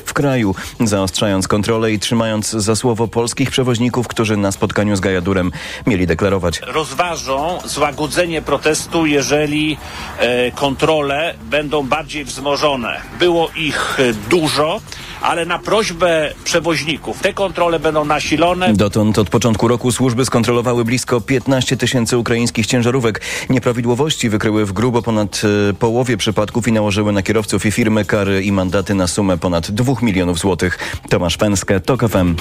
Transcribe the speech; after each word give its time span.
w 0.00 0.12
kraju, 0.12 0.54
zaostrzając 0.80 1.48
kontrolę 1.48 1.92
i 1.92 1.98
trzymając 1.98 2.50
za 2.50 2.76
słowo 2.76 3.08
polskich 3.08 3.50
przewoźników, 3.50 4.08
którzy 4.08 4.36
na 4.36 4.52
spotkaniu 4.52 4.96
z 4.96 5.00
Gajadurem 5.00 5.52
mieli 5.86 6.06
deklarować. 6.06 6.60
Rozważą 6.66 7.58
złagodzenie 7.64 8.42
protestu, 8.42 9.06
jeżeli 9.06 9.76
e, 10.18 10.50
kontrole 10.50 11.34
będą 11.42 11.82
bardziej 11.82 12.24
wzmożone. 12.24 13.00
Było 13.18 13.50
ich 13.56 14.00
e, 14.00 14.12
dużo 14.30 14.80
ale 15.22 15.46
na 15.46 15.58
prośbę 15.58 16.34
przewoźników 16.44 17.20
te 17.20 17.32
kontrole 17.32 17.78
będą 17.78 18.04
nasilone. 18.04 18.74
Dotąd 18.74 19.18
od 19.18 19.30
początku 19.30 19.68
roku 19.68 19.92
służby 19.92 20.24
skontrolowały 20.24 20.84
blisko 20.84 21.20
15 21.20 21.76
tysięcy 21.76 22.18
ukraińskich 22.18 22.66
ciężarówek. 22.66 23.20
Nieprawidłowości 23.50 24.28
wykryły 24.28 24.66
w 24.66 24.72
grubo 24.72 25.02
ponad 25.02 25.42
e, 25.70 25.72
połowie 25.72 26.16
przypadków 26.16 26.68
i 26.68 26.72
nałożyły 26.72 27.12
na 27.12 27.22
kierowców 27.22 27.66
i 27.66 27.72
firmy 27.72 28.04
kary 28.04 28.42
i 28.42 28.52
mandaty 28.52 28.94
na 28.94 29.06
sumę 29.06 29.38
ponad 29.38 29.70
2 29.70 29.92
milionów 30.02 30.38
złotych. 30.38 30.78
Tomasz 31.08 31.36
Pęskę, 31.36 31.80
TOK 31.80 32.08
FM. 32.08 32.34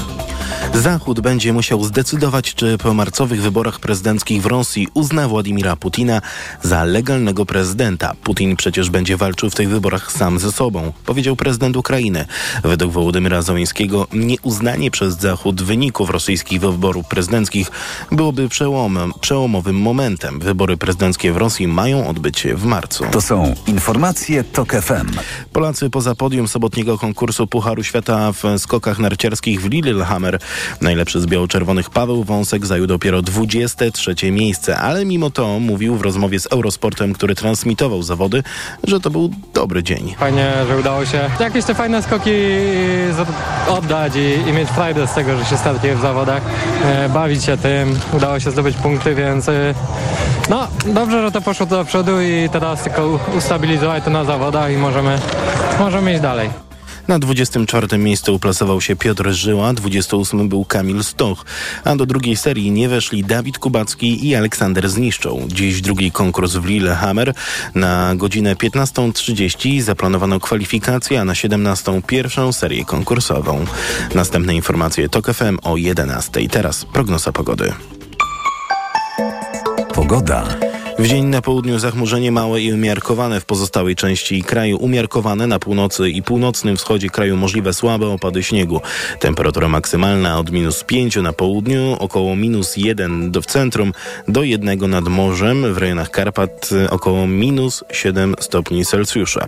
Zachód 0.74 1.20
będzie 1.20 1.54
musiał 1.54 1.84
zdecydować, 1.84 2.55
czy 2.55 2.77
po 2.77 2.94
marcowych 2.94 3.41
wyborach 3.41 3.80
prezydenckich 3.80 4.41
w 4.41 4.46
Rosji 4.46 4.88
uzna 4.94 5.27
Władimira 5.27 5.76
Putina 5.76 6.22
za 6.62 6.84
legalnego 6.84 7.46
prezydenta. 7.46 8.13
Putin 8.24 8.55
przecież 8.55 8.90
będzie 8.90 9.18
walczył 9.18 9.50
w 9.50 9.55
tych 9.55 9.70
wyborach 9.70 10.12
sam 10.12 10.40
ze 10.40 10.52
sobą, 10.52 10.94
powiedział 11.05 11.36
prezydent 11.36 11.77
Ukrainy. 11.77 12.26
Według 12.72 12.94
Wołodymyra 12.94 13.42
Zońskiego 13.42 14.08
nieuznanie 14.14 14.92
przez 14.92 15.18
Zachód 15.18 15.62
wyników 15.62 16.10
rosyjskich 16.10 16.62
wyborów 16.62 17.08
prezydenckich 17.08 17.72
byłoby 18.12 18.50
przełomem, 18.50 19.14
przełomowym 19.22 19.76
momentem. 19.76 20.40
Wybory 20.40 20.78
prezydenckie 20.78 21.34
w 21.34 21.38
Rosji 21.38 21.68
mają 21.68 22.08
odbyć 22.08 22.40
się 22.40 22.56
w 22.56 22.66
marcu. 22.66 23.04
To 23.12 23.22
są 23.22 23.54
informacje 23.68 24.44
TOK 24.44 24.72
FM. 24.72 25.12
Polacy 25.54 25.90
poza 25.90 26.16
podium 26.16 26.48
sobotniego 26.48 26.98
konkursu 26.98 27.48
Pucharu 27.48 27.84
Świata 27.84 28.32
w 28.32 28.44
skokach 28.58 29.00
narciarskich 29.00 29.62
w 29.62 29.70
Lillehammer. 29.70 30.40
Najlepszy 30.82 31.22
z 31.22 31.26
biało-czerwonych 31.26 31.90
Paweł 31.90 32.24
Wąsek 32.24 32.66
zajął 32.66 32.88
dopiero 32.88 33.22
23 33.22 34.32
miejsce, 34.32 34.78
ale 34.78 35.06
mimo 35.06 35.30
to 35.30 35.60
mówił 35.60 35.96
w 35.96 36.02
rozmowie 36.02 36.40
z 36.40 36.48
Eurosportem, 36.48 37.13
który 37.13 37.35
transmitował 37.35 38.04
zawody, 38.04 38.44
że 38.84 39.00
to 39.00 39.10
był 39.10 39.32
dobry 39.54 39.84
dzień. 39.84 40.16
Fajnie, 40.20 40.54
że 40.68 40.78
udało 40.78 41.06
się 41.06 41.30
jakieś 41.40 41.66
te 41.66 41.76
fajne 41.76 42.04
skoki 42.04 42.32
oddać 43.67 44.15
i, 44.15 44.49
i 44.49 44.54
mieć 44.54 44.70
frajdę 44.70 45.07
z 45.07 45.13
tego, 45.13 45.37
że 45.37 45.45
się 45.45 45.57
startuje 45.57 45.95
w 45.95 46.01
zawodach, 46.01 46.41
e, 46.85 47.09
bawić 47.09 47.43
się 47.43 47.57
tym, 47.57 47.99
udało 48.13 48.40
się 48.40 48.51
zdobyć 48.51 48.77
punkty, 48.77 49.15
więc 49.15 49.49
e, 49.49 49.73
no 50.49 50.67
dobrze, 50.85 51.21
że 51.21 51.32
to 51.32 51.41
poszło 51.41 51.65
do 51.65 51.85
przodu 51.85 52.21
i 52.21 52.49
teraz 52.51 52.84
tylko 52.84 53.20
ustabilizować 53.37 54.04
to 54.04 54.09
na 54.09 54.23
zawodach 54.23 54.71
i 54.71 54.77
możemy, 54.77 55.20
możemy 55.79 56.12
iść 56.12 56.21
dalej. 56.21 56.71
Na 57.07 57.20
24 57.20 57.98
miejscu 57.98 58.35
uplasował 58.35 58.82
się 58.82 58.96
Piotr 58.96 59.32
Żyła, 59.32 59.74
28 59.74 60.49
był 60.49 60.66
Kamil 60.66 61.04
Stoch, 61.04 61.46
a 61.84 61.96
do 61.96 62.05
drugiej 62.05 62.38
serii 62.38 62.71
nie 62.71 62.90
weszli 62.90 63.24
Dawid 63.24 63.60
Kubacki 63.60 64.28
i 64.28 64.35
Aleksander 64.35 64.90
Zniszczą. 64.90 65.47
Dziś 65.47 65.81
drugi 65.81 66.12
konkurs 66.12 66.53
w 66.53 66.66
Lillehammer. 66.66 67.34
Na 67.75 68.16
godzinę 68.16 68.56
15.30 68.56 69.81
zaplanowano 69.81 70.40
kwalifikację, 70.40 71.22
a 71.22 71.25
na 71.25 71.34
17.00 71.34 72.02
pierwszą 72.02 72.53
serię 72.53 72.85
konkursową. 72.85 73.66
Następne 74.16 74.56
informacje 74.56 75.09
TOK 75.09 75.34
FM 75.34 75.57
o 75.63 75.74
11.00. 75.74 76.50
Teraz 76.50 76.85
prognoza 76.85 77.31
pogody. 77.31 77.74
Pogoda. 79.94 80.71
W 81.02 81.07
dzień 81.07 81.25
na 81.25 81.41
południu 81.41 81.80
zachmurzenie 81.80 82.31
małe 82.31 82.62
i 82.62 82.74
umiarkowane 82.74 83.41
w 83.41 83.46
pozostałej 83.46 83.96
części 83.96 84.44
kraju. 84.44 84.78
Umiarkowane 84.78 85.47
na 85.47 85.59
północy 85.59 86.09
i 86.09 86.24
północnym 86.24 86.78
wschodzie 86.78 87.09
kraju 87.09 87.38
możliwe 87.38 87.74
słabe 87.74 88.07
opady 88.07 88.44
śniegu. 88.44 88.81
Temperatura 89.19 89.69
maksymalna 89.69 90.40
od 90.40 90.52
minus 90.52 90.84
5 90.84 91.16
na 91.16 91.34
południu, 91.34 91.96
około 92.00 92.35
minus 92.35 92.78
1 92.78 93.31
do, 93.31 93.41
w 93.41 93.46
centrum, 93.46 93.94
do 94.28 94.44
1 94.44 94.90
nad 94.90 95.07
morzem, 95.07 95.73
w 95.73 95.78
rejonach 95.78 96.09
Karpat 96.09 96.69
około 96.89 97.28
minus 97.28 97.83
7 97.91 98.35
stopni 98.39 98.85
Celsjusza. 98.85 99.47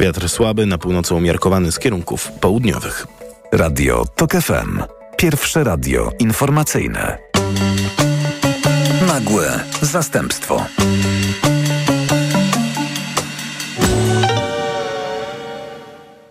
Wiatr 0.00 0.28
słaby 0.28 0.66
na 0.66 0.78
północy 0.78 1.14
umiarkowany 1.14 1.72
z 1.72 1.78
kierunków 1.78 2.32
południowych. 2.40 3.06
Radio 3.52 4.04
TOK 4.16 4.32
FM. 4.32 4.82
Pierwsze 5.16 5.64
radio 5.64 6.12
informacyjne. 6.18 7.18
Nagłe 9.02 9.60
zastępstwo. 9.82 10.66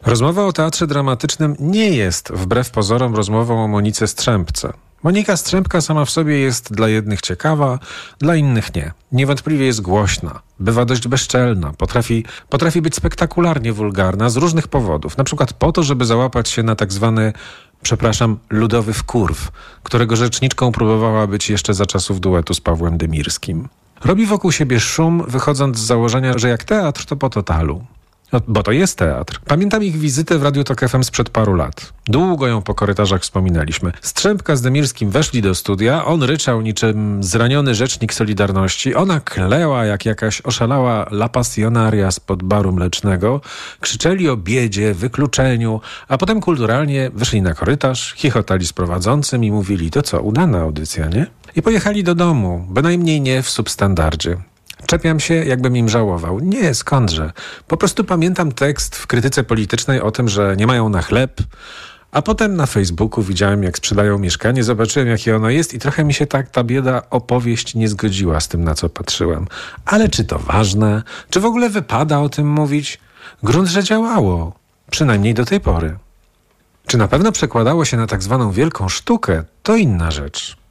Rozmowa 0.05 0.45
o 0.45 0.53
teatrze 0.53 0.87
dramatycznym 0.87 1.55
nie 1.59 1.89
jest, 1.89 2.31
wbrew 2.31 2.71
pozorom, 2.71 3.15
rozmową 3.15 3.63
o 3.63 3.67
Monice 3.67 4.07
Strzępce. 4.07 4.73
Monika 5.03 5.37
Strzępka 5.37 5.81
sama 5.81 6.05
w 6.05 6.09
sobie 6.09 6.39
jest 6.39 6.73
dla 6.73 6.87
jednych 6.87 7.21
ciekawa, 7.21 7.79
dla 8.19 8.35
innych 8.35 8.75
nie. 8.75 8.91
Niewątpliwie 9.11 9.65
jest 9.65 9.81
głośna, 9.81 10.41
bywa 10.59 10.85
dość 10.85 11.07
bezczelna, 11.07 11.73
potrafi, 11.77 12.25
potrafi 12.49 12.81
być 12.81 12.95
spektakularnie 12.95 13.73
wulgarna 13.73 14.29
z 14.29 14.37
różnych 14.37 14.67
powodów. 14.67 15.17
Na 15.17 15.23
przykład 15.23 15.53
po 15.53 15.71
to, 15.71 15.83
żeby 15.83 16.05
załapać 16.05 16.49
się 16.49 16.63
na 16.63 16.75
tak 16.75 16.93
zwany 16.93 17.33
przepraszam, 17.83 18.37
ludowy 18.49 18.93
wkurw, 18.93 19.51
którego 19.83 20.15
rzeczniczką 20.15 20.71
próbowała 20.71 21.27
być 21.27 21.49
jeszcze 21.49 21.73
za 21.73 21.85
czasów 21.85 22.19
duetu 22.19 22.53
z 22.53 22.61
Pawłem 22.61 22.97
Dymirskim. 22.97 23.67
Robi 24.05 24.25
wokół 24.25 24.51
siebie 24.51 24.79
szum, 24.79 25.23
wychodząc 25.27 25.77
z 25.77 25.81
założenia, 25.81 26.37
że 26.37 26.49
jak 26.49 26.63
teatr, 26.63 27.05
to 27.05 27.15
po 27.15 27.29
totalu. 27.29 27.85
No, 28.33 28.41
bo 28.47 28.63
to 28.63 28.71
jest 28.71 28.97
teatr. 28.97 29.39
Pamiętam 29.47 29.83
ich 29.83 29.97
wizytę 29.97 30.37
w 30.39 30.43
Radiu 30.43 30.63
Tok 30.63 30.89
FM 30.89 31.03
sprzed 31.03 31.29
paru 31.29 31.55
lat. 31.55 31.93
Długo 32.05 32.47
ją 32.47 32.61
po 32.61 32.75
korytarzach 32.75 33.21
wspominaliśmy. 33.21 33.91
Strzępka 34.01 34.55
z 34.55 34.61
Demirskim 34.61 35.09
weszli 35.09 35.41
do 35.41 35.55
studia, 35.55 36.05
on 36.05 36.23
ryczał 36.23 36.61
niczym 36.61 37.23
zraniony 37.23 37.75
rzecznik 37.75 38.13
Solidarności, 38.13 38.95
ona 38.95 39.19
kleła 39.19 39.85
jak 39.85 40.05
jakaś 40.05 40.41
oszalała 40.41 41.07
la 41.11 41.29
pasjonaria 41.29 42.11
spod 42.11 42.43
baru 42.43 42.71
mlecznego, 42.71 43.41
krzyczeli 43.79 44.29
o 44.29 44.37
biedzie, 44.37 44.93
wykluczeniu, 44.93 45.81
a 46.07 46.17
potem 46.17 46.41
kulturalnie 46.41 47.11
wyszli 47.13 47.41
na 47.41 47.53
korytarz, 47.53 48.13
chichotali 48.13 48.65
z 48.65 48.73
prowadzącym 48.73 49.43
i 49.43 49.51
mówili, 49.51 49.91
to 49.91 50.01
co, 50.01 50.21
udana 50.21 50.59
audycja, 50.59 51.07
nie? 51.07 51.25
I 51.55 51.61
pojechali 51.61 52.03
do 52.03 52.15
domu, 52.15 52.65
bynajmniej 52.69 53.21
nie 53.21 53.41
w 53.41 53.49
substandardzie. 53.49 54.37
Czepiam 54.85 55.19
się, 55.19 55.33
jakbym 55.33 55.77
im 55.77 55.89
żałował. 55.89 56.39
Nie, 56.39 56.73
skądże. 56.73 57.31
Po 57.67 57.77
prostu 57.77 58.03
pamiętam 58.03 58.51
tekst 58.51 58.95
w 58.95 59.07
krytyce 59.07 59.43
politycznej 59.43 60.01
o 60.01 60.11
tym, 60.11 60.29
że 60.29 60.55
nie 60.57 60.67
mają 60.67 60.89
na 60.89 61.01
chleb, 61.01 61.41
a 62.11 62.21
potem 62.21 62.55
na 62.55 62.65
Facebooku 62.65 63.23
widziałem, 63.23 63.63
jak 63.63 63.77
sprzedają 63.77 64.19
mieszkanie, 64.19 64.63
zobaczyłem, 64.63 65.07
jakie 65.07 65.35
ono 65.35 65.49
jest 65.49 65.73
i 65.73 65.79
trochę 65.79 66.03
mi 66.03 66.13
się 66.13 66.27
tak 66.27 66.49
ta 66.49 66.63
bieda 66.63 67.01
opowieść 67.09 67.75
nie 67.75 67.87
zgodziła 67.87 68.39
z 68.39 68.47
tym, 68.47 68.63
na 68.63 68.75
co 68.75 68.89
patrzyłem. 68.89 69.47
Ale 69.85 70.09
czy 70.09 70.23
to 70.23 70.39
ważne? 70.39 71.03
Czy 71.29 71.39
w 71.39 71.45
ogóle 71.45 71.69
wypada 71.69 72.19
o 72.19 72.29
tym 72.29 72.49
mówić? 72.49 72.99
Grunt, 73.43 73.67
że 73.67 73.83
działało. 73.83 74.53
Przynajmniej 74.91 75.33
do 75.33 75.45
tej 75.45 75.59
pory. 75.59 75.97
Czy 76.87 76.97
na 76.97 77.07
pewno 77.07 77.31
przekładało 77.31 77.85
się 77.85 77.97
na 77.97 78.07
tak 78.07 78.23
zwaną 78.23 78.51
wielką 78.51 78.89
sztukę? 78.89 79.43
To 79.63 79.75
inna 79.75 80.11
rzecz 80.11 80.62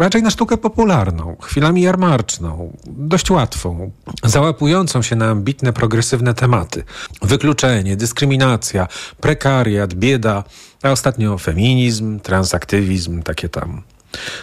raczej 0.00 0.22
na 0.22 0.30
sztukę 0.30 0.56
popularną, 0.56 1.36
chwilami 1.42 1.82
jarmarczną, 1.82 2.76
dość 2.86 3.30
łatwą, 3.30 3.90
załapującą 4.24 5.02
się 5.02 5.16
na 5.16 5.26
ambitne, 5.26 5.72
progresywne 5.72 6.34
tematy. 6.34 6.84
Wykluczenie, 7.22 7.96
dyskryminacja, 7.96 8.88
prekariat, 9.20 9.94
bieda, 9.94 10.44
a 10.82 10.90
ostatnio 10.90 11.38
feminizm, 11.38 12.20
transaktywizm, 12.20 13.22
takie 13.22 13.48
tam. 13.48 13.82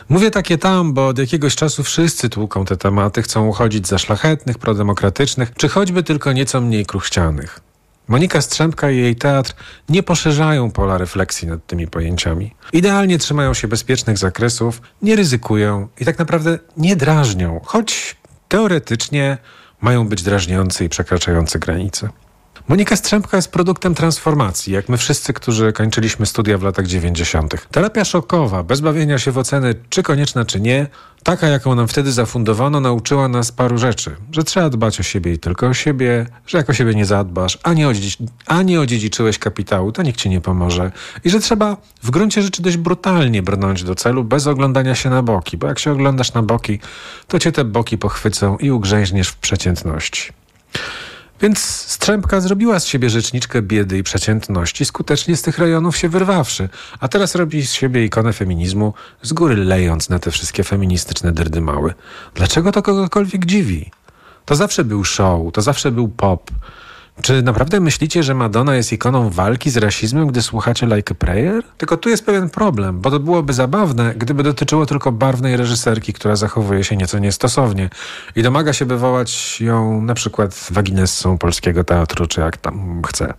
Mówię 0.09 0.31
takie 0.31 0.57
tam, 0.57 0.93
bo 0.93 1.07
od 1.07 1.19
jakiegoś 1.19 1.55
czasu 1.55 1.83
wszyscy 1.83 2.29
tłuką 2.29 2.65
te 2.65 2.77
tematy, 2.77 3.21
chcą 3.21 3.47
uchodzić 3.47 3.87
za 3.87 3.97
szlachetnych, 3.97 4.57
prodemokratycznych, 4.57 5.53
czy 5.57 5.69
choćby 5.69 6.03
tylko 6.03 6.33
nieco 6.33 6.61
mniej 6.61 6.85
kruchcianych. 6.85 7.59
Monika 8.07 8.41
Strzępka 8.41 8.91
i 8.91 8.97
jej 8.97 9.15
teatr 9.15 9.53
nie 9.89 10.03
poszerzają 10.03 10.71
pola 10.71 10.97
refleksji 10.97 11.47
nad 11.47 11.65
tymi 11.65 11.87
pojęciami. 11.87 12.55
Idealnie 12.73 13.17
trzymają 13.17 13.53
się 13.53 13.67
bezpiecznych 13.67 14.17
zakresów, 14.17 14.81
nie 15.01 15.15
ryzykują 15.15 15.87
i 15.99 16.05
tak 16.05 16.19
naprawdę 16.19 16.59
nie 16.77 16.95
drażnią, 16.95 17.61
choć 17.65 18.15
teoretycznie 18.47 19.37
mają 19.81 20.07
być 20.07 20.23
drażniące 20.23 20.85
i 20.85 20.89
przekraczające 20.89 21.59
granice. 21.59 22.09
Monika 22.67 22.95
Strzępka 22.95 23.37
jest 23.37 23.51
produktem 23.51 23.95
transformacji, 23.95 24.73
jak 24.73 24.89
my 24.89 24.97
wszyscy, 24.97 25.33
którzy 25.33 25.73
kończyliśmy 25.73 26.25
studia 26.25 26.57
w 26.57 26.63
latach 26.63 26.87
90. 26.87 27.67
Terapia 27.71 28.05
szokowa, 28.05 28.63
bez 28.63 28.81
bawienia 28.81 29.19
się 29.19 29.31
w 29.31 29.37
oceny, 29.37 29.75
czy 29.89 30.03
konieczna, 30.03 30.45
czy 30.45 30.61
nie, 30.61 30.87
taka, 31.25 31.47
jaką 31.47 31.75
nam 31.75 31.87
wtedy 31.87 32.11
zafundowano, 32.11 32.79
nauczyła 32.79 33.27
nas 33.27 33.51
paru 33.51 33.77
rzeczy. 33.77 34.15
Że 34.31 34.43
trzeba 34.43 34.69
dbać 34.69 34.99
o 34.99 35.03
siebie 35.03 35.33
i 35.33 35.39
tylko 35.39 35.67
o 35.67 35.73
siebie, 35.73 36.25
że 36.47 36.57
jak 36.57 36.69
o 36.69 36.73
siebie 36.73 36.95
nie 36.95 37.05
zadbasz, 37.05 37.57
a 38.47 38.63
nie, 38.63 38.79
odziedziczyłeś 38.79 39.39
kapitału, 39.39 39.91
to 39.91 40.03
nikt 40.03 40.19
ci 40.19 40.29
nie 40.29 40.41
pomoże. 40.41 40.91
I 41.23 41.29
że 41.29 41.39
trzeba 41.39 41.77
w 42.03 42.11
gruncie 42.11 42.41
rzeczy 42.41 42.61
dość 42.61 42.77
brutalnie 42.77 43.41
brnąć 43.41 43.83
do 43.83 43.95
celu, 43.95 44.23
bez 44.23 44.47
oglądania 44.47 44.95
się 44.95 45.09
na 45.09 45.21
boki, 45.21 45.57
bo 45.57 45.67
jak 45.67 45.79
się 45.79 45.91
oglądasz 45.91 46.33
na 46.33 46.41
boki, 46.41 46.79
to 47.27 47.39
cię 47.39 47.51
te 47.51 47.63
boki 47.63 47.97
pochwycą 47.97 48.57
i 48.57 48.71
ugrzęźniesz 48.71 49.27
w 49.27 49.37
przeciętności. 49.37 50.33
Więc 51.41 51.59
Strzępka 51.59 52.41
zrobiła 52.41 52.79
z 52.79 52.85
siebie 52.85 53.09
rzeczniczkę 53.09 53.61
biedy 53.61 53.97
i 53.97 54.03
przeciętności, 54.03 54.85
skutecznie 54.85 55.35
z 55.35 55.41
tych 55.41 55.57
rejonów 55.57 55.97
się 55.97 56.09
wyrwawszy. 56.09 56.69
A 56.99 57.07
teraz 57.07 57.35
robi 57.35 57.65
z 57.65 57.73
siebie 57.73 58.05
ikonę 58.05 58.33
feminizmu, 58.33 58.93
z 59.21 59.33
góry 59.33 59.55
lejąc 59.55 60.09
na 60.09 60.19
te 60.19 60.31
wszystkie 60.31 60.63
feministyczne 60.63 61.31
dyrdymały. 61.31 61.93
Dlaczego 62.35 62.71
to 62.71 62.81
kogokolwiek 62.81 63.45
dziwi? 63.45 63.91
To 64.45 64.55
zawsze 64.55 64.83
był 64.83 65.03
show, 65.03 65.53
to 65.53 65.61
zawsze 65.61 65.91
był 65.91 66.07
pop. 66.07 66.51
Czy 67.21 67.41
naprawdę 67.41 67.79
myślicie, 67.79 68.23
że 68.23 68.33
Madonna 68.33 68.75
jest 68.75 68.93
ikoną 68.93 69.29
walki 69.29 69.69
z 69.69 69.77
rasizmem, 69.77 70.27
gdy 70.27 70.41
słuchacie 70.41 70.85
Like 70.85 71.11
a 71.11 71.15
Prayer? 71.15 71.63
Tylko 71.77 71.97
tu 71.97 72.09
jest 72.09 72.25
pewien 72.25 72.49
problem, 72.49 73.01
bo 73.01 73.11
to 73.11 73.19
byłoby 73.19 73.53
zabawne, 73.53 74.13
gdyby 74.17 74.43
dotyczyło 74.43 74.85
tylko 74.85 75.11
barwnej 75.11 75.57
reżyserki, 75.57 76.13
która 76.13 76.35
zachowuje 76.35 76.83
się 76.83 76.97
nieco 76.97 77.19
niestosownie 77.19 77.89
i 78.35 78.43
domaga 78.43 78.73
się 78.73 78.85
wywołać 78.85 79.61
ją 79.61 80.01
na 80.01 80.13
przykład 80.13 80.67
waginessą 80.71 81.37
polskiego 81.37 81.83
teatru, 81.83 82.27
czy 82.27 82.41
jak 82.41 82.57
tam 82.57 83.01
chce. 83.07 83.33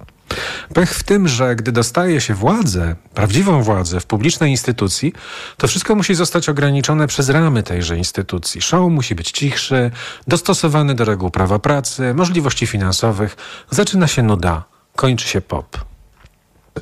Pech 0.75 0.95
w 0.95 1.03
tym, 1.03 1.29
że 1.29 1.57
gdy 1.57 1.73
dostaje 1.73 2.21
się 2.21 2.35
władzę, 2.35 2.97
prawdziwą 3.15 3.63
władzę 3.63 4.01
w 4.01 4.07
publicznej 4.07 4.51
instytucji, 4.51 5.13
to 5.57 5.69
wszystko 5.69 5.95
musi 5.95 6.15
zostać 6.15 6.49
ograniczone 6.49 7.07
przez 7.07 7.29
ramy 7.29 7.63
tejże 7.63 7.99
instytucji. 7.99 8.63
Show 8.63 8.91
musi 8.91 9.15
być 9.15 9.31
cichszy, 9.31 9.91
dostosowany 10.27 10.95
do 10.95 11.05
reguł 11.05 11.31
prawa 11.31 11.59
pracy, 11.59 12.15
możliwości 12.15 12.67
finansowych. 12.67 13.37
Zaczyna 13.71 14.07
się 14.07 14.23
nuda, 14.23 14.65
kończy 14.97 15.29
się 15.29 15.41
pop. 15.41 15.96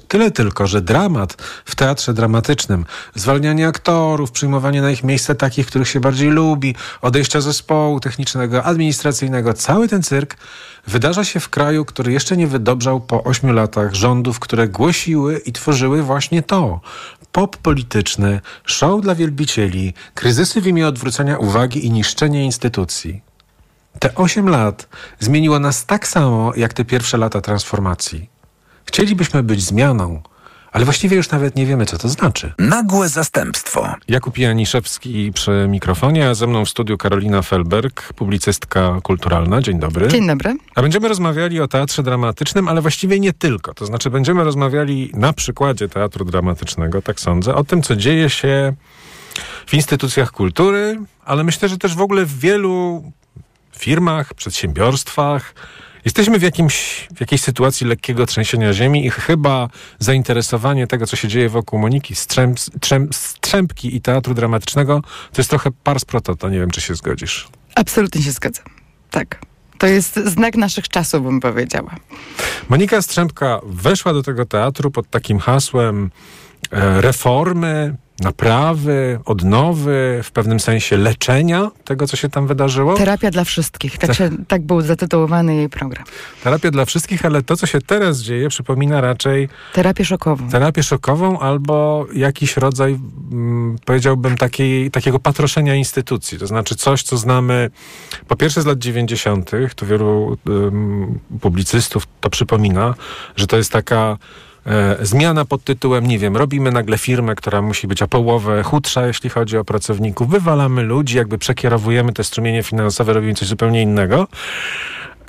Tyle 0.08 0.30
tylko, 0.30 0.66
że 0.66 0.82
dramat 0.82 1.36
w 1.64 1.74
teatrze 1.74 2.14
dramatycznym, 2.14 2.84
zwalnianie 3.14 3.68
aktorów, 3.68 4.30
przyjmowanie 4.30 4.82
na 4.82 4.90
ich 4.90 5.04
miejsce 5.04 5.34
takich, 5.34 5.66
których 5.66 5.88
się 5.88 6.00
bardziej 6.00 6.30
lubi, 6.30 6.74
odejścia 7.02 7.40
zespołu 7.40 8.00
technicznego, 8.00 8.64
administracyjnego, 8.64 9.54
cały 9.54 9.88
ten 9.88 10.02
cyrk 10.02 10.36
wydarza 10.86 11.24
się 11.24 11.40
w 11.40 11.48
kraju, 11.48 11.84
który 11.84 12.12
jeszcze 12.12 12.36
nie 12.36 12.46
wydobrzał 12.46 13.00
po 13.00 13.24
ośmiu 13.24 13.52
latach 13.52 13.94
rządów, 13.94 14.40
które 14.40 14.68
głosiły 14.68 15.38
i 15.38 15.52
tworzyły 15.52 16.02
właśnie 16.02 16.42
to. 16.42 16.80
Pop 17.32 17.56
polityczny, 17.56 18.40
show 18.64 19.00
dla 19.00 19.14
wielbicieli, 19.14 19.94
kryzysy 20.14 20.60
w 20.60 20.66
imię 20.66 20.86
odwrócenia 20.88 21.38
uwagi 21.38 21.86
i 21.86 21.90
niszczenie 21.90 22.44
instytucji. 22.44 23.22
Te 23.98 24.14
osiem 24.14 24.48
lat 24.48 24.88
zmieniło 25.20 25.58
nas 25.58 25.86
tak 25.86 26.08
samo, 26.08 26.52
jak 26.56 26.72
te 26.72 26.84
pierwsze 26.84 27.18
lata 27.18 27.40
transformacji. 27.40 28.33
Chcielibyśmy 28.84 29.42
być 29.42 29.64
zmianą, 29.64 30.22
ale 30.72 30.84
właściwie 30.84 31.16
już 31.16 31.30
nawet 31.30 31.56
nie 31.56 31.66
wiemy, 31.66 31.86
co 31.86 31.98
to 31.98 32.08
znaczy. 32.08 32.52
Nagłe 32.58 33.08
zastępstwo. 33.08 33.94
Jakub 34.08 34.38
Janiszewski 34.38 35.32
przy 35.34 35.66
mikrofonie, 35.68 36.28
a 36.28 36.34
ze 36.34 36.46
mną 36.46 36.64
w 36.64 36.68
studiu 36.68 36.98
Karolina 36.98 37.42
Felberg, 37.42 38.12
publicystka 38.12 38.98
kulturalna. 39.02 39.62
Dzień 39.62 39.78
dobry. 39.78 40.08
Dzień 40.08 40.26
dobry. 40.26 40.56
A 40.74 40.82
będziemy 40.82 41.08
rozmawiali 41.08 41.60
o 41.60 41.68
teatrze 41.68 42.02
dramatycznym, 42.02 42.68
ale 42.68 42.80
właściwie 42.80 43.20
nie 43.20 43.32
tylko. 43.32 43.74
To 43.74 43.86
znaczy 43.86 44.10
będziemy 44.10 44.44
rozmawiali 44.44 45.10
na 45.14 45.32
przykładzie 45.32 45.88
teatru 45.88 46.24
dramatycznego, 46.24 47.02
tak 47.02 47.20
sądzę, 47.20 47.54
o 47.54 47.64
tym, 47.64 47.82
co 47.82 47.96
dzieje 47.96 48.30
się 48.30 48.74
w 49.66 49.74
instytucjach 49.74 50.30
kultury, 50.30 51.00
ale 51.24 51.44
myślę, 51.44 51.68
że 51.68 51.78
też 51.78 51.94
w 51.94 52.00
ogóle 52.00 52.24
w 52.24 52.38
wielu 52.38 53.04
firmach, 53.78 54.34
przedsiębiorstwach, 54.34 55.54
Jesteśmy 56.04 56.38
w, 56.38 56.42
jakimś, 56.42 57.08
w 57.16 57.20
jakiejś 57.20 57.40
sytuacji 57.40 57.86
lekkiego 57.86 58.26
trzęsienia 58.26 58.72
ziemi 58.72 59.06
i 59.06 59.10
chyba 59.10 59.68
zainteresowanie 59.98 60.86
tego, 60.86 61.06
co 61.06 61.16
się 61.16 61.28
dzieje 61.28 61.48
wokół 61.48 61.78
Moniki 61.78 62.14
Strzęp, 62.14 62.60
Strzęp, 62.60 63.14
Strzępki 63.14 63.96
i 63.96 64.00
Teatru 64.00 64.34
Dramatycznego, 64.34 65.00
to 65.32 65.40
jest 65.40 65.50
trochę 65.50 65.70
pars 65.84 66.04
protota. 66.04 66.48
Nie 66.48 66.58
wiem, 66.58 66.70
czy 66.70 66.80
się 66.80 66.94
zgodzisz. 66.94 67.48
Absolutnie 67.74 68.22
się 68.22 68.32
zgadzam. 68.32 68.64
Tak. 69.10 69.40
To 69.78 69.86
jest 69.86 70.14
znak 70.14 70.56
naszych 70.56 70.88
czasów, 70.88 71.22
bym 71.22 71.40
powiedziała. 71.40 71.96
Monika 72.68 73.02
Strzępka 73.02 73.60
weszła 73.66 74.12
do 74.12 74.22
tego 74.22 74.46
teatru 74.46 74.90
pod 74.90 75.10
takim 75.10 75.38
hasłem 75.38 76.10
e, 76.70 77.00
reformy, 77.00 77.96
naprawy, 78.20 79.20
odnowy, 79.24 80.20
w 80.22 80.30
pewnym 80.30 80.60
sensie 80.60 80.96
leczenia 80.96 81.70
tego, 81.84 82.06
co 82.06 82.16
się 82.16 82.28
tam 82.28 82.46
wydarzyło. 82.46 82.94
Terapia 82.96 83.30
dla 83.30 83.44
wszystkich. 83.44 83.98
Tak, 83.98 84.14
się, 84.14 84.30
tak 84.48 84.62
był 84.62 84.80
zatytułowany 84.80 85.54
jej 85.54 85.68
program. 85.68 86.04
Terapia 86.44 86.70
dla 86.70 86.84
wszystkich, 86.84 87.24
ale 87.24 87.42
to, 87.42 87.56
co 87.56 87.66
się 87.66 87.80
teraz 87.80 88.18
dzieje, 88.18 88.48
przypomina 88.48 89.00
raczej... 89.00 89.48
Terapię 89.72 90.04
szokową. 90.04 90.48
Terapię 90.48 90.82
szokową 90.82 91.38
albo 91.38 92.06
jakiś 92.14 92.56
rodzaj, 92.56 92.98
mm, 93.32 93.76
powiedziałbym, 93.84 94.36
takiej, 94.36 94.90
takiego 94.90 95.18
patroszenia 95.18 95.74
instytucji. 95.74 96.38
To 96.38 96.46
znaczy 96.46 96.74
coś, 96.74 97.02
co 97.02 97.16
znamy 97.16 97.70
po 98.28 98.36
pierwsze 98.36 98.62
z 98.62 98.66
lat 98.66 98.78
90., 98.78 99.50
tu 99.76 99.86
wielu 99.86 100.38
um, 100.46 101.18
publicystów 101.40 102.06
to 102.20 102.30
przypomina, 102.30 102.94
że 103.36 103.46
to 103.46 103.56
jest 103.56 103.72
taka 103.72 104.18
zmiana 105.02 105.44
pod 105.44 105.64
tytułem, 105.64 106.06
nie 106.06 106.18
wiem, 106.18 106.36
robimy 106.36 106.70
nagle 106.70 106.98
firmę, 106.98 107.34
która 107.34 107.62
musi 107.62 107.86
być 107.86 108.02
o 108.02 108.08
połowę 108.08 108.62
chudsza, 108.62 109.06
jeśli 109.06 109.30
chodzi 109.30 109.58
o 109.58 109.64
pracowników, 109.64 110.28
wywalamy 110.28 110.82
ludzi, 110.82 111.16
jakby 111.16 111.38
przekierowujemy 111.38 112.12
te 112.12 112.24
strumienie 112.24 112.62
finansowe, 112.62 113.12
robimy 113.12 113.34
coś 113.34 113.48
zupełnie 113.48 113.82
innego. 113.82 114.28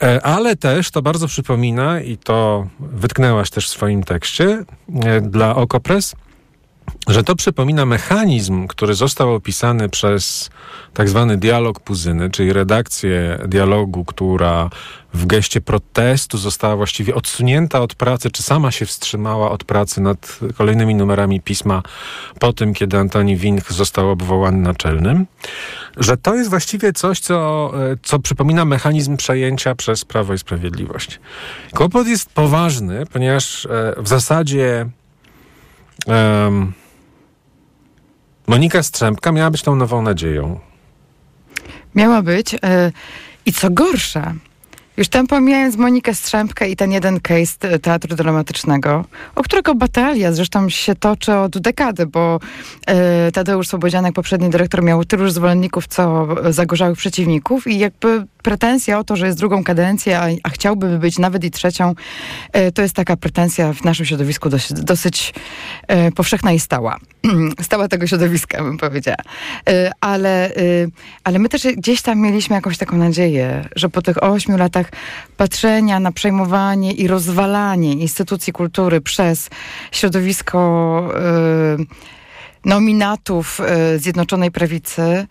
E, 0.02 0.26
ale 0.26 0.56
też 0.56 0.92
to 0.92 1.02
bardzo 1.02 1.28
przypomina, 1.28 2.02
i 2.02 2.18
to 2.18 2.68
wytknęłaś 2.80 3.50
też 3.50 3.68
w 3.68 3.72
swoim 3.72 4.04
tekście 4.04 4.64
e, 5.06 5.22
dla 5.22 5.56
Okopres, 5.56 6.16
że 7.08 7.24
to 7.24 7.36
przypomina 7.36 7.86
mechanizm, 7.86 8.68
który 8.68 8.94
został 8.94 9.34
opisany 9.34 9.90
przez 9.90 10.50
tak 10.94 11.10
zwany 11.10 11.38
dialog 11.38 11.80
Puzyny, 11.80 12.30
czyli 12.30 12.54
redakcję 12.54 13.40
dialogu, 13.48 14.06
która 14.06 14.70
w 15.14 15.26
geście 15.26 15.62
protestu 15.62 16.38
została 16.38 16.76
właściwie 16.76 17.16
odsunięta 17.16 17.82
od 17.82 17.96
pracy, 17.96 18.32
czy 18.32 18.44
sama 18.44 18.72
się 18.72 18.86
wstrzymała 18.86 19.52
od 19.52 19.64
pracy 19.64 20.02
nad 20.02 20.40
kolejnymi 20.58 20.96
numerami 20.96 21.42
pisma 21.42 21.84
po 22.40 22.54
tym, 22.54 22.74
kiedy 22.74 22.98
Antoni 22.98 23.38
Winch 23.38 23.72
został 23.72 24.10
obwołany 24.10 24.58
naczelnym, 24.58 25.26
że 25.98 26.18
to 26.18 26.36
jest 26.36 26.50
właściwie 26.50 26.94
coś, 26.94 27.20
co, 27.20 27.72
co 28.04 28.20
przypomina 28.20 28.66
mechanizm 28.66 29.18
przejęcia 29.18 29.76
przez 29.76 30.06
Prawo 30.06 30.34
i 30.34 30.38
Sprawiedliwość. 30.38 31.20
Kłopot 31.74 32.08
jest 32.08 32.30
poważny, 32.30 33.06
ponieważ 33.06 33.66
e, 33.66 33.94
w 33.98 34.08
zasadzie 34.08 34.86
um, 36.08 36.74
Monika 38.48 38.84
Strzępka 38.84 39.32
miała 39.32 39.52
być 39.52 39.62
tą 39.62 39.76
nową 39.76 40.02
nadzieją. 40.02 40.60
Miała 41.96 42.22
być. 42.22 42.54
Yy, 42.54 42.60
I 43.46 43.54
co 43.54 43.70
gorsza, 43.70 44.34
już 44.98 45.08
tam 45.08 45.28
pomijając 45.28 45.76
Monikę 45.76 46.16
Strzępkę 46.16 46.70
i 46.70 46.76
ten 46.76 46.92
jeden 46.92 47.20
case 47.20 47.80
teatru 47.80 48.16
dramatycznego, 48.16 49.06
o 49.36 49.44
którego 49.44 49.76
batalia 49.76 50.32
zresztą 50.32 50.70
się 50.70 50.96
toczy 50.96 51.34
od 51.34 51.58
dekady, 51.60 52.06
bo 52.06 52.40
e, 52.88 53.32
Tadeusz 53.32 53.68
Słobodzianek, 53.68 54.16
poprzedni 54.16 54.50
dyrektor, 54.50 54.84
miał 54.84 55.06
tylu 55.06 55.30
zwolenników, 55.30 55.88
co 55.88 56.28
zagorzałych 56.50 56.98
przeciwników 56.98 57.68
i 57.68 57.80
jakby 57.80 58.26
pretensja 58.44 59.00
o 59.00 59.04
to, 59.04 59.16
że 59.16 59.26
jest 59.26 59.38
drugą 59.38 59.64
kadencję, 59.64 60.20
a, 60.20 60.28
a 60.44 60.50
chciałby 60.50 61.00
być 61.00 61.20
nawet 61.20 61.44
i 61.44 61.52
trzecią, 61.52 61.96
e, 62.52 62.72
to 62.72 62.82
jest 62.82 62.96
taka 62.96 63.18
pretensja 63.18 63.74
w 63.74 63.84
naszym 63.84 64.06
środowisku 64.06 64.50
dosyć, 64.50 64.74
dosyć 64.74 65.34
e, 65.88 66.12
powszechna 66.12 66.52
i 66.52 66.60
stała. 66.60 66.98
stała 67.62 67.88
tego 67.88 68.08
środowiska, 68.08 68.64
bym 68.64 68.78
powiedziała. 68.78 69.18
E, 69.70 69.92
ale, 70.02 70.56
e, 70.56 70.88
ale 71.24 71.40
my 71.40 71.50
też 71.50 71.68
gdzieś 71.78 72.02
tam 72.02 72.20
mieliśmy 72.20 72.56
jakąś 72.56 72.78
taką 72.78 72.98
nadzieję, 72.98 73.70
że 73.76 73.90
po 73.90 74.02
tych 74.02 74.24
ośmiu 74.24 74.58
latach 74.58 74.92
patrzenia 75.38 76.00
na 76.00 76.12
przejmowanie 76.12 76.92
i 76.92 77.08
rozwalanie 77.08 77.94
instytucji 77.94 78.54
kultury 78.54 79.02
przez 79.02 79.50
środowisko 79.92 80.60
e, 81.16 81.78
nominatów 82.66 83.62
Zjednoczonej 83.98 84.52
Prawicy, 84.52 85.28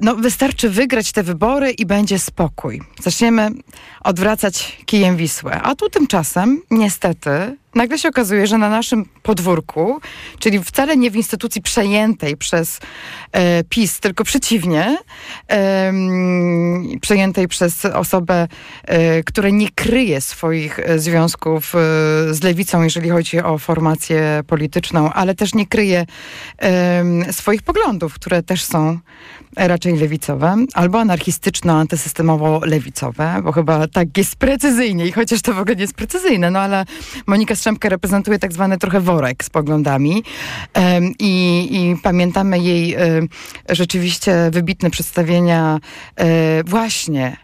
no, 0.00 0.16
wystarczy 0.16 0.70
wygrać 0.70 1.12
te 1.12 1.22
wybory 1.22 1.70
i 1.70 1.86
będzie 1.86 2.18
spokój. 2.18 2.80
Zaczniemy 3.02 3.50
odwracać 4.04 4.78
kijem 4.86 5.16
Wisłę. 5.16 5.62
A 5.62 5.74
tu 5.74 5.90
tymczasem, 5.90 6.62
niestety, 6.70 7.56
nagle 7.74 7.98
się 7.98 8.08
okazuje, 8.08 8.46
że 8.46 8.58
na 8.58 8.68
naszym 8.68 9.04
podwórku, 9.22 10.00
czyli 10.38 10.64
wcale 10.64 10.96
nie 10.96 11.10
w 11.10 11.16
instytucji 11.16 11.62
przejętej 11.62 12.36
przez 12.36 12.80
e, 13.32 13.64
PiS, 13.64 14.00
tylko 14.00 14.24
przeciwnie, 14.24 14.98
e, 15.50 15.92
przejętej 17.00 17.48
przez 17.48 17.84
osobę, 17.84 18.48
e, 18.84 19.22
która 19.22 19.48
nie 19.48 19.70
kryje 19.70 20.20
swoich 20.20 20.78
e, 20.78 20.98
związków 20.98 21.74
e, 21.74 21.78
z 22.34 22.42
lewicą, 22.42 22.82
jeżeli 22.82 23.10
chodzi 23.10 23.38
o 23.38 23.58
formację 23.58 24.40
polityczną, 24.46 25.12
ale 25.12 25.34
też 25.34 25.54
nie 25.54 25.66
kryje 25.66 26.06
swoich 27.30 27.62
poglądów, 27.62 28.14
które 28.14 28.42
też 28.42 28.64
są 28.64 28.98
raczej 29.56 29.96
lewicowe, 29.96 30.56
albo 30.74 30.98
anarchistyczno-antysystemowo-lewicowe, 30.98 33.42
bo 33.42 33.52
chyba 33.52 33.88
tak 33.88 34.18
jest 34.18 34.36
precyzyjniej, 34.36 35.12
chociaż 35.12 35.42
to 35.42 35.54
w 35.54 35.58
ogóle 35.58 35.76
nie 35.76 35.82
jest 35.82 35.94
precyzyjne, 35.94 36.50
no 36.50 36.58
ale 36.58 36.84
Monika 37.26 37.54
Strzemka 37.54 37.88
reprezentuje 37.88 38.38
tak 38.38 38.52
zwany 38.52 38.78
trochę 38.78 39.00
worek 39.00 39.44
z 39.44 39.50
poglądami 39.50 40.22
um, 40.74 41.12
i, 41.18 41.68
i, 41.70 41.96
pamiętamy 42.02 42.58
jej 42.58 42.96
um, 42.96 43.28
rzeczywiście 43.68 44.50
wybitne 44.52 44.90
przedstawienia 44.90 45.78
um, 46.18 46.28
właśnie 46.64 47.36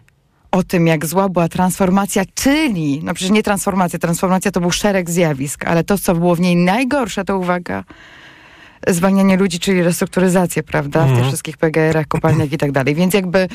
o 0.51 0.63
tym, 0.63 0.87
jak 0.87 1.05
zła 1.05 1.29
była 1.29 1.49
transformacja, 1.49 2.23
czyli, 2.35 3.01
no 3.03 3.13
przecież 3.13 3.31
nie 3.31 3.43
transformacja, 3.43 3.99
transformacja 3.99 4.51
to 4.51 4.61
był 4.61 4.71
szereg 4.71 5.09
zjawisk, 5.09 5.65
ale 5.65 5.83
to, 5.83 5.97
co 5.97 6.15
było 6.15 6.35
w 6.35 6.39
niej 6.39 6.55
najgorsze, 6.55 7.25
to 7.25 7.37
uwaga, 7.37 7.83
zwalnianie 8.87 9.37
ludzi, 9.37 9.59
czyli 9.59 9.83
restrukturyzację, 9.83 10.63
prawda, 10.63 10.99
w 10.99 11.03
tych 11.03 11.11
Mhm. 11.11 11.27
wszystkich 11.27 11.57
PGR-ach, 11.57 12.07
kopalniach 12.07 12.51
i 12.51 12.57
tak 12.57 12.71
dalej. 12.71 12.95
Więc 12.95 13.13
jakby, 13.13 13.47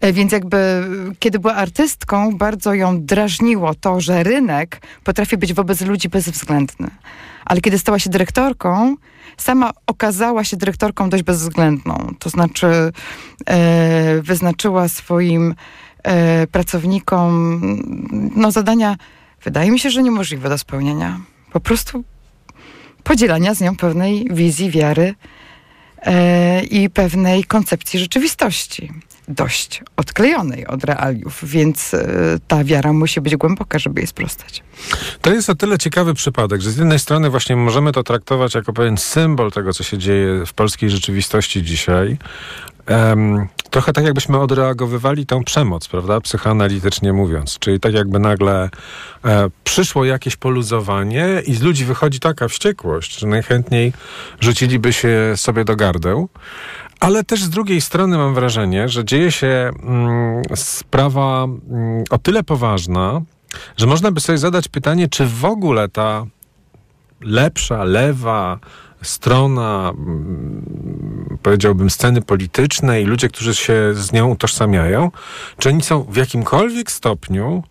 e, 0.00 0.12
więc 0.12 0.32
jakby, 0.32 0.84
kiedy 1.18 1.38
była 1.38 1.54
artystką, 1.54 2.36
bardzo 2.36 2.74
ją 2.74 3.02
drażniło 3.02 3.74
to, 3.74 4.00
że 4.00 4.22
rynek 4.22 4.80
potrafi 5.04 5.36
być 5.36 5.54
wobec 5.54 5.80
ludzi 5.80 6.08
bezwzględny. 6.08 6.90
Ale 7.44 7.60
kiedy 7.60 7.78
stała 7.78 7.98
się 7.98 8.10
dyrektorką, 8.10 8.96
sama 9.36 9.70
okazała 9.86 10.44
się 10.44 10.56
dyrektorką 10.56 11.10
dość 11.10 11.22
bezwzględną. 11.22 12.14
To 12.18 12.30
znaczy 12.30 12.92
e, 13.46 14.22
wyznaczyła 14.22 14.88
swoim 14.88 15.54
e, 16.02 16.46
pracownikom 16.46 17.60
no, 18.36 18.50
zadania, 18.50 18.96
wydaje 19.44 19.70
mi 19.70 19.78
się, 19.80 19.90
że 19.90 20.02
niemożliwe 20.02 20.48
do 20.48 20.58
spełnienia. 20.58 21.20
Po 21.52 21.60
prostu 21.60 22.04
podzielania 23.08 23.54
z 23.54 23.60
nią 23.60 23.76
pewnej 23.76 24.26
wizji, 24.30 24.70
wiary 24.70 25.14
e, 26.02 26.62
i 26.62 26.90
pewnej 26.90 27.44
koncepcji 27.44 28.00
rzeczywistości. 28.00 28.92
Dość 29.28 29.82
odklejonej 29.96 30.66
od 30.66 30.84
realiów, 30.84 31.40
więc 31.42 31.94
e, 31.94 32.06
ta 32.48 32.64
wiara 32.64 32.92
musi 32.92 33.20
być 33.20 33.36
głęboka, 33.36 33.78
żeby 33.78 34.00
jej 34.00 34.06
sprostać. 34.06 34.62
To 35.22 35.32
jest 35.32 35.50
o 35.50 35.54
tyle 35.54 35.78
ciekawy 35.78 36.14
przypadek, 36.14 36.60
że 36.60 36.70
z 36.70 36.76
jednej 36.76 36.98
strony 36.98 37.30
właśnie 37.30 37.56
możemy 37.56 37.92
to 37.92 38.02
traktować 38.02 38.54
jako 38.54 38.72
pewien 38.72 38.96
symbol 38.96 39.52
tego, 39.52 39.72
co 39.72 39.84
się 39.84 39.98
dzieje 39.98 40.46
w 40.46 40.52
polskiej 40.52 40.90
rzeczywistości 40.90 41.62
dzisiaj. 41.62 42.18
Em, 42.88 43.48
trochę 43.70 43.92
tak, 43.92 44.04
jakbyśmy 44.04 44.38
odreagowywali 44.38 45.26
tą 45.26 45.44
przemoc, 45.44 45.88
prawda, 45.88 46.20
psychoanalitycznie 46.20 47.12
mówiąc. 47.12 47.58
Czyli 47.58 47.80
tak 47.80 47.94
jakby 47.94 48.18
nagle 48.18 48.70
e, 49.24 49.50
przyszło 49.64 50.04
jakieś 50.04 50.36
poluzowanie 50.36 51.42
i 51.46 51.54
z 51.54 51.62
ludzi 51.62 51.84
wychodzi 51.84 52.20
taka 52.20 52.48
wściekłość, 52.48 53.18
że 53.18 53.26
najchętniej 53.26 53.92
rzuciliby 54.40 54.92
się 54.92 55.32
sobie 55.36 55.64
do 55.64 55.76
gardeł. 55.76 56.28
Ale 57.00 57.24
też 57.24 57.42
z 57.42 57.50
drugiej 57.50 57.80
strony 57.80 58.18
mam 58.18 58.34
wrażenie, 58.34 58.88
że 58.88 59.04
dzieje 59.04 59.32
się 59.32 59.70
mm, 59.82 60.42
sprawa 60.54 61.44
mm, 61.44 62.04
o 62.10 62.18
tyle 62.18 62.42
poważna, 62.42 63.20
że 63.76 63.86
można 63.86 64.12
by 64.12 64.20
sobie 64.20 64.38
zadać 64.38 64.68
pytanie, 64.68 65.08
czy 65.08 65.26
w 65.26 65.44
ogóle 65.44 65.88
ta 65.88 66.26
lepsza, 67.20 67.84
lewa 67.84 68.58
strona, 69.02 69.92
mm, 69.96 71.38
powiedziałbym, 71.42 71.90
sceny 71.90 72.22
politycznej, 72.22 73.04
ludzie, 73.04 73.28
którzy 73.28 73.54
się 73.54 73.94
z 73.94 74.12
nią 74.12 74.28
utożsamiają, 74.28 75.10
czy 75.58 75.68
oni 75.68 75.82
są 75.82 76.02
w 76.02 76.16
jakimkolwiek 76.16 76.90
stopniu 76.90 77.62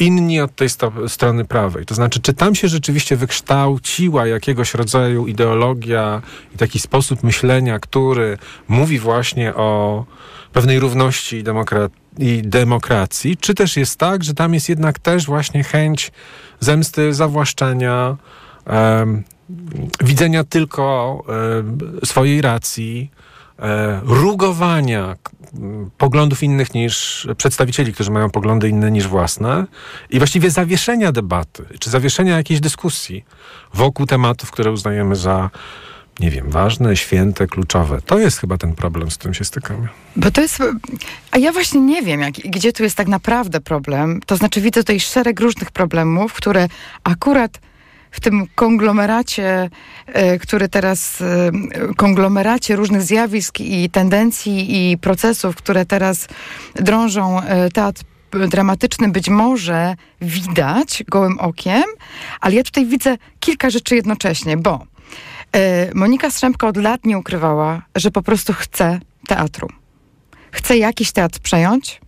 inni 0.00 0.40
od 0.40 0.56
tej 0.56 0.68
strony 1.08 1.44
prawej. 1.44 1.86
To 1.86 1.94
znaczy, 1.94 2.20
czy 2.20 2.34
tam 2.34 2.54
się 2.54 2.68
rzeczywiście 2.68 3.16
wykształciła 3.16 4.26
jakiegoś 4.26 4.74
rodzaju 4.74 5.26
ideologia 5.26 6.22
i 6.54 6.58
taki 6.58 6.78
sposób 6.78 7.22
myślenia, 7.22 7.78
który 7.78 8.38
mówi 8.68 8.98
właśnie 8.98 9.54
o 9.54 10.04
pewnej 10.52 10.80
równości 10.80 11.36
i, 11.36 11.44
i 12.18 12.42
demokracji, 12.42 13.36
czy 13.36 13.54
też 13.54 13.76
jest 13.76 13.98
tak, 13.98 14.24
że 14.24 14.34
tam 14.34 14.54
jest 14.54 14.68
jednak 14.68 14.98
też 14.98 15.26
właśnie 15.26 15.64
chęć 15.64 16.12
zemsty, 16.60 17.14
zawłaszczenia, 17.14 18.16
em, 18.66 19.24
widzenia 20.00 20.44
tylko 20.44 21.22
em, 21.58 21.78
swojej 22.04 22.42
racji, 22.42 23.10
e, 23.58 24.00
rugowania 24.04 25.16
poglądów 25.98 26.42
innych 26.42 26.74
niż 26.74 27.26
przedstawicieli, 27.36 27.92
którzy 27.92 28.10
mają 28.10 28.30
poglądy 28.30 28.68
inne 28.68 28.90
niż 28.90 29.08
własne 29.08 29.66
i 30.10 30.18
właściwie 30.18 30.50
zawieszenia 30.50 31.12
debaty, 31.12 31.64
czy 31.80 31.90
zawieszenia 31.90 32.36
jakiejś 32.36 32.60
dyskusji 32.60 33.24
wokół 33.74 34.06
tematów, 34.06 34.50
które 34.50 34.72
uznajemy 34.72 35.16
za, 35.16 35.50
nie 36.20 36.30
wiem, 36.30 36.50
ważne, 36.50 36.96
święte, 36.96 37.46
kluczowe. 37.46 38.00
To 38.06 38.18
jest 38.18 38.38
chyba 38.38 38.58
ten 38.58 38.74
problem, 38.74 39.10
z 39.10 39.18
którym 39.18 39.34
się 39.34 39.44
stykamy. 39.44 39.88
Bo 40.16 40.30
to 40.30 40.40
jest. 40.40 40.62
A 41.30 41.38
ja 41.38 41.52
właśnie 41.52 41.80
nie 41.80 42.02
wiem, 42.02 42.20
jak, 42.20 42.34
gdzie 42.34 42.72
tu 42.72 42.82
jest 42.82 42.96
tak 42.96 43.08
naprawdę 43.08 43.60
problem. 43.60 44.20
To 44.26 44.36
znaczy, 44.36 44.60
widzę 44.60 44.80
tutaj 44.80 45.00
szereg 45.00 45.40
różnych 45.40 45.70
problemów, 45.70 46.32
które 46.32 46.68
akurat 47.04 47.60
w 48.10 48.20
tym 48.20 48.46
konglomeracie, 48.54 49.70
e, 50.06 50.38
który 50.38 50.68
teraz, 50.68 51.20
e, 51.20 51.50
konglomeracie 51.96 52.76
różnych 52.76 53.02
zjawisk 53.02 53.60
i 53.60 53.90
tendencji 53.90 54.92
i 54.92 54.98
procesów, 54.98 55.56
które 55.56 55.86
teraz 55.86 56.28
drążą 56.74 57.40
e, 57.40 57.70
teatr 57.70 58.02
dramatyczny 58.48 59.08
być 59.08 59.28
może 59.28 59.94
widać 60.20 61.04
gołym 61.08 61.38
okiem, 61.38 61.82
ale 62.40 62.54
ja 62.54 62.62
tutaj 62.62 62.86
widzę 62.86 63.16
kilka 63.40 63.70
rzeczy 63.70 63.96
jednocześnie, 63.96 64.56
bo 64.56 64.86
Monika 65.94 66.30
Strzemka 66.30 66.68
od 66.68 66.76
lat 66.76 67.04
nie 67.04 67.18
ukrywała, 67.18 67.82
że 67.94 68.10
po 68.10 68.22
prostu 68.22 68.52
chce 68.52 69.00
teatru. 69.28 69.68
Chce 70.50 70.78
jakiś 70.78 71.12
teatr 71.12 71.38
przejąć 71.38 72.00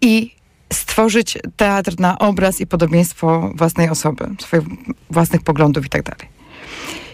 i 0.00 0.34
stworzyć 0.72 1.38
teatr 1.56 1.94
na 1.98 2.18
obraz 2.18 2.60
i 2.60 2.66
podobieństwo 2.66 3.50
własnej 3.54 3.88
osoby, 3.88 4.28
swoich 4.40 4.64
własnych 5.10 5.42
poglądów 5.42 5.86
i 5.86 5.88
tak. 5.88 6.26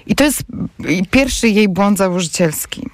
I 0.06 0.14
to 0.14 0.24
jest 0.24 0.42
pierwszy 1.10 1.48
jej 1.48 1.68
błąd 1.68 1.98
założycielski, 1.98 2.86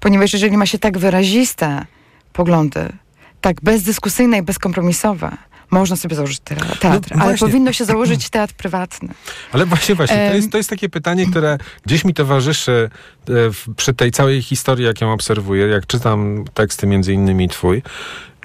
ponieważ 0.00 0.32
jeżeli 0.32 0.56
ma 0.56 0.66
się 0.66 0.78
tak 0.78 0.98
wyraziste 0.98 1.86
poglądy, 2.32 2.88
tak 3.40 3.60
bezdyskusyjne 3.62 4.38
i 4.38 4.42
bezkompromisowe, 4.42 5.36
można 5.70 5.96
sobie 5.96 6.16
założyć 6.16 6.40
te- 6.40 6.56
teatr, 6.56 7.12
ale 7.12 7.22
właśnie. 7.22 7.46
powinno 7.46 7.72
się 7.72 7.84
założyć 7.84 8.28
teatr 8.30 8.54
prywatny. 8.54 9.08
Ale 9.52 9.66
właśnie, 9.66 9.94
właśnie, 9.94 10.28
to 10.30 10.36
jest, 10.36 10.50
to 10.50 10.56
jest 10.56 10.70
takie 10.70 10.88
pytanie, 10.88 11.26
które 11.26 11.58
gdzieś 11.86 12.04
mi 12.04 12.14
towarzyszy 12.14 12.90
e, 13.28 13.32
przy 13.76 13.94
tej 13.94 14.10
całej 14.10 14.42
historii, 14.42 14.84
jak 14.86 15.00
ją 15.00 15.12
obserwuję, 15.12 15.66
jak 15.66 15.86
czytam 15.86 16.44
teksty 16.54 16.86
między 16.86 17.12
innymi 17.12 17.48
twój. 17.48 17.82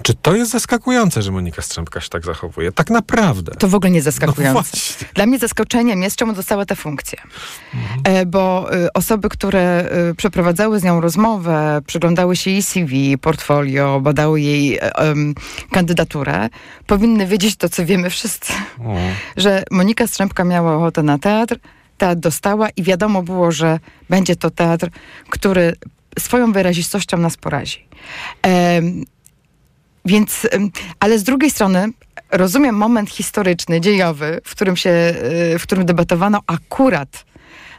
Czy 0.02 0.14
to 0.14 0.36
jest 0.36 0.50
zaskakujące, 0.50 1.22
że 1.22 1.32
Monika 1.32 1.62
Strzępka 1.62 2.00
się 2.00 2.08
tak 2.08 2.24
zachowuje? 2.24 2.72
Tak 2.72 2.90
naprawdę. 2.90 3.52
To 3.58 3.68
w 3.68 3.74
ogóle 3.74 3.90
nie 3.90 3.98
No 3.98 4.04
zaskakujące. 4.04 4.52
właśnie. 4.52 5.06
Dla 5.14 5.26
mnie 5.26 5.38
zaskoczeniem 5.38 6.02
jest, 6.02 6.16
czemu 6.16 6.32
dostała 6.32 6.64
tę 6.66 6.76
funkcję. 6.76 7.18
E, 8.04 8.26
bo 8.26 8.74
y, 8.74 8.92
osoby, 8.92 9.28
które 9.28 9.90
y, 10.10 10.14
przeprowadzały 10.14 10.80
z 10.80 10.84
nią 10.84 11.00
rozmowę, 11.00 11.80
przyglądały 11.86 12.36
się 12.36 12.50
jej 12.50 12.62
CV, 12.62 13.18
portfolio, 13.18 14.00
badały 14.00 14.40
jej 14.40 14.78
e, 14.78 14.92
kandydaturę, 15.70 16.48
powinny 16.86 17.26
wiedzieć 17.26 17.56
to, 17.56 17.68
co 17.68 17.86
wiemy 17.86 18.10
wszyscy. 18.10 18.52
O. 18.84 18.94
Że 19.36 19.62
Monika 19.70 20.06
Strzępka 20.06 20.44
miała 20.44 20.76
ochotę 20.76 21.02
na 21.02 21.18
teatr, 21.18 21.56
teatr 21.98 22.20
dostała 22.20 22.68
i 22.76 22.82
wiadomo 22.82 23.22
było, 23.22 23.52
że 23.52 23.78
będzie 24.10 24.36
to 24.36 24.50
teatr, 24.50 24.88
który 25.30 25.76
swoją 26.18 26.52
wyrazistością 26.52 27.16
nas 27.18 27.36
porazi. 27.36 27.86
Więc, 30.04 30.46
ale 31.00 31.18
z 31.18 31.22
drugiej 31.22 31.50
strony 31.50 31.88
rozumiem 32.32 32.76
moment 32.76 33.10
historyczny, 33.10 33.80
dziejowy, 33.80 34.40
w 34.44 34.50
którym 34.50 34.76
się, 34.76 34.90
y, 35.54 35.58
w 35.58 35.62
którym 35.62 35.86
debatowano 35.86 36.40
akurat 36.46 37.24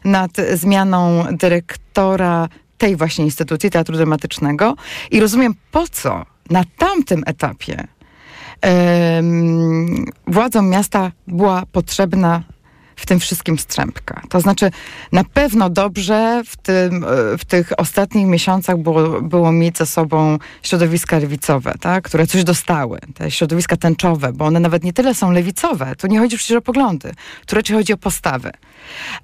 nad 0.06 0.32
zmianą 0.54 1.26
dyrektora 1.32 2.50
tej 2.78 2.96
właśnie 2.96 3.26
instytucji 3.26 3.70
Teatru 3.70 3.98
Dramatycznego 3.98 4.76
i 5.12 5.20
rozumiem 5.20 5.56
po 5.72 5.88
co 5.88 6.26
na 6.50 6.64
tamtym 6.78 7.24
etapie 7.26 7.88
em, 8.62 10.06
władzom 10.28 10.70
miasta 10.70 11.12
była 11.28 11.64
potrzebna 11.72 12.44
w 12.96 13.06
tym 13.06 13.20
wszystkim 13.20 13.60
strzępka. 13.60 14.22
To 14.30 14.42
znaczy, 14.42 14.72
na 15.12 15.24
pewno 15.24 15.70
dobrze 15.70 16.42
w, 16.46 16.58
tym, 16.58 17.04
e, 17.04 17.38
w 17.38 17.46
tych 17.46 17.72
ostatnich 17.78 18.28
miesiącach 18.28 18.78
było, 18.78 19.22
było 19.22 19.52
mieć 19.52 19.78
ze 19.78 19.86
sobą 19.86 20.38
środowiska 20.64 21.20
lewicowe, 21.20 21.74
tak? 21.80 22.04
które 22.04 22.28
coś 22.28 22.44
dostały, 22.44 23.00
te 23.14 23.32
środowiska 23.32 23.78
tęczowe, 23.78 24.34
bo 24.34 24.46
one 24.46 24.60
nawet 24.60 24.84
nie 24.84 24.94
tyle 24.94 25.16
są 25.16 25.32
lewicowe, 25.32 25.96
tu 25.96 26.08
nie 26.08 26.20
chodzi 26.20 26.38
przecież 26.38 26.58
o 26.58 26.62
poglądy, 26.62 27.12
tu 27.46 27.56
raczej 27.56 27.76
chodzi 27.76 27.94
o 27.94 27.98
postawy. 27.98 28.52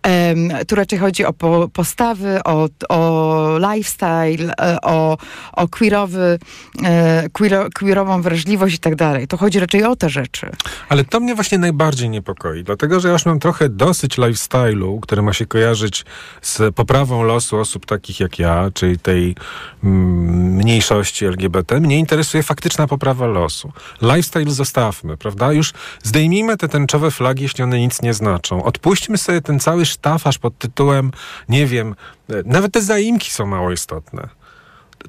Em, 0.03 0.49
tu 0.67 0.75
raczej 0.75 0.99
chodzi 0.99 1.25
o 1.25 1.33
po, 1.33 1.69
postawy, 1.73 2.39
o, 2.43 2.69
o 2.89 3.57
lifestyle, 3.57 4.53
e, 4.61 4.81
o, 4.81 5.17
o 5.53 5.67
queerowy, 5.67 6.39
e, 6.83 7.29
queero, 7.29 7.69
queerową 7.73 8.21
wrażliwość 8.21 8.75
i 8.75 8.79
tak 8.79 8.95
dalej. 8.95 9.27
To 9.27 9.37
chodzi 9.37 9.59
raczej 9.59 9.83
o 9.83 9.95
te 9.95 10.09
rzeczy. 10.09 10.49
Ale 10.89 11.03
to 11.03 11.19
mnie 11.19 11.35
właśnie 11.35 11.57
najbardziej 11.57 12.09
niepokoi, 12.09 12.63
dlatego 12.63 12.99
że 12.99 13.07
ja 13.07 13.13
już 13.13 13.25
mam 13.25 13.39
trochę 13.39 13.60
dosyć 13.69 14.17
lifestyle'u, 14.17 14.99
który 14.99 15.21
ma 15.21 15.33
się 15.33 15.45
kojarzyć 15.45 16.05
z 16.41 16.75
poprawą 16.75 17.23
losu 17.23 17.57
osób 17.57 17.85
takich 17.85 18.19
jak 18.19 18.39
ja, 18.39 18.71
czyli 18.73 18.99
tej 18.99 19.35
mm, 19.83 20.55
mniejszości 20.55 21.25
LGBT. 21.25 21.79
Mnie 21.79 21.99
interesuje 21.99 22.43
faktyczna 22.43 22.87
poprawa 22.87 23.27
losu. 23.27 23.71
Lifestyle 24.01 24.51
zostawmy, 24.51 25.17
prawda? 25.17 25.53
Już 25.53 25.73
zdejmijmy 26.03 26.57
te 26.57 26.69
tęczowe 26.69 27.11
flagi, 27.11 27.43
jeśli 27.43 27.63
one 27.63 27.79
nic 27.79 28.01
nie 28.01 28.13
znaczą. 28.13 28.63
Odpuśćmy 28.63 29.17
sobie 29.17 29.41
ten 29.41 29.59
cały 29.59 29.85
sztafaż 29.85 30.37
pod 30.37 30.57
tytułem, 30.57 31.11
nie 31.49 31.65
wiem, 31.65 31.95
e, 32.29 32.33
nawet 32.45 32.73
te 32.73 32.81
zaimki 32.81 33.31
są 33.31 33.45
mało 33.45 33.71
istotne. 33.71 34.40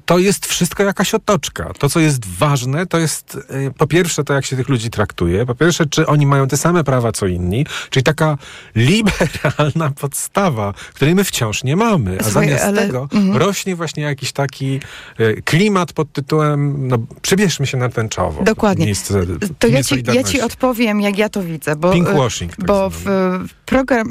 To 0.05 0.17
jest 0.17 0.45
wszystko 0.45 0.83
jakaś 0.83 1.13
otoczka. 1.13 1.71
To, 1.79 1.89
co 1.89 1.99
jest 1.99 2.25
ważne, 2.25 2.85
to 2.85 2.99
jest 2.99 3.35
y, 3.35 3.71
po 3.77 3.87
pierwsze 3.87 4.23
to, 4.23 4.33
jak 4.33 4.45
się 4.45 4.55
tych 4.55 4.69
ludzi 4.69 4.89
traktuje, 4.89 5.45
po 5.45 5.55
pierwsze, 5.55 5.85
czy 5.85 6.07
oni 6.07 6.25
mają 6.25 6.47
te 6.47 6.57
same 6.57 6.83
prawa, 6.83 7.11
co 7.11 7.27
inni, 7.27 7.65
czyli 7.89 8.03
taka 8.03 8.37
liberalna 8.75 9.91
podstawa, 9.99 10.73
której 10.93 11.15
my 11.15 11.23
wciąż 11.23 11.63
nie 11.63 11.75
mamy. 11.75 12.17
A 12.19 12.23
Słuchaj, 12.23 12.47
zamiast 12.47 12.65
ale- 12.65 12.85
tego 12.85 13.07
mhm. 13.13 13.37
rośnie 13.37 13.75
właśnie 13.75 14.03
jakiś 14.03 14.31
taki 14.31 14.79
y, 15.19 15.41
klimat 15.45 15.93
pod 15.93 16.11
tytułem 16.13 16.87
no, 16.87 16.97
przybierzmy 17.21 17.67
się 17.67 17.77
na 17.77 17.89
tęczowo. 17.89 18.43
Dokładnie. 18.43 18.85
Miejsce, 18.85 19.25
To 19.59 19.67
ja 19.67 19.83
ci, 19.83 20.03
ja 20.13 20.23
ci 20.23 20.41
odpowiem, 20.41 21.01
jak 21.01 21.17
ja 21.17 21.29
to 21.29 21.43
widzę. 21.43 21.75
Bo, 21.75 21.91
Pinkwashing, 21.93 22.55
tak 22.55 22.65
Bo 22.65 22.89
w, 22.89 23.03
w 23.47 23.53
program, 23.65 24.09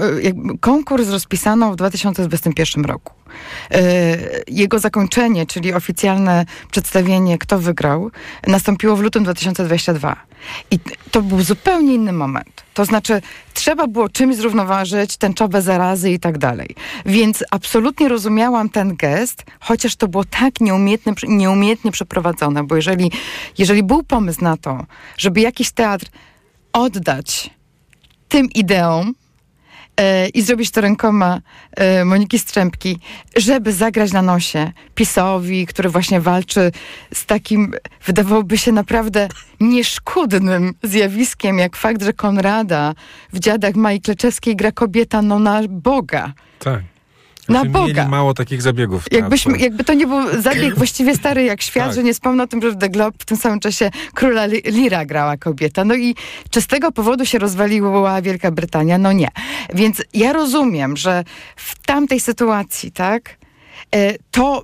konkurs 0.60 1.08
rozpisano 1.08 1.72
w 1.72 1.76
2021 1.76 2.84
roku. 2.84 3.22
E, 3.70 3.80
Jego 4.48 4.78
zakończenie, 4.78 5.46
czyli 5.46 5.74
oficjalne 5.74 6.46
przedstawienie, 6.70 7.38
kto 7.38 7.58
wygrał, 7.58 8.10
nastąpiło 8.46 8.96
w 8.96 9.00
lutym 9.00 9.24
2022. 9.24 10.16
I 10.70 10.78
to 11.10 11.22
był 11.22 11.42
zupełnie 11.42 11.94
inny 11.94 12.12
moment. 12.12 12.62
To 12.74 12.84
znaczy, 12.84 13.22
trzeba 13.54 13.86
było 13.86 14.08
czymś 14.08 14.36
zrównoważyć 14.36 15.16
tęczowe 15.16 15.62
zarazy 15.62 16.10
i 16.10 16.18
tak 16.18 16.38
dalej. 16.38 16.74
Więc 17.06 17.44
absolutnie 17.50 18.08
rozumiałam 18.08 18.68
ten 18.68 18.96
gest, 18.96 19.44
chociaż 19.60 19.96
to 19.96 20.08
było 20.08 20.24
tak 20.24 20.60
nieumiejętnie, 20.60 21.12
nieumiejętnie 21.28 21.90
przeprowadzone, 21.90 22.64
bo 22.64 22.76
jeżeli, 22.76 23.10
jeżeli 23.58 23.82
był 23.82 24.02
pomysł 24.02 24.44
na 24.44 24.56
to, 24.56 24.86
żeby 25.18 25.40
jakiś 25.40 25.72
teatr 25.72 26.06
oddać 26.72 27.50
tym 28.28 28.50
ideom, 28.50 29.14
i 30.34 30.42
zrobić 30.42 30.70
to 30.70 30.80
rękoma 30.80 31.40
e, 31.76 32.04
Moniki 32.04 32.38
Strzępki, 32.38 32.99
żeby 33.37 33.72
zagrać 33.72 34.12
na 34.12 34.22
nosie 34.22 34.72
PiSowi, 34.94 35.66
który 35.66 35.88
właśnie 35.88 36.20
walczy 36.20 36.72
z 37.14 37.26
takim, 37.26 37.75
wydawałoby 38.06 38.58
się 38.58 38.72
naprawdę 38.72 39.28
nieszkudnym 39.61 40.75
zjawiskiem, 40.82 41.58
jak 41.58 41.76
fakt, 41.76 42.02
że 42.02 42.12
Konrada 42.12 42.94
w 43.32 43.38
Dziadach 43.38 43.75
Mai 43.75 44.00
Kleczewskiej 44.00 44.56
gra 44.56 44.72
kobieta 44.72 45.22
no 45.22 45.38
na 45.38 45.61
Boga. 45.68 46.32
Tak. 46.58 46.91
Na 47.49 47.54
Znaczy, 47.61 47.70
Boga. 47.70 48.08
Mało 48.08 48.34
takich 48.34 48.62
zabiegów. 48.62 49.04
w 49.04 49.12
Jakbyśmy, 49.12 49.58
jakby 49.58 49.84
to 49.84 49.94
nie 49.94 50.06
był 50.06 50.40
zabieg 50.42 50.75
właściwie 50.78 51.16
stary 51.16 51.44
jak 51.44 51.62
świat, 51.62 51.87
Tak. 51.87 51.94
że 51.94 52.02
nie 52.02 52.14
wspomnę 52.14 52.42
o 52.42 52.46
tym, 52.46 52.62
że 52.62 52.70
w 52.70 52.76
The 52.78 52.88
Globe 52.88 53.16
w 53.18 53.25
tym 53.25 53.37
samym 53.37 53.61
czasie 53.61 53.90
króla 54.14 54.46
Li- 54.46 54.62
Lira 54.72 55.04
grała 55.04 55.37
kobieta. 55.37 55.84
No 55.84 55.94
i 55.94 56.14
czy 56.50 56.61
z 56.61 56.66
tego 56.66 56.92
powodu 56.92 57.25
się 57.26 57.38
rozwaliła 57.38 58.22
Wielka 58.22 58.50
Brytania? 58.50 58.99
No 58.99 59.12
nie. 59.12 59.28
Więc 59.75 60.02
ja 60.14 60.32
rozumiem, 60.32 60.96
że 60.96 61.25
w 61.56 61.78
tamtej 61.87 62.20
sytuacji, 62.20 62.92
tak, 62.92 63.37
e, 63.94 64.14
to 64.30 64.62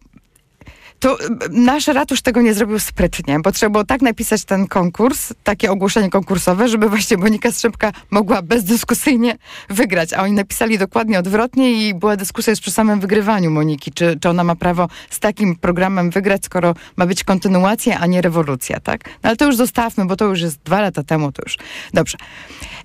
to 0.98 1.20
e, 1.20 1.26
nasz 1.50 1.86
ratusz 1.86 2.22
tego 2.22 2.42
nie 2.42 2.54
zrobił 2.54 2.78
sprytnie, 2.78 3.40
bo 3.40 3.52
trzeba 3.52 3.70
było 3.70 3.84
tak 3.84 4.02
napisać 4.02 4.44
ten 4.44 4.66
konkurs, 4.66 5.32
takie 5.44 5.70
ogłoszenie 5.70 6.10
konkursowe, 6.10 6.68
żeby 6.68 6.88
właśnie 6.88 7.16
Monika 7.16 7.52
Strzępka 7.52 7.92
mogła 8.10 8.42
bezdyskusyjnie 8.42 9.38
wygrać. 9.70 10.12
A 10.12 10.22
oni 10.22 10.32
napisali 10.32 10.78
dokładnie 10.78 11.18
odwrotnie 11.18 11.88
i 11.88 11.94
była 11.94 12.16
dyskusja 12.16 12.50
już 12.50 12.60
przy 12.60 12.70
samym 12.70 13.00
wygrywaniu 13.00 13.50
Moniki, 13.50 13.92
czy, 13.92 14.18
czy 14.20 14.28
ona 14.28 14.44
ma 14.44 14.56
prawo 14.56 14.88
z 15.10 15.20
takim 15.20 15.56
programem 15.56 16.10
wygrać, 16.10 16.44
skoro 16.44 16.74
ma 16.96 17.06
być 17.06 17.24
kontynuacja, 17.24 17.98
a 17.98 18.06
nie 18.06 18.22
rewolucja, 18.22 18.80
tak? 18.80 19.04
No 19.04 19.28
ale 19.28 19.36
to 19.36 19.44
już 19.44 19.56
zostawmy, 19.56 20.06
bo 20.06 20.16
to 20.16 20.24
już 20.24 20.40
jest 20.40 20.62
dwa 20.62 20.80
lata 20.80 21.02
temu, 21.02 21.32
to 21.32 21.42
już. 21.46 21.56
Dobrze. 21.94 22.18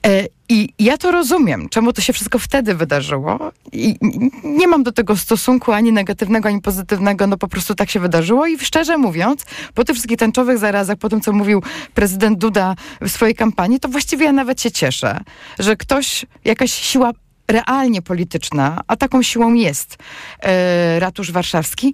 E, 0.05 0.27
I 0.53 0.73
ja 0.79 0.97
to 0.97 1.11
rozumiem, 1.11 1.69
czemu 1.69 1.93
to 1.93 2.01
się 2.01 2.13
wszystko 2.13 2.39
wtedy 2.39 2.75
wydarzyło. 2.75 3.51
I 3.71 3.95
nie 4.43 4.67
mam 4.67 4.83
do 4.83 4.91
tego 4.91 5.17
stosunku 5.17 5.71
ani 5.71 5.91
negatywnego, 5.91 6.49
ani 6.49 6.61
pozytywnego, 6.61 7.27
no 7.27 7.37
po 7.37 7.47
prostu 7.47 7.75
tak 7.75 7.89
się 7.89 7.99
wydarzyło. 7.99 8.47
I 8.47 8.59
szczerze 8.59 8.97
mówiąc, 8.97 9.45
po 9.73 9.83
tych 9.83 9.95
wszystkich 9.95 10.17
tęczowych 10.17 10.57
zarazach, 10.57 10.97
po 10.97 11.09
tym, 11.09 11.21
co 11.21 11.31
mówił 11.33 11.63
prezydent 11.93 12.39
Duda 12.39 12.75
w 13.01 13.09
swojej 13.09 13.35
kampanii, 13.35 13.79
to 13.79 13.87
właściwie 13.89 14.25
ja 14.25 14.31
nawet 14.31 14.61
się 14.61 14.71
cieszę, 14.71 15.19
że 15.59 15.75
ktoś, 15.75 16.25
jakaś 16.45 16.71
siła 16.73 17.11
realnie 17.47 18.01
polityczna, 18.01 18.81
a 18.87 18.95
taką 18.95 19.23
siłą 19.23 19.53
jest 19.53 19.97
e, 20.39 20.99
ratusz 20.99 21.31
warszawski, 21.31 21.93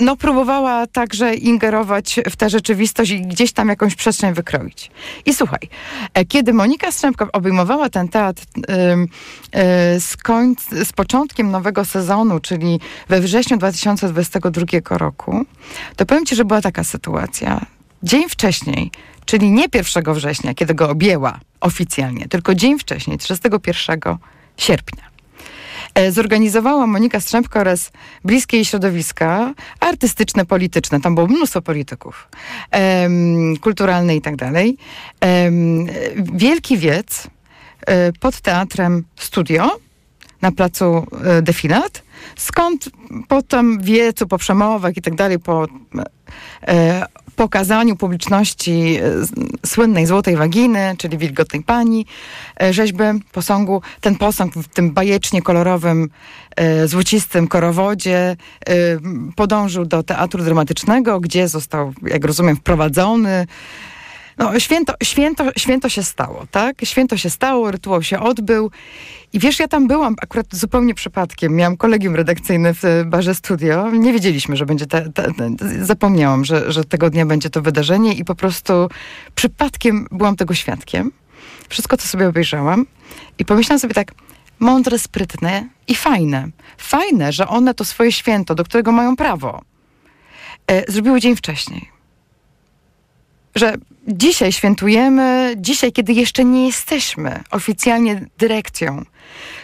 no 0.00 0.16
próbowała 0.16 0.86
także 0.86 1.34
ingerować 1.34 2.20
w 2.30 2.36
tę 2.36 2.50
rzeczywistość 2.50 3.10
i 3.10 3.22
gdzieś 3.22 3.52
tam 3.52 3.68
jakąś 3.68 3.94
przestrzeń 3.94 4.34
wykroić. 4.34 4.90
I 5.26 5.34
słuchaj, 5.34 5.68
e, 6.14 6.24
kiedy 6.24 6.52
Monika 6.52 6.92
Strzemka 6.92 7.28
obejmowała 7.32 7.88
ten 7.88 8.08
teatr 8.08 8.42
e, 8.68 10.00
z, 10.00 10.16
końc, 10.16 10.68
z 10.70 10.92
początkiem 10.92 11.50
nowego 11.50 11.84
sezonu, 11.84 12.40
czyli 12.40 12.80
we 13.08 13.20
wrześniu 13.20 13.56
2022 13.56 14.98
roku, 14.98 15.44
to 15.96 16.06
powiem 16.06 16.26
ci, 16.26 16.36
że 16.36 16.44
była 16.44 16.60
taka 16.60 16.84
sytuacja. 16.84 17.66
Dzień 18.02 18.28
wcześniej, 18.28 18.90
czyli 19.24 19.50
nie 19.50 19.66
1 19.74 20.14
września, 20.14 20.54
kiedy 20.54 20.74
go 20.74 20.90
objęła 20.90 21.40
oficjalnie, 21.60 22.28
tylko 22.28 22.54
dzień 22.54 22.78
wcześniej, 22.78 23.18
31 23.18 24.18
sierpnia. 24.58 25.08
E, 25.94 26.12
Zorganizowała 26.12 26.86
Monika 26.86 27.20
Strzępka 27.20 27.60
oraz 27.60 27.90
bliskie 28.24 28.56
jej 28.56 28.64
środowiska 28.64 29.54
artystyczne, 29.80 30.44
polityczne. 30.44 31.00
Tam 31.00 31.14
było 31.14 31.26
mnóstwo 31.26 31.62
polityków, 31.62 32.28
em, 32.70 33.56
kulturalne 33.60 34.16
i 34.16 34.20
tak 34.20 34.36
dalej. 34.36 34.76
Wielki 36.16 36.78
wiec 36.78 37.26
e, 37.86 38.12
pod 38.12 38.40
teatrem 38.40 39.04
Studio 39.16 39.70
na 40.42 40.52
placu 40.52 41.06
e, 41.24 41.42
Defilat, 41.42 42.02
skąd 42.36 42.90
potem 43.28 43.78
wiecu 43.80 44.26
po 44.26 44.38
przemowach 44.38 44.96
i 44.96 45.02
tak 45.02 45.14
dalej, 45.14 45.38
po 45.38 45.66
e, 46.68 47.06
pokazaniu 47.38 47.96
publiczności 47.96 48.98
e, 49.62 49.66
słynnej 49.66 50.06
złotej 50.06 50.36
waginy, 50.36 50.94
czyli 50.98 51.18
wilgotnej 51.18 51.62
pani, 51.62 52.06
e, 52.62 52.72
rzeźby 52.72 53.04
posągu. 53.32 53.82
Ten 54.00 54.16
posąg 54.16 54.54
w 54.54 54.68
tym 54.68 54.90
bajecznie 54.90 55.42
kolorowym, 55.42 56.08
e, 56.56 56.88
złocistym 56.88 57.48
korowodzie 57.48 58.36
podążył 59.36 59.84
do 59.84 60.02
teatru 60.02 60.44
dramatycznego, 60.44 61.20
gdzie 61.20 61.48
został, 61.48 61.92
jak 62.02 62.24
rozumiem, 62.24 62.56
wprowadzony. 62.56 63.46
No, 64.38 64.60
święto, 64.60 64.94
święto, 65.02 65.44
święto 65.56 65.88
się 65.88 66.02
stało, 66.02 66.46
tak? 66.50 66.76
Święto 66.84 67.16
się 67.16 67.30
stało, 67.30 67.70
rytuał 67.70 68.02
się 68.02 68.20
odbył. 68.20 68.70
I 69.32 69.38
wiesz, 69.38 69.58
ja 69.58 69.68
tam 69.68 69.88
byłam 69.88 70.14
akurat 70.22 70.46
zupełnie 70.52 70.94
przypadkiem. 70.94 71.54
Miałam 71.56 71.76
kolegium 71.76 72.16
redakcyjne 72.16 72.74
w 72.74 72.84
e, 72.84 73.04
barze 73.04 73.34
studio. 73.34 73.90
Nie 73.90 74.12
wiedzieliśmy, 74.12 74.56
że 74.56 74.66
będzie 74.66 74.86
te, 74.86 75.12
zapomniałam, 75.82 76.44
że, 76.44 76.72
że 76.72 76.84
tego 76.84 77.10
dnia 77.10 77.26
będzie 77.26 77.50
to 77.50 77.62
wydarzenie 77.62 78.14
i 78.14 78.24
po 78.24 78.34
prostu 78.34 78.72
przypadkiem 79.34 80.06
byłam 80.10 80.36
tego 80.36 80.54
świadkiem. 80.54 81.12
Wszystko 81.68 81.96
to 81.96 82.02
sobie 82.02 82.28
obejrzałam 82.28 82.86
i 83.38 83.44
pomyślałam 83.44 83.80
sobie 83.80 83.94
tak, 83.94 84.12
mądre, 84.58 84.98
sprytne 84.98 85.68
i 85.88 85.94
fajne. 85.94 86.48
Fajne, 86.78 87.32
że 87.32 87.48
one 87.48 87.74
to 87.74 87.84
swoje 87.84 88.12
święto, 88.12 88.54
do 88.54 88.64
którego 88.64 88.92
mają 88.92 89.16
prawo, 89.16 89.60
e, 90.66 90.92
zrobiły 90.92 91.20
dzień 91.20 91.36
wcześniej 91.36 91.97
że 93.58 93.74
dzisiaj 94.08 94.52
świętujemy, 94.52 95.54
dzisiaj, 95.56 95.92
kiedy 95.92 96.12
jeszcze 96.12 96.44
nie 96.44 96.66
jesteśmy 96.66 97.42
oficjalnie 97.50 98.26
dyrekcją. 98.38 99.04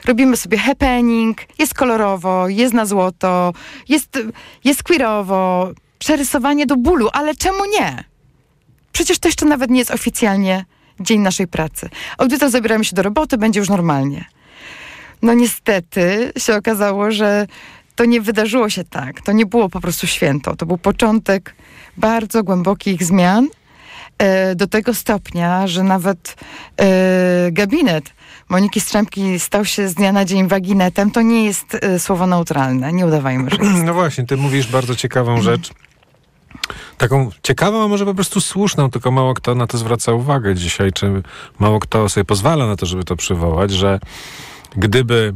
Robimy 0.04 0.36
sobie 0.36 0.58
happening, 0.58 1.38
jest 1.58 1.74
kolorowo, 1.74 2.48
jest 2.48 2.74
na 2.74 2.86
złoto, 2.86 3.52
jest, 3.88 4.18
jest 4.64 4.82
queerowo, 4.82 5.70
przerysowanie 5.98 6.66
do 6.66 6.76
bólu, 6.76 7.08
ale 7.12 7.34
czemu 7.34 7.64
nie? 7.80 8.04
Przecież 8.92 9.18
to 9.18 9.28
jeszcze 9.28 9.46
nawet 9.46 9.70
nie 9.70 9.78
jest 9.78 9.90
oficjalnie 9.90 10.64
dzień 11.00 11.20
naszej 11.20 11.46
pracy. 11.46 11.88
Jutra 12.30 12.48
zabieramy 12.48 12.84
się 12.84 12.96
do 12.96 13.02
roboty, 13.02 13.38
będzie 13.38 13.60
już 13.60 13.68
normalnie. 13.68 14.24
No 15.22 15.34
niestety 15.34 16.32
się 16.38 16.56
okazało, 16.56 17.10
że 17.10 17.46
to 17.94 18.04
nie 18.04 18.20
wydarzyło 18.20 18.70
się 18.70 18.84
tak. 18.84 19.20
To 19.20 19.32
nie 19.32 19.46
było 19.46 19.68
po 19.68 19.80
prostu 19.80 20.06
święto. 20.06 20.56
To 20.56 20.66
był 20.66 20.78
początek 20.78 21.54
bardzo 21.96 22.42
głębokich 22.42 23.04
zmian 23.04 23.48
do 24.56 24.66
tego 24.66 24.94
stopnia, 24.94 25.66
że 25.66 25.82
nawet 25.82 26.36
e, 26.80 27.52
gabinet 27.52 28.04
Moniki 28.48 28.80
Strzępki 28.80 29.40
stał 29.40 29.64
się 29.64 29.88
z 29.88 29.94
dnia 29.94 30.12
na 30.12 30.24
dzień 30.24 30.48
waginetem. 30.48 31.10
To 31.10 31.22
nie 31.22 31.44
jest 31.44 31.74
e, 31.74 31.98
słowo 31.98 32.26
neutralne. 32.26 32.92
Nie 32.92 33.06
udawajmy, 33.06 33.50
że 33.50 33.56
jest. 33.56 33.84
No 33.84 33.94
właśnie, 33.94 34.26
ty 34.26 34.36
mówisz 34.36 34.66
bardzo 34.66 34.96
ciekawą 34.96 35.42
rzecz. 35.42 35.70
Taką 36.98 37.30
ciekawą, 37.42 37.84
a 37.84 37.88
może 37.88 38.04
po 38.04 38.14
prostu 38.14 38.40
słuszną, 38.40 38.90
tylko 38.90 39.10
mało 39.10 39.34
kto 39.34 39.54
na 39.54 39.66
to 39.66 39.78
zwraca 39.78 40.12
uwagę 40.12 40.54
dzisiaj, 40.54 40.92
czy 40.92 41.22
mało 41.58 41.80
kto 41.80 42.08
sobie 42.08 42.24
pozwala 42.24 42.66
na 42.66 42.76
to, 42.76 42.86
żeby 42.86 43.04
to 43.04 43.16
przywołać, 43.16 43.70
że 43.70 44.00
gdyby 44.76 45.34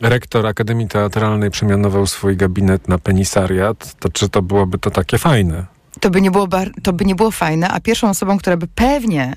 rektor 0.00 0.46
Akademii 0.46 0.88
Teatralnej 0.88 1.50
przemianował 1.50 2.06
swój 2.06 2.36
gabinet 2.36 2.88
na 2.88 2.98
penisariat, 2.98 3.94
to 4.00 4.08
czy 4.08 4.28
to 4.28 4.42
byłoby 4.42 4.78
to 4.78 4.90
takie 4.90 5.18
fajne? 5.18 5.66
To 6.00 6.10
by 6.10 6.20
nie 6.20 6.30
było, 6.30 6.48
to 6.82 6.92
by 6.92 7.04
nie 7.04 7.14
było 7.14 7.30
fajne, 7.30 7.68
a 7.68 7.80
pierwszą 7.80 8.08
osobą, 8.08 8.38
która 8.38 8.56
by 8.56 8.66
pewnie 8.66 9.36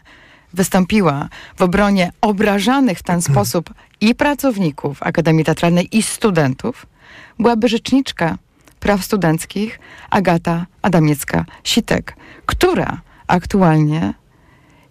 wystąpiła 0.54 1.30
w 1.58 1.62
obronie 1.62 2.12
obrażanych 2.22 3.00
w 3.00 3.04
ten 3.04 3.22
sposób 3.22 3.74
i 4.02 4.16
pracowników 4.16 5.04
Akademii 5.04 5.46
Teatralnej, 5.46 5.98
i 5.98 6.04
studentów, 6.04 6.86
byłaby 7.40 7.68
rzeczniczka 7.68 8.38
Praw 8.80 9.06
Studenckich 9.06 9.80
Agata 10.10 10.66
Adamiecka-Sitek, 10.82 12.16
która 12.46 13.02
aktualnie 13.28 14.14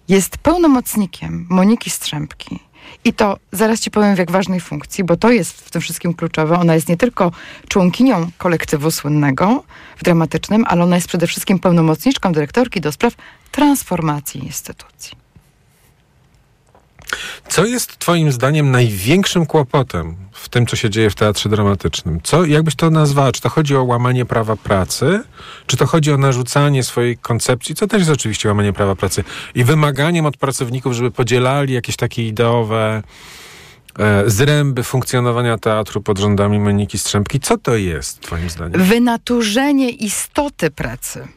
jest 0.08 0.38
pełnomocnikiem 0.38 1.46
Moniki 1.50 1.90
Strzępki. 1.90 2.60
I 3.04 3.12
to 3.12 3.36
zaraz 3.52 3.80
ci 3.80 3.90
powiem 3.90 4.14
w 4.14 4.18
jak 4.18 4.30
ważnej 4.30 4.60
funkcji, 4.60 5.04
bo 5.04 5.16
to 5.16 5.30
jest 5.30 5.60
w 5.60 5.70
tym 5.70 5.80
wszystkim 5.80 6.14
kluczowe. 6.14 6.58
Ona 6.58 6.74
jest 6.74 6.88
nie 6.88 6.96
tylko 6.96 7.32
członkinią 7.68 8.30
kolektywu 8.38 8.90
słynnego 8.90 9.64
w 9.96 10.04
dramatycznym, 10.04 10.64
ale 10.68 10.84
ona 10.84 10.96
jest 10.96 11.08
przede 11.08 11.26
wszystkim 11.26 11.58
pełnomocniczką 11.58 12.32
dyrektorki 12.32 12.80
do 12.80 12.92
spraw 12.92 13.14
transformacji 13.50 14.44
instytucji. 14.44 15.23
Co 17.48 17.64
jest 17.64 17.98
Twoim 17.98 18.32
zdaniem 18.32 18.70
największym 18.70 19.46
kłopotem 19.46 20.16
w 20.32 20.48
tym, 20.48 20.66
co 20.66 20.76
się 20.76 20.90
dzieje 20.90 21.10
w 21.10 21.14
teatrze 21.14 21.48
dramatycznym? 21.48 22.20
Co, 22.22 22.44
jakbyś 22.44 22.74
to 22.74 22.90
nazwała? 22.90 23.32
Czy 23.32 23.40
to 23.40 23.48
chodzi 23.48 23.76
o 23.76 23.84
łamanie 23.84 24.24
prawa 24.24 24.56
pracy? 24.56 25.22
Czy 25.66 25.76
to 25.76 25.86
chodzi 25.86 26.12
o 26.12 26.18
narzucanie 26.18 26.82
swojej 26.82 27.16
koncepcji, 27.18 27.74
co 27.74 27.86
też 27.86 27.98
jest 27.98 28.10
oczywiście 28.10 28.48
łamanie 28.48 28.72
prawa 28.72 28.96
pracy, 28.96 29.24
i 29.54 29.64
wymaganiem 29.64 30.26
od 30.26 30.36
pracowników, 30.36 30.92
żeby 30.92 31.10
podzielali 31.10 31.74
jakieś 31.74 31.96
takie 31.96 32.26
ideowe 32.26 33.02
zręby 34.26 34.82
funkcjonowania 34.82 35.58
teatru 35.58 36.02
pod 36.02 36.18
rządami 36.18 36.60
Moniki 36.60 36.98
Strzępki? 36.98 37.40
Co 37.40 37.58
to 37.58 37.76
jest, 37.76 38.20
Twoim 38.20 38.50
zdaniem? 38.50 38.82
Wynaturzenie 38.82 39.90
istoty 39.90 40.70
pracy. 40.70 41.28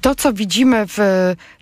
To, 0.00 0.14
co 0.14 0.32
widzimy 0.32 0.84
w 0.86 0.98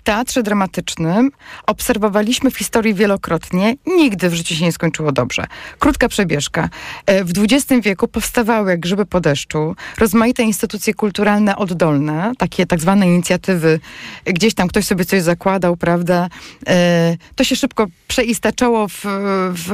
teatrze 0.04 0.42
dramatycznym, 0.42 1.30
obserwowaliśmy 1.66 2.50
w 2.50 2.58
historii 2.58 2.94
wielokrotnie. 2.94 3.76
Nigdy 3.86 4.28
w 4.28 4.34
życiu 4.34 4.54
się 4.54 4.64
nie 4.64 4.72
skończyło 4.72 5.12
dobrze. 5.12 5.44
Krótka 5.78 6.08
przebieżka. 6.08 6.68
E, 7.06 7.24
W 7.24 7.32
XX 7.38 7.82
wieku 7.84 8.08
powstawały 8.08 8.70
jak 8.70 8.80
grzyby 8.80 9.06
po 9.06 9.20
deszczu 9.20 9.76
rozmaite 9.98 10.42
instytucje 10.42 10.94
kulturalne 10.94 11.56
oddolne, 11.56 12.32
takie 12.38 12.66
tak 12.66 12.80
zwane 12.80 13.06
inicjatywy. 13.06 13.80
Gdzieś 14.24 14.54
tam 14.54 14.68
ktoś 14.68 14.84
sobie 14.84 15.04
coś 15.04 15.22
zakładał, 15.22 15.76
prawda? 15.76 16.28
E, 16.66 17.16
To 17.36 17.44
się 17.44 17.56
szybko 17.56 17.86
przeistaczało 18.08 18.88
w, 18.88 19.00
w 19.52 19.72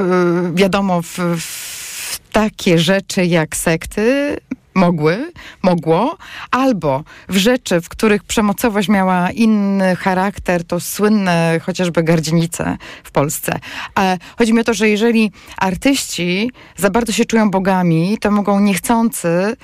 wiadomo, 0.59 1.01
w, 1.01 1.17
w 1.37 2.19
takie 2.31 2.79
rzeczy 2.79 3.25
jak 3.25 3.55
sekty, 3.55 4.37
mogły, 4.75 5.31
mogło, 5.61 6.17
albo 6.51 7.03
w 7.29 7.37
rzeczy, 7.37 7.81
w 7.81 7.89
których 7.89 8.23
przemocowość 8.23 8.89
miała 8.89 9.31
inny 9.31 9.95
charakter, 9.95 10.63
to 10.63 10.79
słynne 10.79 11.59
chociażby 11.63 12.03
gardzienice 12.03 12.77
w 13.03 13.11
Polsce. 13.11 13.59
A 13.95 14.17
chodzi 14.37 14.53
mi 14.53 14.59
o 14.59 14.63
to, 14.63 14.73
że 14.73 14.89
jeżeli 14.89 15.31
artyści 15.57 16.51
za 16.77 16.89
bardzo 16.89 17.11
się 17.11 17.25
czują 17.25 17.51
bogami, 17.51 18.17
to 18.21 18.31
mogą 18.31 18.59
niechcący 18.59 19.55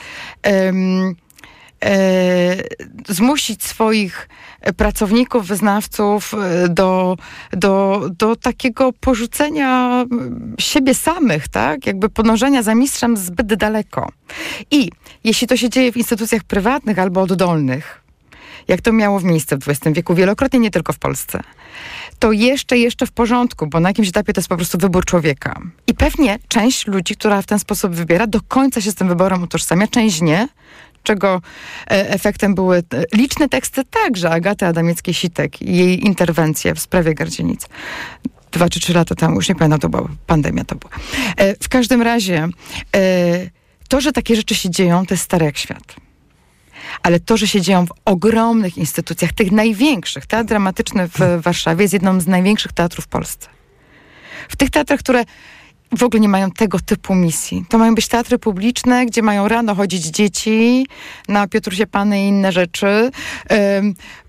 e, 0.44 0.74
zmusić 3.08 3.64
swoich 3.64 4.30
pracowników, 4.78 5.48
wyznawców 5.48 6.34
e, 6.34 6.70
do, 6.70 7.18
do, 7.52 8.02
do 8.18 8.36
takiego 8.36 8.94
porzucenia 8.94 10.02
mm, 10.12 10.56
siebie 10.60 10.94
samych, 10.94 11.48
tak? 11.48 11.88
Jakby 11.88 12.10
podążenia 12.10 12.64
za 12.64 12.76
mistrzem 12.76 13.18
zbyt 13.18 13.56
daleko. 13.56 14.12
I 14.72 14.90
jeśli 15.24 15.48
to 15.48 15.58
się 15.58 15.70
dzieje 15.70 15.92
w 15.92 15.98
instytucjach 15.98 16.44
prywatnych 16.44 17.00
albo 17.00 17.22
oddolnych, 17.22 18.02
jak 18.68 18.82
to 18.82 18.94
miało 18.94 19.20
miejsce 19.20 19.58
w 19.58 19.70
XX 19.70 19.96
wieku, 19.96 20.16
wielokrotnie 20.16 20.60
nie 20.60 20.72
tylko 20.72 20.94
w 20.94 21.00
Polsce, 21.00 21.40
to 22.20 22.32
jeszcze, 22.32 22.78
jeszcze 22.78 23.06
w 23.06 23.12
porządku, 23.12 23.68
bo 23.68 23.80
na 23.80 23.90
jakimś 23.90 24.10
etapie 24.10 24.34
to 24.34 24.40
jest 24.40 24.50
po 24.50 24.56
prostu 24.56 24.78
wybór 24.78 25.06
człowieka. 25.06 25.62
I 25.88 25.94
pewnie 25.94 26.40
część 26.48 26.88
ludzi, 26.88 27.16
która 27.16 27.42
w 27.42 27.46
ten 27.46 27.60
sposób 27.60 27.94
wybiera, 27.94 28.28
do 28.28 28.42
końca 28.42 28.82
się 28.82 28.92
z 28.92 28.96
tym 28.96 29.08
wyborem 29.08 29.44
utożsamia, 29.44 29.88
część 29.88 30.22
nie, 30.22 30.48
czego 31.06 31.42
e, 31.92 32.10
efektem 32.10 32.56
były 32.56 32.78
e, 32.78 32.84
liczne 33.14 33.50
teksty 33.50 33.82
także 33.86 34.30
Agaty 34.30 34.66
Adamieckiej-Sitek 34.66 35.62
i 35.62 35.76
jej 35.76 36.06
interwencje 36.06 36.76
w 36.76 36.80
sprawie 36.80 37.14
Gardzienic. 37.14 37.68
Dwa 38.52 38.70
czy 38.70 38.80
trzy 38.80 38.94
lata 38.94 39.16
temu, 39.16 39.36
już 39.36 39.50
nie 39.50 39.56
pamiętam, 39.56 39.80
to 39.80 39.90
była 39.90 40.10
pandemia 40.28 40.64
to 40.64 40.76
była. 40.76 40.94
E, 41.38 41.56
W 41.64 41.70
każdym 41.70 42.02
razie, 42.02 42.48
to, 43.90 44.02
że 44.02 44.12
takie 44.12 44.36
rzeczy 44.36 44.56
się 44.56 44.70
dzieją, 44.70 45.06
to 45.06 45.14
jest 45.14 45.24
stare 45.24 45.46
jak 45.46 45.58
świat. 45.58 45.96
Ale 47.04 47.20
to, 47.20 47.38
że 47.38 47.48
się 47.48 47.62
dzieją 47.62 47.86
w 47.86 47.92
ogromnych 48.06 48.78
instytucjach, 48.78 49.34
tych 49.34 49.52
największych, 49.52 50.26
teatr 50.26 50.48
dramatyczny 50.48 51.08
w 51.08 51.42
Warszawie 51.42 51.82
jest 51.82 51.94
jedną 51.94 52.20
z 52.20 52.28
największych 52.28 52.72
teatrów 52.72 53.06
w 53.06 53.08
Polsce. 53.08 53.48
W 54.50 54.56
tych 54.56 54.70
teatrach, 54.70 55.00
które 55.00 55.24
w 55.98 56.04
ogóle 56.04 56.20
nie 56.20 56.30
mają 56.30 56.52
tego 56.52 56.80
typu 56.80 57.16
misji. 57.16 57.66
To 57.70 57.78
mają 57.78 57.96
być 57.96 58.08
teatry 58.08 58.40
publiczne, 58.40 59.06
gdzie 59.06 59.22
mają 59.22 59.48
rano 59.48 59.76
chodzić 59.76 60.06
dzieci 60.06 60.88
na 61.28 61.48
Piotrusie 61.48 61.88
Pany 61.88 62.26
i 62.26 62.28
inne 62.28 62.52
rzeczy. 62.52 63.12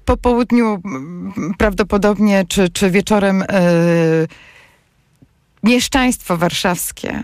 Po 0.05 0.17
południu 0.17 0.83
prawdopodobnie, 1.59 2.45
czy, 2.49 2.69
czy 2.69 2.91
wieczorem 2.91 3.39
yy, 3.39 4.29
mieszczaństwo 5.63 6.37
warszawskie. 6.37 7.23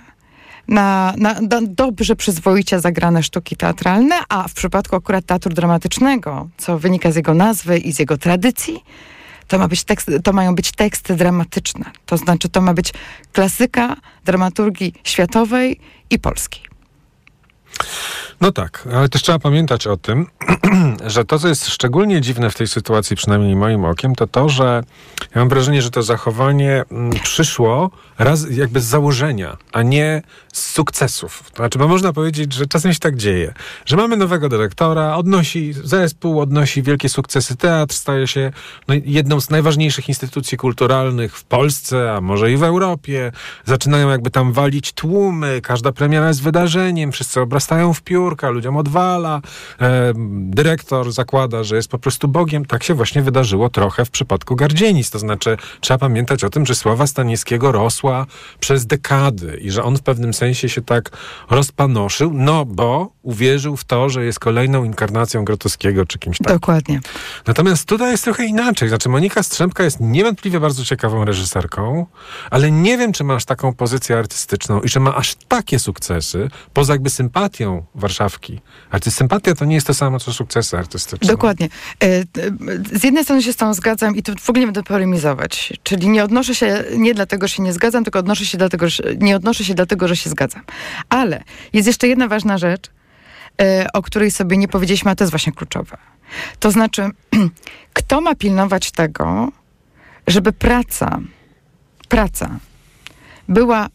Na, 0.68 1.14
na, 1.16 1.40
na 1.40 1.60
dobrze 1.62 2.16
przyzwoicie 2.16 2.80
zagrane 2.80 3.22
sztuki 3.22 3.56
teatralne, 3.56 4.20
a 4.28 4.48
w 4.48 4.54
przypadku 4.54 4.96
akurat 4.96 5.24
teatru 5.24 5.54
dramatycznego, 5.54 6.48
co 6.56 6.78
wynika 6.78 7.12
z 7.12 7.16
jego 7.16 7.34
nazwy 7.34 7.78
i 7.78 7.92
z 7.92 7.98
jego 7.98 8.16
tradycji, 8.16 8.84
to, 9.52 9.58
ma 9.58 9.68
być 9.68 9.84
tekst, 9.84 10.10
to 10.24 10.32
mają 10.32 10.54
być 10.54 10.72
teksty 10.72 11.16
dramatyczne. 11.16 11.90
To 12.06 12.16
znaczy, 12.16 12.48
to 12.48 12.60
ma 12.60 12.74
być 12.74 12.92
klasyka 13.32 13.96
dramaturgii 14.24 14.94
światowej 15.04 15.80
i 16.10 16.18
polskiej. 16.18 16.62
No 18.42 18.52
tak, 18.52 18.88
ale 18.94 19.08
też 19.08 19.22
trzeba 19.22 19.38
pamiętać 19.38 19.86
o 19.86 19.96
tym, 19.96 20.26
że 21.06 21.24
to, 21.24 21.38
co 21.38 21.48
jest 21.48 21.68
szczególnie 21.68 22.20
dziwne 22.20 22.50
w 22.50 22.54
tej 22.54 22.68
sytuacji, 22.68 23.16
przynajmniej 23.16 23.56
moim 23.56 23.84
okiem, 23.84 24.14
to 24.14 24.26
to, 24.26 24.48
że 24.48 24.82
ja 25.34 25.40
mam 25.40 25.48
wrażenie, 25.48 25.82
że 25.82 25.90
to 25.90 26.02
zachowanie 26.02 26.84
mm, 26.90 27.10
przyszło 27.22 27.90
raz 28.18 28.50
jakby 28.50 28.80
z 28.80 28.84
założenia, 28.84 29.56
a 29.72 29.82
nie 29.82 30.22
z 30.52 30.70
sukcesów. 30.70 31.44
Znaczy, 31.56 31.78
bo 31.78 31.88
można 31.88 32.12
powiedzieć, 32.12 32.52
że 32.52 32.66
czasem 32.66 32.92
się 32.92 32.98
tak 32.98 33.16
dzieje, 33.16 33.54
że 33.86 33.96
mamy 33.96 34.16
nowego 34.16 34.48
dyrektora, 34.48 35.16
odnosi 35.16 35.72
zespół, 35.72 36.40
odnosi 36.40 36.82
wielkie 36.82 37.08
sukcesy, 37.08 37.56
teatr 37.56 37.94
staje 37.94 38.26
się 38.26 38.52
no, 38.88 38.94
jedną 39.04 39.40
z 39.40 39.50
najważniejszych 39.50 40.08
instytucji 40.08 40.58
kulturalnych 40.58 41.36
w 41.36 41.44
Polsce, 41.44 42.12
a 42.12 42.20
może 42.20 42.52
i 42.52 42.56
w 42.56 42.62
Europie. 42.62 43.32
Zaczynają 43.64 44.10
jakby 44.10 44.30
tam 44.30 44.52
walić 44.52 44.92
tłumy, 44.92 45.60
każda 45.60 45.92
premiera 45.92 46.28
jest 46.28 46.42
wydarzeniem, 46.42 47.12
wszyscy 47.12 47.40
obrastają 47.40 47.92
w 47.92 48.02
ludziom 48.50 48.76
odwala, 48.76 49.40
e, 49.80 50.12
dyrektor 50.32 51.12
zakłada, 51.12 51.64
że 51.64 51.76
jest 51.76 51.88
po 51.88 51.98
prostu 51.98 52.28
Bogiem. 52.28 52.64
Tak 52.64 52.82
się 52.82 52.94
właśnie 52.94 53.22
wydarzyło 53.22 53.68
trochę 53.70 54.04
w 54.04 54.10
przypadku 54.10 54.56
Gardzienic. 54.56 55.10
To 55.10 55.18
znaczy, 55.18 55.56
trzeba 55.80 55.98
pamiętać 55.98 56.44
o 56.44 56.50
tym, 56.50 56.66
że 56.66 56.74
sława 56.74 57.06
Staniewskiego 57.06 57.72
rosła 57.72 58.26
przez 58.60 58.86
dekady 58.86 59.58
i 59.62 59.70
że 59.70 59.84
on 59.84 59.96
w 59.96 60.02
pewnym 60.02 60.34
sensie 60.34 60.68
się 60.68 60.82
tak 60.82 61.10
rozpanoszył, 61.50 62.30
no 62.34 62.64
bo 62.64 63.12
uwierzył 63.22 63.76
w 63.76 63.84
to, 63.84 64.08
że 64.08 64.24
jest 64.24 64.40
kolejną 64.40 64.84
inkarnacją 64.84 65.44
Grotowskiego 65.44 66.06
czy 66.06 66.18
kimś 66.18 66.38
takim. 66.38 66.54
Dokładnie. 66.54 67.00
Natomiast 67.46 67.88
tutaj 67.88 68.10
jest 68.10 68.24
trochę 68.24 68.44
inaczej. 68.44 68.88
Znaczy, 68.88 69.08
Monika 69.08 69.42
Strzępka 69.42 69.84
jest 69.84 70.00
niewątpliwie 70.00 70.60
bardzo 70.60 70.84
ciekawą 70.84 71.24
reżyserką, 71.24 72.06
ale 72.50 72.70
nie 72.70 72.98
wiem, 72.98 73.12
czy 73.12 73.24
ma 73.24 73.34
aż 73.34 73.44
taką 73.44 73.74
pozycję 73.74 74.18
artystyczną 74.18 74.80
i 74.80 74.88
czy 74.88 75.00
ma 75.00 75.14
aż 75.14 75.34
takie 75.48 75.78
sukcesy, 75.78 76.48
poza 76.72 76.92
jakby 76.92 77.10
sympatią 77.10 77.84
Warszawki. 78.22 78.60
Ale 78.90 79.00
sympatia 79.00 79.54
to 79.54 79.64
nie 79.64 79.74
jest 79.74 79.86
to 79.86 79.94
samo, 79.94 80.20
co 80.20 80.32
sukcesy 80.32 80.78
artystyczne. 80.78 81.28
Dokładnie. 81.28 81.68
E, 82.02 82.06
e, 82.06 82.24
Z 82.92 83.04
jednej 83.04 83.24
strony 83.24 83.42
się 83.42 83.52
z 83.52 83.56
tą 83.56 83.74
zgadzam 83.74 84.16
i 84.16 84.22
tu 84.22 84.32
w 84.40 84.50
ogóle 84.50 84.60
nie 84.60 84.66
będę 84.66 84.82
polemizować. 84.82 85.72
Czyli 85.82 86.08
nie 86.08 86.24
odnoszę 86.24 86.54
się 86.54 86.84
nie 86.96 87.14
dlatego, 87.14 87.48
że 87.48 87.54
się 87.54 87.62
nie 87.62 87.72
zgadzam, 87.72 88.04
tylko 88.04 88.18
odnoszę 88.18 88.46
się 88.46 88.58
dlatego, 88.58 88.88
że, 88.88 89.02
nie 89.18 89.36
odnoszę 89.36 89.64
się 89.64 89.74
dlatego, 89.74 90.08
że 90.08 90.16
się 90.16 90.30
zgadzam. 90.30 90.62
Ale 91.08 91.42
jest 91.72 91.86
jeszcze 91.86 92.08
jedna 92.08 92.28
ważna 92.28 92.58
rzecz, 92.58 92.90
e, 93.60 93.86
o 93.92 94.02
której 94.02 94.30
sobie 94.30 94.56
nie 94.56 94.68
powiedzieliśmy, 94.68 95.10
a 95.10 95.14
to 95.14 95.24
jest 95.24 95.32
właśnie 95.32 95.52
kluczowe. 95.52 95.96
To 96.60 96.70
znaczy, 96.70 97.10
kto 97.98 98.20
ma 98.20 98.34
pilnować 98.34 98.90
tego, 98.90 99.52
żeby 100.26 100.52
praca, 100.52 101.20
praca 102.08 102.58
była, 103.48 103.88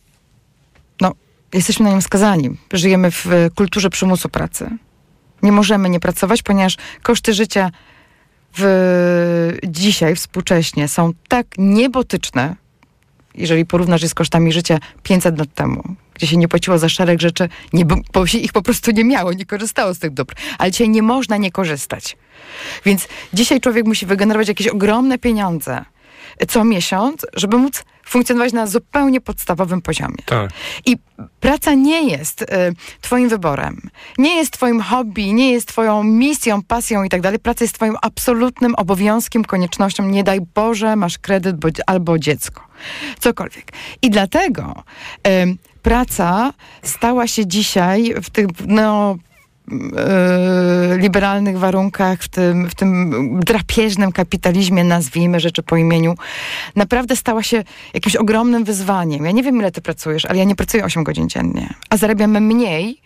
jesteśmy 1.53 1.85
na 1.85 1.91
nią 1.91 2.01
skazani. 2.01 2.49
Żyjemy 2.73 3.11
w 3.11 3.27
e, 3.27 3.49
kulturze 3.49 3.89
przymusu 3.89 4.29
pracy. 4.29 4.69
Nie 5.43 5.51
możemy 5.51 5.89
nie 5.89 5.99
pracować, 5.99 6.43
ponieważ 6.43 6.77
koszty 7.03 7.33
życia 7.33 7.71
w, 8.57 9.57
dzisiaj, 9.67 10.15
współcześnie, 10.15 10.87
są 10.87 11.11
tak 11.27 11.47
niebotyczne, 11.57 12.55
jeżeli 13.35 13.65
porównasz 13.65 14.01
je 14.01 14.09
z 14.09 14.13
kosztami 14.13 14.51
życia 14.51 14.79
500 15.03 15.39
lat 15.39 15.53
temu, 15.53 15.83
gdzie 16.13 16.27
się 16.27 16.37
nie 16.37 16.47
płaciło 16.47 16.77
za 16.77 16.89
szereg 16.89 17.21
rzeczy, 17.21 17.49
nie, 17.73 17.85
bo 18.13 18.27
się 18.27 18.37
ich 18.37 18.53
po 18.53 18.61
prostu 18.61 18.91
nie 18.91 19.03
miało, 19.03 19.33
nie 19.33 19.45
korzystało 19.45 19.93
z 19.93 19.99
tych 19.99 20.13
dóbr. 20.13 20.35
Ale 20.57 20.71
dzisiaj 20.71 20.89
nie 20.89 21.01
można 21.01 21.37
nie 21.37 21.51
korzystać. 21.51 22.17
Więc 22.85 23.07
dzisiaj 23.33 23.61
człowiek 23.61 23.85
musi 23.85 24.05
wygenerować 24.05 24.47
jakieś 24.47 24.67
ogromne 24.67 25.17
pieniądze, 25.17 25.85
co 26.47 26.63
miesiąc, 26.63 27.25
żeby 27.33 27.57
móc 27.57 27.83
funkcjonować 28.07 28.53
na 28.53 28.67
zupełnie 28.67 29.21
podstawowym 29.21 29.81
poziomie. 29.81 30.17
Tak. 30.25 30.49
I 30.85 30.97
praca 31.39 31.73
nie 31.73 32.09
jest 32.09 32.41
y, 32.41 32.45
twoim 33.01 33.29
wyborem, 33.29 33.81
nie 34.17 34.35
jest 34.35 34.53
twoim 34.53 34.81
hobby, 34.81 35.33
nie 35.33 35.51
jest 35.51 35.67
twoją 35.67 36.03
misją, 36.03 36.61
pasją 36.63 37.03
i 37.03 37.09
tak 37.09 37.21
dalej. 37.21 37.39
Praca 37.39 37.63
jest 37.63 37.75
twoim 37.75 37.95
absolutnym 38.01 38.75
obowiązkiem, 38.75 39.45
koniecznością. 39.45 40.03
Nie 40.03 40.23
daj 40.23 40.39
Boże, 40.55 40.95
masz 40.95 41.17
kredyt 41.17 41.57
bo, 41.57 41.67
albo 41.87 42.19
dziecko. 42.19 42.61
Cokolwiek. 43.19 43.71
I 44.01 44.09
dlatego 44.09 44.83
y, 45.27 45.57
praca 45.81 46.53
stała 46.83 47.27
się 47.27 47.47
dzisiaj 47.47 48.13
w 48.23 48.29
tych, 48.29 48.47
no, 48.67 49.17
liberalnych 50.97 51.59
warunkach, 51.59 52.21
w 52.21 52.27
tym, 52.27 52.69
w 52.69 52.75
tym 52.75 53.11
drapieżnym 53.39 54.11
kapitalizmie, 54.11 54.83
nazwijmy 54.83 55.39
rzeczy 55.39 55.63
po 55.63 55.77
imieniu, 55.77 56.15
naprawdę 56.75 57.15
stała 57.15 57.43
się 57.43 57.63
jakimś 57.93 58.15
ogromnym 58.15 58.63
wyzwaniem. 58.63 59.25
Ja 59.25 59.31
nie 59.31 59.43
wiem, 59.43 59.59
ile 59.59 59.71
ty 59.71 59.81
pracujesz, 59.81 60.25
ale 60.25 60.37
ja 60.37 60.43
nie 60.43 60.55
pracuję 60.55 60.85
8 60.85 61.03
godzin 61.03 61.29
dziennie, 61.29 61.73
a 61.89 61.97
zarabiamy 61.97 62.41
mniej 62.41 63.01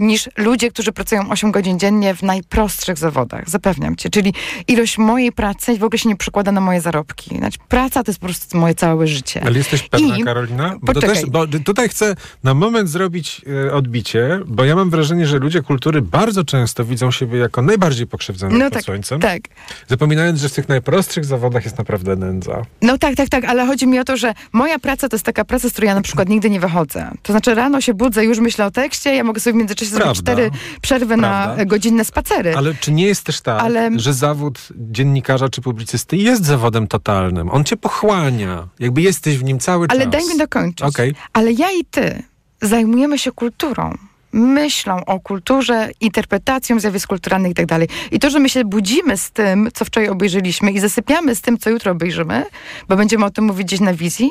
niż 0.00 0.28
ludzie, 0.36 0.70
którzy 0.70 0.92
pracują 0.92 1.30
8 1.30 1.52
godzin 1.52 1.78
dziennie 1.78 2.14
w 2.14 2.22
najprostszych 2.22 2.98
zawodach. 2.98 3.50
Zapewniam 3.50 3.96
cię. 3.96 4.10
Czyli 4.10 4.34
ilość 4.68 4.98
mojej 4.98 5.32
pracy 5.32 5.78
w 5.78 5.84
ogóle 5.84 5.98
się 5.98 6.08
nie 6.08 6.16
przekłada 6.16 6.52
na 6.52 6.60
moje 6.60 6.80
zarobki. 6.80 7.36
Znaczy, 7.38 7.58
praca 7.68 8.02
to 8.02 8.10
jest 8.10 8.20
po 8.20 8.26
prostu 8.26 8.58
moje 8.58 8.74
całe 8.74 9.06
życie. 9.06 9.42
Ale 9.46 9.58
jesteś 9.58 9.82
pewna, 9.82 10.16
I- 10.18 10.24
Karolina? 10.24 10.76
Bo, 10.82 10.92
też, 10.94 11.26
bo 11.26 11.46
tutaj 11.46 11.88
chcę 11.88 12.14
na 12.44 12.54
moment 12.54 12.88
zrobić 12.88 13.42
e, 13.66 13.72
odbicie, 13.72 14.40
bo 14.46 14.64
ja 14.64 14.76
mam 14.76 14.90
wrażenie, 14.90 15.26
że 15.26 15.38
ludzie 15.38 15.62
kultury 15.62 16.02
bardzo 16.02 16.44
często 16.44 16.84
widzą 16.84 17.10
siebie 17.10 17.38
jako 17.38 17.62
najbardziej 17.62 18.06
pokrzywdzonych 18.06 18.58
No 18.58 18.64
pod 18.64 18.74
tak, 18.74 18.82
słońcem, 18.82 19.20
tak. 19.20 19.42
zapominając, 19.88 20.40
że 20.40 20.48
w 20.48 20.52
tych 20.52 20.68
najprostszych 20.68 21.24
zawodach 21.24 21.64
jest 21.64 21.78
naprawdę 21.78 22.16
nędza. 22.16 22.62
No 22.82 22.98
tak, 22.98 23.14
tak, 23.16 23.28
tak, 23.28 23.44
ale 23.44 23.66
chodzi 23.66 23.86
mi 23.86 23.98
o 23.98 24.04
to, 24.04 24.16
że 24.16 24.34
moja 24.52 24.78
praca 24.78 25.08
to 25.08 25.16
jest 25.16 25.26
taka 25.26 25.44
praca, 25.44 25.68
z 25.68 25.72
której 25.72 25.88
ja 25.88 25.94
na 25.94 26.02
przykład 26.02 26.28
nigdy 26.28 26.50
nie 26.50 26.60
wychodzę. 26.60 27.10
To 27.22 27.32
znaczy 27.32 27.54
rano 27.54 27.80
się 27.80 27.94
budzę, 27.94 28.24
już 28.24 28.38
myślę 28.38 28.66
o 28.66 28.70
tekście, 28.70 29.14
ja 29.14 29.24
mogę 29.24 29.40
sobie 29.40 29.58
międzyczasie 29.64 29.90
zrobić 29.90 30.04
Prawda. 30.22 30.32
cztery 30.32 30.50
przerwy 30.82 31.16
na 31.16 31.42
Prawda. 31.44 31.62
e, 31.62 31.66
godzinne 31.66 32.04
spacery. 32.04 32.56
Ale 32.56 32.74
czy 32.74 32.92
nie 32.92 33.06
jest 33.06 33.24
też 33.24 33.40
tak, 33.40 33.62
Ale- 33.62 33.90
że 33.96 34.14
zawód 34.14 34.58
dziennikarza 34.76 35.48
czy 35.48 35.60
publicysty 35.60 36.16
jest 36.16 36.44
zawodem 36.44 36.86
totalnym? 36.86 37.50
On 37.50 37.64
cię 37.64 37.76
pochłania, 37.76 38.68
jakby 38.78 39.02
jesteś 39.02 39.38
w 39.38 39.44
nim 39.44 39.58
cały 39.58 39.86
Ale 39.90 40.00
czas. 40.02 40.12
daj 40.12 40.24
mi 40.28 40.38
dokończyć. 40.38 40.82
Okej. 40.86 41.14
Ale 41.32 41.52
ja 41.52 41.70
i 41.70 41.84
ty 41.84 42.22
zajmujemy 42.62 43.18
się 43.18 43.32
kulturą. 43.32 43.94
Myślą 44.32 45.04
o 45.04 45.20
kulturze, 45.20 45.90
interpretacją 46.00 46.80
zjawisk 46.80 47.08
kulturalnych 47.08 47.50
i 47.52 47.54
tak 47.54 47.66
dalej. 47.66 47.88
I 48.10 48.18
to, 48.18 48.30
że 48.30 48.38
my 48.38 48.48
się 48.48 48.64
budzimy 48.64 49.16
z 49.16 49.30
tym, 49.30 49.68
co 49.74 49.84
wczoraj 49.84 50.08
obejrzeliśmy 50.08 50.72
i 50.72 50.80
zasypiamy 50.80 51.34
z 51.34 51.40
tym, 51.40 51.58
co 51.58 51.70
jutro 51.70 51.92
obejrzymy, 51.92 52.44
bo 52.88 52.96
będziemy 52.96 53.24
o 53.24 53.30
tym 53.30 53.44
mówić 53.44 53.66
gdzieś 53.66 53.80
na 53.80 53.94
wizji, 53.94 54.30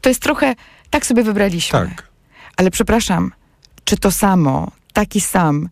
to 0.00 0.08
jest 0.08 0.22
trochę, 0.22 0.54
tak 0.90 1.06
sobie 1.06 1.22
wybraliśmy. 1.22 1.78
Tak. 1.78 2.08
Ale 2.56 2.70
przepraszam, 2.70 3.32
czy 3.84 3.96
to 3.96 4.10
samo, 4.10 4.70
taki 4.92 5.20
sam 5.20 5.68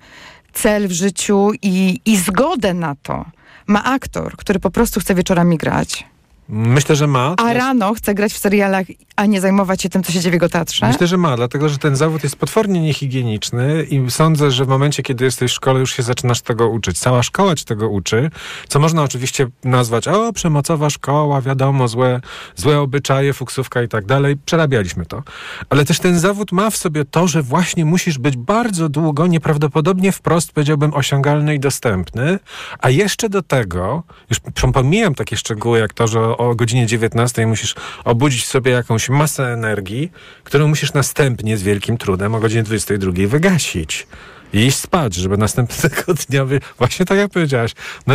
cel 0.52 0.88
w 0.88 0.92
życiu 0.92 1.50
i, 1.62 2.00
i 2.04 2.16
zgodę 2.16 2.74
na 2.74 2.96
to 3.02 3.24
ma 3.66 3.84
aktor, 3.84 4.36
który 4.36 4.60
po 4.60 4.70
prostu 4.70 5.00
chce 5.00 5.14
wieczorami 5.14 5.58
grać, 5.58 6.06
Myślę, 6.54 6.96
że 6.96 7.06
ma. 7.06 7.34
a 7.38 7.52
rano 7.52 7.94
chce 7.94 8.14
grać 8.14 8.32
w 8.32 8.38
serialach, 8.38 8.86
a 9.16 9.26
nie 9.26 9.40
zajmować 9.40 9.82
się 9.82 9.88
tym, 9.88 10.02
co 10.02 10.12
się 10.12 10.20
dzieje 10.20 10.30
w 10.30 10.34
jego 10.34 10.48
teatrze? 10.48 10.86
Myślę, 10.86 11.06
że 11.06 11.16
ma, 11.16 11.36
dlatego 11.36 11.68
że 11.68 11.78
ten 11.78 11.96
zawód 11.96 12.22
jest 12.22 12.36
potwornie 12.36 12.80
niehigieniczny 12.80 13.82
i 13.82 14.10
sądzę, 14.10 14.50
że 14.50 14.64
w 14.64 14.68
momencie, 14.68 15.02
kiedy 15.02 15.24
jesteś 15.24 15.50
w 15.50 15.54
szkole, 15.54 15.80
już 15.80 15.96
się 15.96 16.02
zaczynasz 16.02 16.40
tego 16.40 16.68
uczyć. 16.68 16.98
Cała 16.98 17.22
szkoła 17.22 17.54
ci 17.54 17.64
tego 17.64 17.88
uczy, 17.88 18.30
co 18.68 18.80
można 18.80 19.02
oczywiście 19.02 19.46
nazwać, 19.64 20.08
o, 20.08 20.32
przemocowa 20.32 20.90
szkoła, 20.90 21.40
wiadomo, 21.40 21.88
złe, 21.88 22.20
złe 22.56 22.80
obyczaje, 22.80 23.32
fuksówka 23.32 23.82
i 23.82 23.88
tak 23.88 24.06
dalej. 24.06 24.36
Przerabialiśmy 24.44 25.06
to. 25.06 25.22
Ale 25.70 25.84
też 25.84 25.98
ten 25.98 26.18
zawód 26.18 26.52
ma 26.52 26.70
w 26.70 26.76
sobie 26.76 27.04
to, 27.04 27.28
że 27.28 27.42
właśnie 27.42 27.84
musisz 27.84 28.18
być 28.18 28.36
bardzo 28.36 28.88
długo, 28.88 29.26
nieprawdopodobnie 29.26 30.12
wprost, 30.12 30.52
powiedziałbym, 30.52 30.94
osiągalny 30.94 31.54
i 31.54 31.60
dostępny, 31.60 32.38
a 32.78 32.90
jeszcze 32.90 33.28
do 33.28 33.42
tego, 33.42 34.02
już 34.30 34.40
pomijam 34.72 35.14
takie 35.14 35.36
szczegóły, 35.36 35.78
jak 35.78 35.92
to, 35.92 36.06
że 36.06 36.36
o, 36.50 36.54
godzinie 36.54 36.86
19 36.86 37.46
musisz 37.46 37.74
obudzić 38.04 38.46
sobie 38.46 38.72
jakąś 38.72 39.08
masę 39.08 39.52
energii, 39.52 40.12
którą 40.44 40.68
musisz 40.68 40.92
następnie 40.92 41.56
z 41.56 41.62
wielkim 41.62 41.98
trudem 41.98 42.34
o 42.34 42.40
godzinie 42.40 42.62
22 42.62 43.12
wygasić. 43.26 44.06
Iść 44.52 44.78
spać, 44.78 45.14
żeby 45.14 45.36
następnego 45.36 46.14
dnia, 46.28 46.44
właśnie 46.78 47.06
tak 47.06 47.18
jak 47.18 47.30
powiedziałaś, 47.30 47.72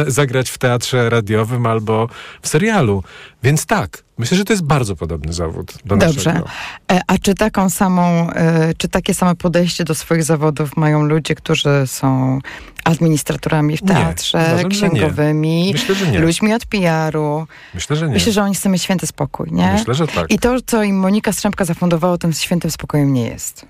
zagrać 0.08 0.50
w 0.50 0.58
teatrze 0.58 1.10
radiowym 1.10 1.65
albo 1.65 2.10
w 2.41 2.47
serialu. 2.47 3.04
Więc 3.43 3.65
tak, 3.65 4.04
myślę, 4.17 4.38
że 4.38 4.45
to 4.45 4.54
jest 4.54 4.63
bardzo 4.63 4.95
podobny 4.95 5.34
zawód 5.34 5.73
do 5.86 5.97
Dobrze. 5.97 6.15
naszego. 6.34 6.47
E, 6.91 7.02
A 7.08 7.17
czy 7.17 7.36
taką 7.36 7.69
samą, 7.69 8.30
e, 8.32 8.73
czy 8.78 8.88
takie 8.88 9.13
samo 9.13 9.36
podejście 9.36 9.84
do 9.84 9.95
swoich 9.95 10.23
zawodów 10.23 10.78
mają 10.78 11.04
ludzie, 11.04 11.36
którzy 11.36 11.69
są 11.86 12.39
administratorami 12.84 13.78
w 13.78 13.82
Nie, 13.82 13.88
teatrze, 13.88 14.38
uważam, 14.47 14.71
nie. 14.71 14.78
księgowymi, 14.78 15.69
Myślę, 15.73 15.95
że 15.95 16.08
nie. 16.12 16.19
ludźmi 16.19 16.54
od 16.54 16.65
PR-u? 16.65 17.47
Myślę, 17.73 17.95
że 17.95 18.08
nie. 18.08 18.13
Myślę, 18.13 18.32
że 18.32 18.43
oni 18.43 18.56
chcą 18.56 18.69
mieć 18.69 18.82
święty 18.84 19.08
spokój, 19.08 19.47
nie? 19.52 19.73
Myślę, 19.73 19.93
że 19.93 20.08
tak. 20.08 20.32
I 20.32 20.39
to, 20.39 20.56
co 20.65 20.84
im 20.84 21.00
Monika 21.00 21.34
Strzępka 21.34 21.65
zafundowała, 21.65 22.17
tym 22.17 22.34
świętym 22.34 22.71
spokojem 22.71 23.13
nie 23.13 23.28
jest. 23.28 23.65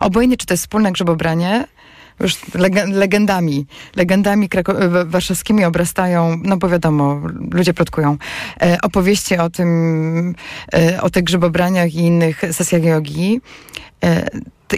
Obojętnie, 0.00 0.36
czy 0.36 0.46
to 0.46 0.54
jest 0.54 0.62
wspólne 0.64 0.92
grzebobranie, 0.92 1.64
już 2.20 2.36
leg- 2.54 2.92
legendami, 2.92 3.66
legendami 3.96 4.48
krako- 4.48 4.88
wa- 4.90 5.04
warszawskimi 5.04 5.64
obrastają, 5.64 6.40
no 6.44 6.56
bo 6.56 6.68
wiadomo, 6.68 7.20
ludzie 7.50 7.74
plotkują, 7.74 8.16
e, 8.62 8.78
opowieści 8.82 9.38
o 9.38 9.50
tym, 9.50 10.34
e, 10.74 11.02
o 11.02 11.10
tych 11.10 11.24
grzebobraniach 11.24 11.94
i 11.94 11.98
innych 11.98 12.42
sesjach 12.52 12.84
jogi. 12.84 13.40
E, 14.04 14.28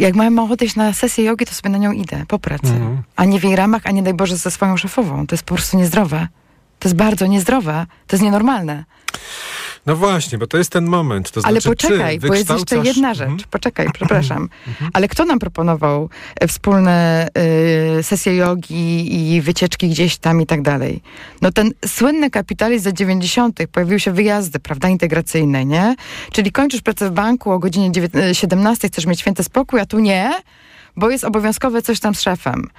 jak 0.01 0.15
mam 0.15 0.39
ochotę 0.39 0.65
iść 0.65 0.77
na 0.77 0.93
sesję 0.93 1.25
jogi, 1.25 1.47
to 1.47 1.55
sobie 1.55 1.71
na 1.71 1.79
nią 1.79 1.93
idę, 1.93 2.25
po 2.29 2.39
pracy. 2.39 2.67
Mhm. 2.73 3.03
A 3.17 3.25
nie 3.25 3.41
w 3.41 3.45
jej 3.45 3.57
ramach, 3.57 3.83
a 3.85 3.91
nie 3.91 4.03
daj 4.03 4.15
Boże 4.15 4.37
ze 4.37 4.51
swoją 4.51 4.77
szefową. 4.77 5.27
To 5.27 5.35
jest 5.35 5.45
po 5.45 5.55
prostu 5.55 5.77
niezdrowe. 5.79 6.29
To 6.79 6.89
jest 6.89 6.97
bardzo 6.97 7.27
niezdrowe. 7.27 7.87
To 8.07 8.17
jest 8.17 8.25
nienormalne. 8.25 8.85
No 9.87 9.97
właśnie, 9.97 10.39
bo 10.39 10.47
to 10.47 10.59
jest 10.59 10.73
ten 10.73 10.85
moment. 10.87 11.31
To 11.31 11.41
Ale 11.45 11.61
znaczy, 11.61 11.69
poczekaj, 11.77 12.21
czy 12.21 12.29
bo 12.29 12.35
jest 12.35 12.51
jeszcze 12.51 12.79
jedna 12.79 13.15
rzecz. 13.15 13.29
Mhm. 13.29 13.49
Poczekaj, 13.51 13.89
przepraszam. 13.95 14.49
Ale 14.93 15.09
kto 15.09 15.25
nam 15.25 15.39
proponował 15.39 16.11
e, 16.41 16.49
wspólne 16.49 17.29
y, 17.99 18.03
sesje 18.03 18.37
jogi 18.37 19.35
i 19.35 19.41
wycieczki 19.41 19.89
gdzieś 19.89 20.17
tam 20.17 20.41
i 20.41 20.47
tak 20.47 20.63
dalej? 20.63 21.03
No 21.43 21.53
ten 21.53 21.71
słynny 21.87 22.31
kapitalizm 22.31 22.85
za 22.85 22.93
90. 22.93 23.59
pojawiły 23.73 24.01
się 24.01 24.13
wyjazdy, 24.13 24.59
prawda, 24.61 24.89
integracyjne, 24.89 25.65
nie? 25.65 25.95
Czyli 26.33 26.53
kończysz 26.53 26.81
pracę 26.83 27.11
w 27.11 27.13
banku 27.13 27.51
o 27.53 27.59
godzinie 27.59 27.93
dziewię- 27.93 28.19
e, 28.31 28.35
17, 28.35 28.89
chcesz 28.89 29.07
mieć 29.07 29.21
święty 29.21 29.43
spokój, 29.45 29.81
a 29.81 29.87
tu 29.87 29.99
nie, 29.99 30.33
bo 30.97 31.11
jest 31.11 31.25
obowiązkowe 31.25 31.83
coś 31.83 32.01
tam 32.01 32.15
z 32.15 32.21
szefem. 32.21 32.71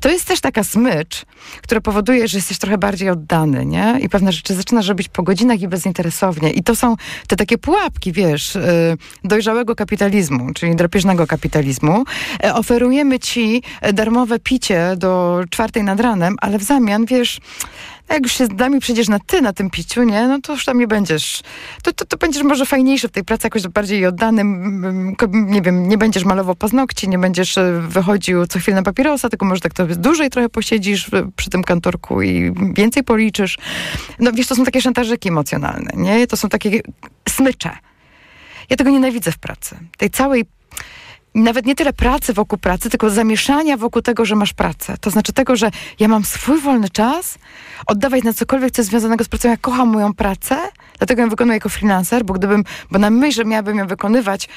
To 0.00 0.08
jest 0.08 0.24
też 0.24 0.40
taka 0.40 0.64
smycz, 0.64 1.24
która 1.62 1.80
powoduje, 1.80 2.28
że 2.28 2.38
jesteś 2.38 2.58
trochę 2.58 2.78
bardziej 2.78 3.10
oddany, 3.10 3.66
nie? 3.66 3.98
I 4.02 4.08
pewne 4.08 4.32
rzeczy 4.32 4.54
zaczynasz 4.54 4.88
robić 4.88 5.08
po 5.08 5.22
godzinach 5.22 5.60
i 5.60 5.68
bezinteresownie. 5.68 6.50
I 6.50 6.62
to 6.62 6.76
są 6.76 6.96
te 7.26 7.36
takie 7.36 7.58
pułapki, 7.58 8.12
wiesz, 8.12 8.56
y, 8.56 8.96
dojrzałego 9.24 9.74
kapitalizmu, 9.76 10.54
czyli 10.54 10.76
drapieżnego 10.76 11.26
kapitalizmu. 11.26 12.04
E, 12.44 12.54
Oferujemy 12.54 13.18
ci 13.18 13.62
e, 13.80 13.92
darmowe 13.92 14.38
picie 14.38 14.94
do 14.96 15.40
czwartej 15.50 15.82
nad 15.84 16.00
ranem, 16.00 16.36
ale 16.40 16.58
w 16.58 16.62
zamian, 16.62 17.04
wiesz, 17.04 17.40
jak 18.14 18.22
już 18.22 18.32
się 18.32 18.46
z 18.46 18.50
nami 18.52 18.80
przejdziesz 18.80 19.08
na 19.08 19.18
ty 19.26 19.40
na 19.42 19.52
tym 19.52 19.70
piciu, 19.70 20.02
nie? 20.02 20.28
No 20.28 20.40
to 20.40 20.52
już 20.52 20.64
tam 20.64 20.78
nie 20.78 20.86
będziesz. 20.86 21.42
To, 21.82 21.92
to, 21.92 22.04
to 22.04 22.16
będziesz 22.16 22.42
może 22.42 22.66
fajniejszy 22.66 23.08
w 23.08 23.10
tej 23.10 23.24
pracy, 23.24 23.46
jakoś 23.46 23.68
bardziej 23.68 24.06
oddanym. 24.06 25.14
ko- 25.18 25.26
Nie 25.32 25.62
wiem, 25.62 25.88
nie 25.88 25.98
będziesz 25.98 26.24
malował 26.24 26.54
paznokci, 26.54 27.08
nie 27.08 27.18
będziesz 27.18 27.58
e, 27.58 27.80
wychodził 27.88 28.46
co 28.46 28.58
chwilę 28.58 28.74
na 28.74 28.82
papierosa, 28.82 29.28
tylko 29.28 29.46
może 29.46 29.60
tak 29.60 29.74
to 29.74 29.86
dłużej 29.86 30.30
trochę 30.30 30.48
posiedzisz 30.48 31.06
w- 31.10 31.32
przy 31.36 31.50
tym 31.50 31.62
kantorku 31.64 32.22
i 32.22 32.52
więcej 32.74 33.04
policzysz. 33.04 33.58
No 34.18 34.32
wiesz, 34.32 34.46
to 34.46 34.56
są 34.56 34.64
takie 34.64 34.80
szantażyki 34.80 35.28
emocjonalne, 35.28 35.90
nie? 35.96 36.26
To 36.26 36.36
są 36.36 36.48
takie 36.48 36.80
smycze. 37.28 37.70
Ja 38.70 38.76
tego 38.76 38.90
nienawidzę 38.90 39.32
w 39.32 39.38
pracy. 39.38 39.76
Tej 39.96 40.10
całej 40.10 40.44
nawet 41.34 41.66
nie 41.66 41.74
tyle 41.74 41.92
pracy 41.92 42.32
wokół 42.32 42.58
pracy, 42.58 42.90
tylko 42.90 43.10
zamieszania 43.10 43.76
wokół 43.76 44.02
tego, 44.02 44.24
że 44.24 44.36
masz 44.36 44.52
pracę. 44.52 44.96
To 45.00 45.10
znaczy 45.10 45.32
tego, 45.32 45.56
że 45.56 45.70
ja 45.98 46.08
mam 46.08 46.24
swój 46.24 46.60
wolny 46.60 46.88
czas, 46.88 47.38
oddawać 47.86 48.24
na 48.24 48.32
cokolwiek, 48.32 48.70
co 48.70 48.82
jest 48.82 48.90
związanego 48.90 49.24
z 49.24 49.28
pracą. 49.28 49.48
Ja 49.48 49.56
kocham 49.56 49.88
moją 49.88 50.14
pracę, 50.14 50.56
dlatego 50.98 51.22
ją 51.22 51.28
wykonuję 51.28 51.56
jako 51.56 51.68
freelancer, 51.68 52.24
bo 52.24 52.34
gdybym, 52.34 52.64
bo 52.90 52.98
na 52.98 53.10
myśl, 53.10 53.36
że 53.36 53.44
miałabym 53.44 53.78
ją 53.78 53.86
wykonywać 53.86 54.48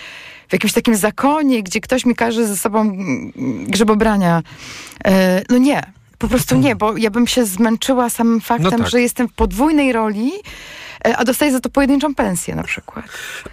w 0.49 0.53
jakimś 0.53 0.73
takim 0.73 0.95
zakonie, 0.95 1.63
gdzie 1.63 1.81
ktoś 1.81 2.05
mi 2.05 2.15
każe 2.15 2.47
ze 2.47 2.57
sobą 2.57 2.81
mm, 2.81 3.31
grzebobrania, 3.67 4.43
e, 5.05 5.41
no 5.49 5.57
nie. 5.57 5.81
Po 6.17 6.27
prostu 6.27 6.55
nie, 6.55 6.75
bo 6.75 6.97
ja 6.97 7.11
bym 7.11 7.27
się 7.27 7.45
zmęczyła 7.45 8.09
samym 8.09 8.41
faktem, 8.41 8.79
tak. 8.79 8.89
że 8.89 9.01
jestem 9.01 9.27
w 9.27 9.33
podwójnej 9.33 9.93
roli, 9.93 10.31
a 11.03 11.25
dostaję 11.25 11.51
za 11.51 11.59
to 11.59 11.69
pojedynczą 11.69 12.15
pensję 12.15 12.55
na 12.55 12.63
przykład. 12.63 13.05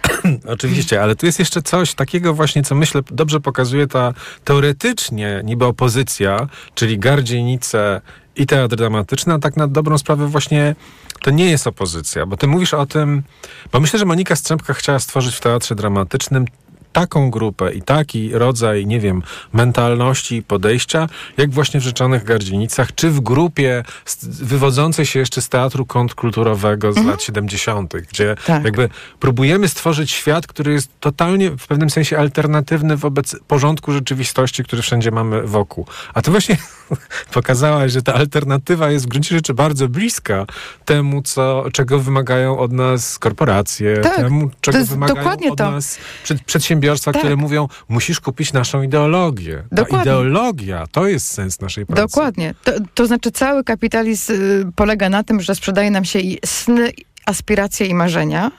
Oczywiście, 0.55 1.03
ale 1.03 1.15
tu 1.15 1.25
jest 1.25 1.39
jeszcze 1.39 1.61
coś 1.61 1.93
takiego 1.93 2.33
właśnie, 2.33 2.63
co 2.63 2.75
myślę 2.75 3.01
dobrze 3.11 3.39
pokazuje 3.39 3.87
ta 3.87 4.13
teoretycznie 4.43 5.41
niby 5.43 5.65
opozycja, 5.65 6.47
czyli 6.75 6.99
gardzienice 6.99 8.01
i 8.35 8.45
teatr 8.45 8.75
dramatyczny, 8.75 9.33
a 9.33 9.39
tak 9.39 9.57
na 9.57 9.67
dobrą 9.67 9.97
sprawę 9.97 10.27
właśnie 10.27 10.75
to 11.21 11.31
nie 11.31 11.51
jest 11.51 11.67
opozycja, 11.67 12.25
bo 12.25 12.37
ty 12.37 12.47
mówisz 12.47 12.73
o 12.73 12.85
tym, 12.85 13.23
bo 13.71 13.79
myślę, 13.79 13.99
że 13.99 14.05
Monika 14.05 14.35
Strzępka 14.35 14.73
chciała 14.73 14.99
stworzyć 14.99 15.35
w 15.35 15.39
teatrze 15.39 15.75
dramatycznym 15.75 16.45
taką 16.93 17.31
grupę 17.31 17.73
i 17.73 17.81
taki 17.81 18.31
rodzaj, 18.33 18.85
nie 18.87 18.99
wiem, 18.99 19.21
mentalności 19.53 20.35
i 20.35 20.43
podejścia, 20.43 21.07
jak 21.37 21.51
właśnie 21.51 21.79
w 21.79 21.83
Rzeczonych 21.83 22.23
Gardzienicach, 22.23 22.95
czy 22.95 23.09
w 23.09 23.19
grupie 23.19 23.83
wywodzącej 24.23 25.05
się 25.05 25.19
jeszcze 25.19 25.41
z 25.41 25.49
teatru 25.49 25.85
kontrkulturowego 25.85 26.93
z 26.93 27.05
lat 27.05 27.23
70., 27.23 27.93
gdzie 28.11 28.35
Tak. 28.45 28.63
jakby 28.65 28.89
próbujemy 29.19 29.67
stworzyć 29.67 30.11
świat, 30.11 30.47
który 30.47 30.73
jest 30.73 30.89
totalnie 30.99 31.51
w 31.51 31.67
pewnym 31.67 31.89
sensie 31.89 32.17
alternatywny 32.17 32.97
wobec 32.97 33.35
porządku 33.47 33.91
rzeczywistości, 33.91 34.63
który 34.63 34.81
wszędzie 34.81 35.11
mamy 35.11 35.41
wokół. 35.41 35.85
A 36.13 36.21
ty 36.21 36.31
właśnie 36.31 36.57
pokazałaś, 37.33 37.91
że 37.91 38.01
ta 38.01 38.13
alternatywa 38.13 38.91
jest 38.91 39.05
w 39.05 39.07
gruncie 39.07 39.35
rzeczy 39.35 39.53
bardzo 39.53 39.87
bliska 39.89 40.45
temu, 40.85 41.21
co, 41.21 41.65
czego 41.73 41.99
wymagają 41.99 42.59
od 42.59 42.71
nas 42.71 43.19
korporacje, 43.19 43.97
Tak, 43.97 44.15
temu, 44.15 44.49
to 44.49 44.55
czego 44.61 44.85
wymagają 44.85 45.51
od 45.51 45.57
to. 45.57 45.71
nas 45.71 45.97
przed, 46.23 46.43
przedsiębiorstwa, 46.43 46.80
Tak. 47.05 47.17
które 47.17 47.35
mówią, 47.35 47.67
musisz 47.89 48.19
kupić 48.19 48.53
naszą 48.53 48.81
ideologię. 48.81 49.63
Ta 49.69 49.75
Dokładnie. 49.75 50.11
ideologia 50.11 50.87
to 50.91 51.07
jest 51.07 51.27
sens 51.27 51.61
naszej 51.61 51.85
pracy. 51.85 52.01
Dokładnie. 52.01 52.53
To, 52.63 52.71
to 52.93 53.05
znaczy 53.07 53.31
cały 53.31 53.63
kapitalizm 53.63 54.33
y, 54.33 54.65
polega 54.75 55.09
na 55.09 55.23
tym, 55.23 55.41
że 55.41 55.55
sprzedaje 55.55 55.91
nam 55.91 56.05
się 56.05 56.19
i 56.19 56.39
sny, 56.45 56.91
aspiracje 57.25 57.87
i 57.87 57.93
marzenia. 57.93 58.51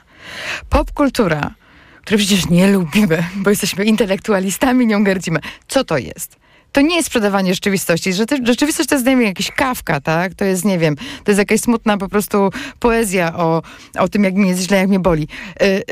Popkultura, 0.69 1.55
której 2.01 2.25
przecież 2.25 2.49
nie 2.49 2.71
lubimy, 2.71 3.23
bo 3.35 3.49
jesteśmy 3.49 3.85
intelektualistami, 3.85 4.87
nią 4.87 5.03
gardzimy. 5.03 5.39
Co 5.67 5.83
to 5.83 5.97
jest? 5.97 6.42
To 6.73 6.81
nie 6.81 6.95
jest 6.95 7.07
sprzedawanie 7.07 7.53
rzeczywistości. 7.53 8.13
Że 8.13 8.25
Rzeczywistość 8.43 8.89
to 8.89 8.95
jest, 8.95 9.05
nie 9.05 9.15
wiem, 9.17 9.25
jakiś 9.25 9.51
kawka, 9.51 10.01
tak? 10.01 10.33
To 10.33 10.45
jest, 10.45 10.65
nie 10.65 10.79
wiem, 10.79 10.95
to 10.95 11.31
jest 11.31 11.39
jakaś 11.39 11.59
smutna 11.59 11.97
po 11.97 12.09
prostu 12.09 12.49
poezja 12.79 13.35
o, 13.35 13.61
o 13.99 14.07
tym, 14.07 14.23
jak 14.23 14.33
mi 14.33 14.49
jest 14.49 14.61
źle, 14.61 14.77
jak 14.77 14.87
mnie 14.89 14.99
boli. 14.99 15.27
Y, 15.61 15.83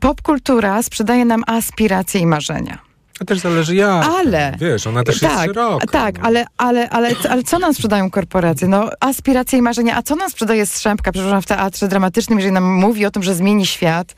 Popkultura 0.00 0.82
sprzedaje 0.82 1.24
nam 1.24 1.44
aspiracje 1.46 2.20
i 2.20 2.26
marzenia. 2.26 2.78
To 3.18 3.24
też 3.24 3.38
zależy 3.38 3.74
jak. 3.76 4.06
Ale- 4.06 4.56
Wiesz, 4.60 4.86
ona 4.86 5.04
też 5.04 5.20
tak, 5.20 5.30
jest 5.30 5.44
szeroka. 5.44 5.86
Tak, 5.86 6.18
no. 6.18 6.24
ale, 6.26 6.44
ale, 6.56 6.90
ale, 6.90 7.10
ale 7.30 7.42
co 7.42 7.58
nam 7.58 7.74
sprzedają 7.74 8.10
korporacje? 8.10 8.68
No, 8.68 8.90
aspiracje 9.00 9.58
i 9.58 9.62
marzenia. 9.62 9.96
A 9.96 10.02
co 10.02 10.16
nam 10.16 10.30
sprzedaje 10.30 10.66
Strzępka, 10.66 11.12
przepraszam, 11.12 11.42
w 11.42 11.46
teatrze 11.46 11.88
dramatycznym, 11.88 12.38
jeżeli 12.38 12.54
nam 12.54 12.64
mówi 12.64 13.06
o 13.06 13.10
tym, 13.10 13.22
że 13.22 13.34
zmieni 13.34 13.66
świat 13.66 14.14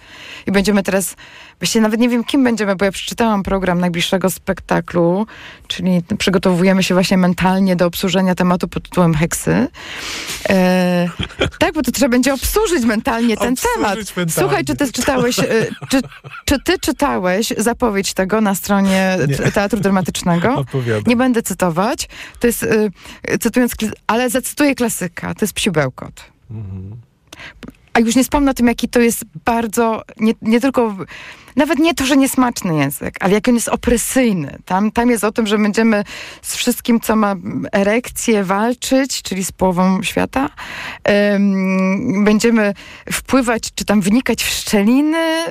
i 0.46 0.52
będziemy 0.52 0.82
teraz... 0.82 1.16
Właściwie 1.60 1.82
nawet 1.82 2.00
nie 2.00 2.08
wiem, 2.08 2.24
kim 2.24 2.44
będziemy, 2.44 2.76
bo 2.76 2.84
ja 2.84 2.92
przeczytałam 2.92 3.42
program 3.42 3.80
najbliższego 3.80 4.30
spektaklu, 4.30 5.26
czyli 5.68 6.02
przygotowujemy 6.18 6.82
się 6.82 6.94
właśnie 6.94 7.16
mentalnie 7.18 7.76
do 7.76 7.86
obsłużenia 7.86 8.34
tematu 8.34 8.68
pod 8.68 8.82
tytułem 8.82 9.14
heksy. 9.14 9.68
E, 10.48 11.08
tak, 11.58 11.74
bo 11.74 11.82
to 11.82 11.92
trzeba 11.92 12.08
będzie 12.08 12.34
obsłużyć 12.34 12.84
mentalnie 12.84 13.36
ten 13.36 13.52
Obsłużyć 13.52 13.74
temat. 13.76 13.96
mentalnie. 14.16 14.32
Słuchaj, 14.32 14.64
czy 14.64 14.76
ty 14.76 14.92
czytałeś, 14.92 15.38
e, 15.38 15.44
czy, 15.90 16.00
czy 16.44 16.58
ty 16.64 16.78
czytałeś 16.78 17.52
zapowiedź 17.58 18.14
tego 18.14 18.40
na 18.40 18.54
stronie 18.54 19.16
te- 19.36 19.52
Teatru 19.52 19.80
Dramatycznego? 19.80 20.54
Opowiadaj. 20.54 21.02
Nie 21.06 21.16
będę 21.16 21.42
cytować. 21.42 22.08
To 22.40 22.46
jest, 22.46 22.62
y, 22.62 22.90
cytując, 23.40 23.72
ale 24.06 24.30
zacytuję 24.30 24.74
klasyka. 24.74 25.34
To 25.34 25.44
jest 25.44 25.52
Psi 25.54 25.70
Bełkot. 25.70 26.24
A 27.92 28.00
już 28.00 28.16
nie 28.16 28.22
wspomnę 28.24 28.50
o 28.50 28.54
tym, 28.54 28.66
jaki 28.66 28.88
to 28.88 29.00
jest 29.00 29.24
bardzo, 29.44 30.02
nie, 30.20 30.32
nie 30.42 30.60
tylko, 30.60 30.96
nawet 31.56 31.78
nie 31.78 31.94
to, 31.94 32.06
że 32.06 32.16
niesmaczny 32.16 32.76
język, 32.76 33.16
ale 33.20 33.34
jak 33.34 33.48
on 33.48 33.54
jest 33.54 33.68
opresyjny. 33.68 34.58
Tam, 34.64 34.90
tam 34.90 35.10
jest 35.10 35.24
o 35.24 35.32
tym, 35.32 35.46
że 35.46 35.58
będziemy 35.58 36.04
z 36.42 36.56
wszystkim, 36.56 37.00
co 37.00 37.16
ma 37.16 37.34
erekcję, 37.72 38.44
walczyć, 38.44 39.22
czyli 39.22 39.44
z 39.44 39.52
połową 39.52 40.02
świata. 40.02 40.48
Em, 41.04 42.24
będziemy 42.24 42.74
wpływać, 43.12 43.62
czy 43.74 43.84
tam 43.84 44.00
wnikać 44.00 44.44
w 44.44 44.48
szczeliny. 44.48 45.44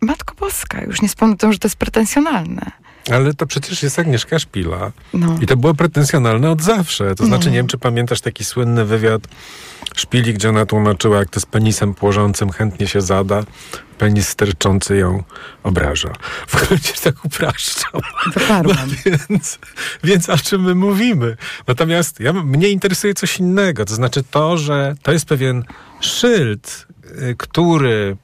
Matko 0.00 0.34
Boska, 0.34 0.80
już 0.82 1.02
nie 1.02 1.08
wspomnę 1.08 1.34
o 1.34 1.38
tym, 1.38 1.52
że 1.52 1.58
to 1.58 1.68
jest 1.68 1.76
pretensjonalne. 1.76 2.81
Ale 3.10 3.34
to 3.34 3.46
przecież 3.46 3.82
jest 3.82 3.98
Agnieszka 3.98 4.38
Szpila. 4.38 4.92
No. 5.14 5.38
I 5.40 5.46
to 5.46 5.56
było 5.56 5.74
pretensjonalne 5.74 6.50
od 6.50 6.62
zawsze. 6.62 7.14
To 7.14 7.26
znaczy, 7.26 7.50
nie 7.50 7.56
wiem, 7.56 7.66
czy 7.66 7.78
pamiętasz 7.78 8.20
taki 8.20 8.44
słynny 8.44 8.84
wywiad 8.84 9.22
Szpili, 9.96 10.34
gdzie 10.34 10.48
ona 10.48 10.66
tłumaczyła, 10.66 11.18
jak 11.18 11.30
to 11.30 11.40
z 11.40 11.46
penisem 11.46 11.94
płożącym 11.94 12.50
chętnie 12.50 12.88
się 12.88 13.00
zada, 13.00 13.44
penis 13.98 14.28
sterczący 14.28 14.96
ją 14.96 15.22
obraża. 15.62 16.12
W 16.48 16.66
gruncie 16.66 16.92
tak 17.04 17.24
upraszczam. 17.24 18.00
Wyparłam. 18.34 18.88
Więc, 19.28 19.58
więc 20.04 20.28
o 20.28 20.38
czym 20.38 20.62
my 20.62 20.74
mówimy? 20.74 21.36
Natomiast 21.66 22.20
ja, 22.20 22.32
mnie 22.32 22.68
interesuje 22.68 23.14
coś 23.14 23.38
innego. 23.38 23.84
To 23.84 23.94
znaczy 23.94 24.22
to, 24.30 24.58
że 24.58 24.94
to 25.02 25.12
jest 25.12 25.26
pewien 25.26 25.64
szyld, 26.00 26.86
y, 27.06 27.34
który. 27.38 28.16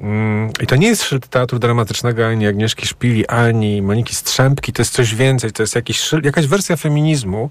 Mm, 0.00 0.50
I 0.62 0.66
to 0.66 0.76
nie 0.76 0.86
jest 0.86 1.14
teatru 1.30 1.58
dramatycznego 1.58 2.26
ani 2.26 2.46
Agnieszki 2.46 2.86
Szpili, 2.86 3.26
ani 3.26 3.82
Moniki 3.82 4.14
Strzępki, 4.14 4.72
to 4.72 4.82
jest 4.82 4.92
coś 4.92 5.14
więcej. 5.14 5.52
To 5.52 5.62
jest 5.62 5.74
jakiś 5.74 6.10
jakaś 6.22 6.46
wersja 6.46 6.76
feminizmu, 6.76 7.50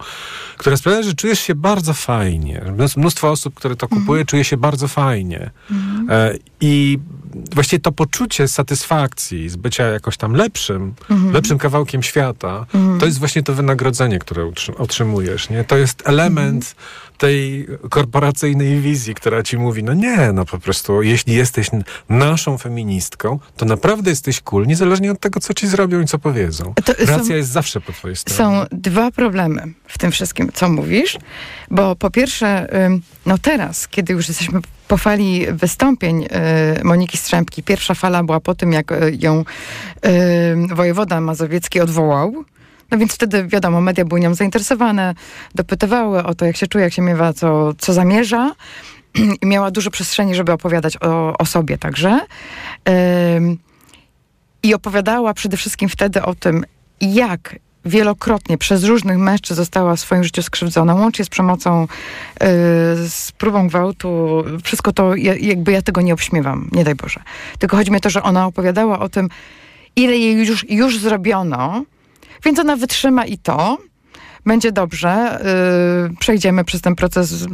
która 0.58 0.77
sprawia, 0.77 1.03
że 1.03 1.13
czujesz 1.13 1.39
się 1.39 1.55
bardzo 1.55 1.93
fajnie. 1.93 2.62
Mnóstwo- 2.97 3.25
osób, 3.36 3.53
które 3.53 3.75
to 3.75 3.88
kupuje, 3.88 4.25
czuje 4.25 4.43
się 4.43 4.58
bardzo 4.58 4.88
fajnie. 4.88 5.49
E, 6.10 6.36
I 6.62 6.99
właściwie 7.55 7.79
to 7.79 7.91
poczucie 7.91 8.47
satysfakcji 8.47 9.49
z 9.49 9.55
bycia 9.55 9.84
jakoś 9.84 10.17
tam 10.17 10.34
lepszym, 10.34 10.93
lepszym 11.34 11.58
kawałkiem 11.58 12.03
świata, 12.03 12.65
to 12.99 13.05
jest 13.05 13.19
właśnie 13.19 13.43
to 13.43 13.53
wynagrodzenie, 13.53 14.19
które 14.19 14.51
otrzymujesz. 14.77 15.49
Nie? 15.49 15.63
To 15.63 15.77
jest 15.77 16.03
element 16.05 16.75
tej 17.17 17.67
korporacyjnej 17.89 18.80
wizji, 18.82 19.15
która 19.15 19.43
ci 19.43 19.58
mówi, 19.58 19.84
no 19.84 19.93
nie, 19.93 20.32
no 20.34 20.45
po 20.45 20.58
prostu, 20.60 21.01
jeśli 21.01 21.34
jesteś 21.34 21.69
naszą 22.10 22.58
feministką, 22.58 23.39
to 23.58 23.65
naprawdę 23.65 24.10
jesteś 24.10 24.41
cool, 24.41 24.65
niezależnie 24.67 25.12
od 25.12 25.19
tego, 25.19 25.39
co 25.39 25.54
ci 25.54 25.67
zrobią 25.67 26.01
i 26.01 26.06
co 26.06 26.19
powiedzą. 26.19 26.73
To 26.86 26.93
są- 26.93 27.06
Racja 27.17 27.36
jest 27.36 27.49
zawsze 27.49 27.82
po 27.82 27.93
twojej 27.93 28.15
stronie. 28.15 28.38
Są 28.38 28.65
dwa 28.71 29.12
problemy 29.12 29.63
w 29.88 29.97
tym 29.97 30.12
wszystkim, 30.12 30.51
co 30.54 30.69
mówisz, 30.69 31.17
bo 31.71 31.95
po 31.95 32.10
pierwsze, 32.10 32.67
no 33.25 33.38
teraz, 33.38 33.88
kiedy 33.88 34.13
już 34.13 34.28
jesteśmy 34.28 34.60
po 34.88 34.97
fali 34.97 35.45
wystąpień 35.51 36.23
y, 36.23 36.84
Moniki 36.84 37.17
Strzępki, 37.17 37.63
pierwsza 37.63 37.93
fala 37.93 38.23
była 38.23 38.39
po 38.39 38.56
tym, 38.56 38.71
jak 38.73 38.91
y, 38.91 39.17
ją 39.19 39.43
wojewoda 40.75 41.21
mazowiecki 41.21 41.82
odwołał, 41.82 42.45
no 42.91 42.98
więc 42.98 43.13
wtedy, 43.13 43.48
wiadomo, 43.48 43.82
media 43.82 44.06
były 44.06 44.19
nią 44.19 44.34
zainteresowane, 44.34 45.15
dopytywały 45.56 46.24
o 46.24 46.36
to, 46.36 46.45
jak 46.45 46.58
się 46.58 46.67
czuje, 46.67 46.84
jak 46.84 46.93
się 46.93 47.02
miewa, 47.02 47.34
co, 47.34 47.74
co 47.78 47.93
zamierza. 47.93 48.52
I 49.41 49.45
miała 49.45 49.71
dużo 49.71 49.91
przestrzeni, 49.91 50.36
żeby 50.36 50.52
opowiadać 50.52 50.98
o, 51.02 51.38
o 51.38 51.45
sobie 51.45 51.78
także. 51.78 52.19
Ym, 53.38 53.58
I 54.63 54.74
opowiadała 54.74 55.34
przede 55.34 55.58
wszystkim 55.58 55.89
wtedy 55.89 56.21
o 56.21 56.36
tym, 56.36 56.65
jak 57.02 57.56
wielokrotnie 57.86 58.58
przez 58.58 58.84
różnych 58.84 59.17
mężczyzn 59.17 59.58
została 59.58 59.95
w 59.95 60.00
swoim 60.00 60.24
życiu 60.24 60.41
skrzywdzona, 60.41 60.95
łącznie 60.95 61.26
z 61.26 61.30
przemocą, 61.30 61.82
yy, 61.82 62.48
z 63.10 63.32
próbą 63.38 63.67
gwałtu. 63.67 64.43
Wszystko 64.63 64.91
to, 64.91 65.15
ja, 65.15 65.36
jakby 65.36 65.71
ja 65.71 65.82
tego 65.82 66.02
nie 66.02 66.13
obśmiewam, 66.13 66.69
nie 66.71 66.84
daj 66.84 66.95
Boże. 66.95 67.21
Tylko 67.60 67.78
chodzi 67.78 67.91
mi 67.91 67.98
o 67.98 68.00
to, 68.00 68.10
że 68.10 68.24
ona 68.24 68.45
opowiadała 68.45 69.00
o 69.00 69.10
tym, 69.10 69.30
ile 69.95 70.17
jej 70.17 70.48
już, 70.48 70.69
już 70.69 71.00
zrobiono, 71.00 71.84
więc 72.43 72.60
ona 72.60 72.76
wytrzyma 72.76 73.26
i 73.26 73.38
to. 73.38 73.78
Będzie 74.45 74.71
dobrze, 74.71 75.39
yy, 76.10 76.17
przejdziemy 76.17 76.63
przez 76.63 76.82
ten 76.82 76.95
proces, 76.95 77.41
yy, 77.41 77.48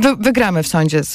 wy, 0.00 0.16
wygramy 0.20 0.62
w 0.62 0.66
sądzie 0.66 1.04
z, 1.04 1.12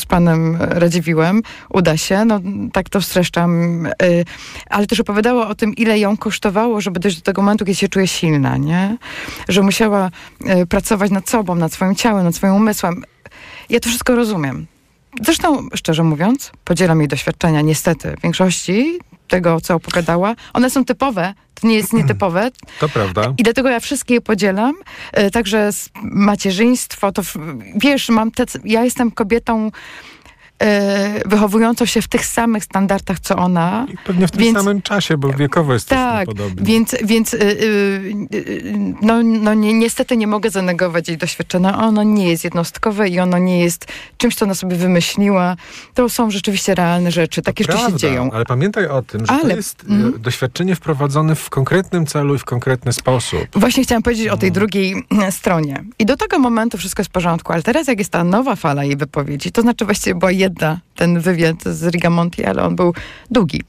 z 0.00 0.06
panem 0.06 0.56
Radziwiłem, 0.60 1.42
uda 1.70 1.96
się, 1.96 2.24
no 2.24 2.40
tak 2.72 2.88
to 2.88 3.02
streszczam, 3.02 3.82
yy, 4.02 4.24
ale 4.70 4.86
też 4.86 5.00
opowiadała 5.00 5.48
o 5.48 5.54
tym, 5.54 5.74
ile 5.74 5.98
ją 5.98 6.16
kosztowało, 6.16 6.80
żeby 6.80 7.00
dojść 7.00 7.16
do 7.16 7.22
tego 7.22 7.42
momentu, 7.42 7.64
kiedy 7.64 7.74
się 7.74 7.88
czuje 7.88 8.08
silna, 8.08 8.56
nie? 8.56 8.96
Że 9.48 9.62
musiała 9.62 10.10
yy, 10.40 10.66
pracować 10.66 11.10
nad 11.10 11.30
sobą, 11.30 11.54
nad 11.54 11.72
swoim 11.72 11.94
ciałem, 11.94 12.24
nad 12.24 12.36
swoim 12.36 12.54
umysłem. 12.54 13.04
Ja 13.70 13.80
to 13.80 13.88
wszystko 13.88 14.14
rozumiem. 14.16 14.66
Zresztą, 15.22 15.68
szczerze 15.74 16.02
mówiąc, 16.02 16.52
podzielam 16.64 16.98
jej 17.00 17.08
doświadczenia, 17.08 17.60
niestety, 17.60 18.14
w 18.18 18.22
większości 18.22 18.98
tego, 19.34 19.60
co 19.60 19.74
opowiadała. 19.74 20.34
One 20.52 20.70
są 20.70 20.84
typowe, 20.84 21.34
to 21.54 21.66
nie 21.66 21.74
jest 21.74 21.92
nietypowe. 21.92 22.50
To 22.80 22.88
prawda. 22.88 23.34
I 23.38 23.42
dlatego 23.42 23.68
ja 23.68 23.80
wszystkie 23.80 24.14
je 24.14 24.20
podzielam. 24.20 24.74
E, 25.12 25.30
Także 25.30 25.70
macierzyństwo, 26.02 27.12
to 27.12 27.22
wiesz, 27.76 28.08
mam 28.08 28.30
te, 28.30 28.44
ja 28.64 28.84
jestem 28.84 29.10
kobietą 29.10 29.70
wychowującą 31.26 31.86
się 31.86 32.02
w 32.02 32.08
tych 32.08 32.26
samych 32.26 32.64
standardach, 32.64 33.20
co 33.20 33.36
ona. 33.36 33.86
I 33.92 33.96
pewnie 34.06 34.28
w 34.28 34.30
tym 34.30 34.40
Więc- 34.40 34.58
samym 34.58 34.82
czasie, 34.82 35.16
bo 35.16 35.28
wiekowo 35.32 35.72
jesteśmy 35.72 35.96
Tak, 36.04 36.26
podobni. 36.26 36.66
więc, 36.66 36.94
więc 37.04 37.34
y, 37.34 37.38
y, 37.42 37.44
y, 38.34 38.94
no, 39.02 39.22
no 39.22 39.54
ni- 39.54 39.74
niestety 39.74 40.16
nie 40.16 40.26
mogę 40.26 40.50
zanegować 40.50 41.08
jej 41.08 41.18
doświadczenia. 41.18 41.78
Ono 41.78 42.02
nie 42.02 42.28
jest 42.30 42.44
jednostkowe 42.44 43.08
i 43.08 43.20
ono 43.20 43.38
nie 43.38 43.60
jest 43.60 43.86
czymś, 44.16 44.34
co 44.34 44.44
ona 44.44 44.54
sobie 44.54 44.76
wymyśliła. 44.76 45.56
To 45.94 46.08
są 46.08 46.30
rzeczywiście 46.30 46.74
realne 46.74 47.10
rzeczy. 47.12 47.42
Takie 47.42 47.64
rzeczy 47.64 47.78
się 47.78 47.96
dzieją. 47.96 48.30
Ale 48.32 48.44
pamiętaj 48.44 48.86
o 48.86 49.02
tym, 49.02 49.20
że 49.20 49.26
to 49.26 49.32
Ale- 49.32 49.54
jest 49.56 49.84
e, 49.90 49.92
Mhm. 49.92 50.22
doświadczenie 50.22 50.76
wprowadzone 50.76 51.34
w 51.34 51.50
konkretnym 51.50 52.06
celu 52.06 52.34
i 52.34 52.38
w 52.38 52.44
konkretny 52.44 52.92
sposób. 52.92 53.40
Właśnie 53.54 53.82
chciałam 53.84 54.02
powiedzieć 54.02 54.28
o 54.28 54.36
tej 54.36 54.52
drugiej 54.52 55.04
mm, 55.10 55.32
stronie. 55.32 55.84
I 55.98 56.06
do 56.06 56.16
tego 56.16 56.38
momentu 56.38 56.78
wszystko 56.78 57.00
jest 57.00 57.10
w 57.10 57.12
porządku, 57.12 57.52
ale 57.52 57.62
teraz 57.62 57.86
jak 57.88 57.98
jest 57.98 58.10
ta 58.10 58.24
nowa 58.24 58.56
fala 58.56 58.84
jej 58.84 58.96
wypowiedzi, 58.96 59.52
to 59.52 59.62
znaczy 59.62 59.84
właściwie 59.84 60.14
była 60.14 60.30
jedna, 60.32 60.44
ten 60.94 61.20
wywiad 61.20 61.62
z 61.64 61.94
Rigamonti, 61.94 62.44
ale 62.44 62.62
on 62.62 62.76
był 62.76 62.94
długi. 63.30 63.62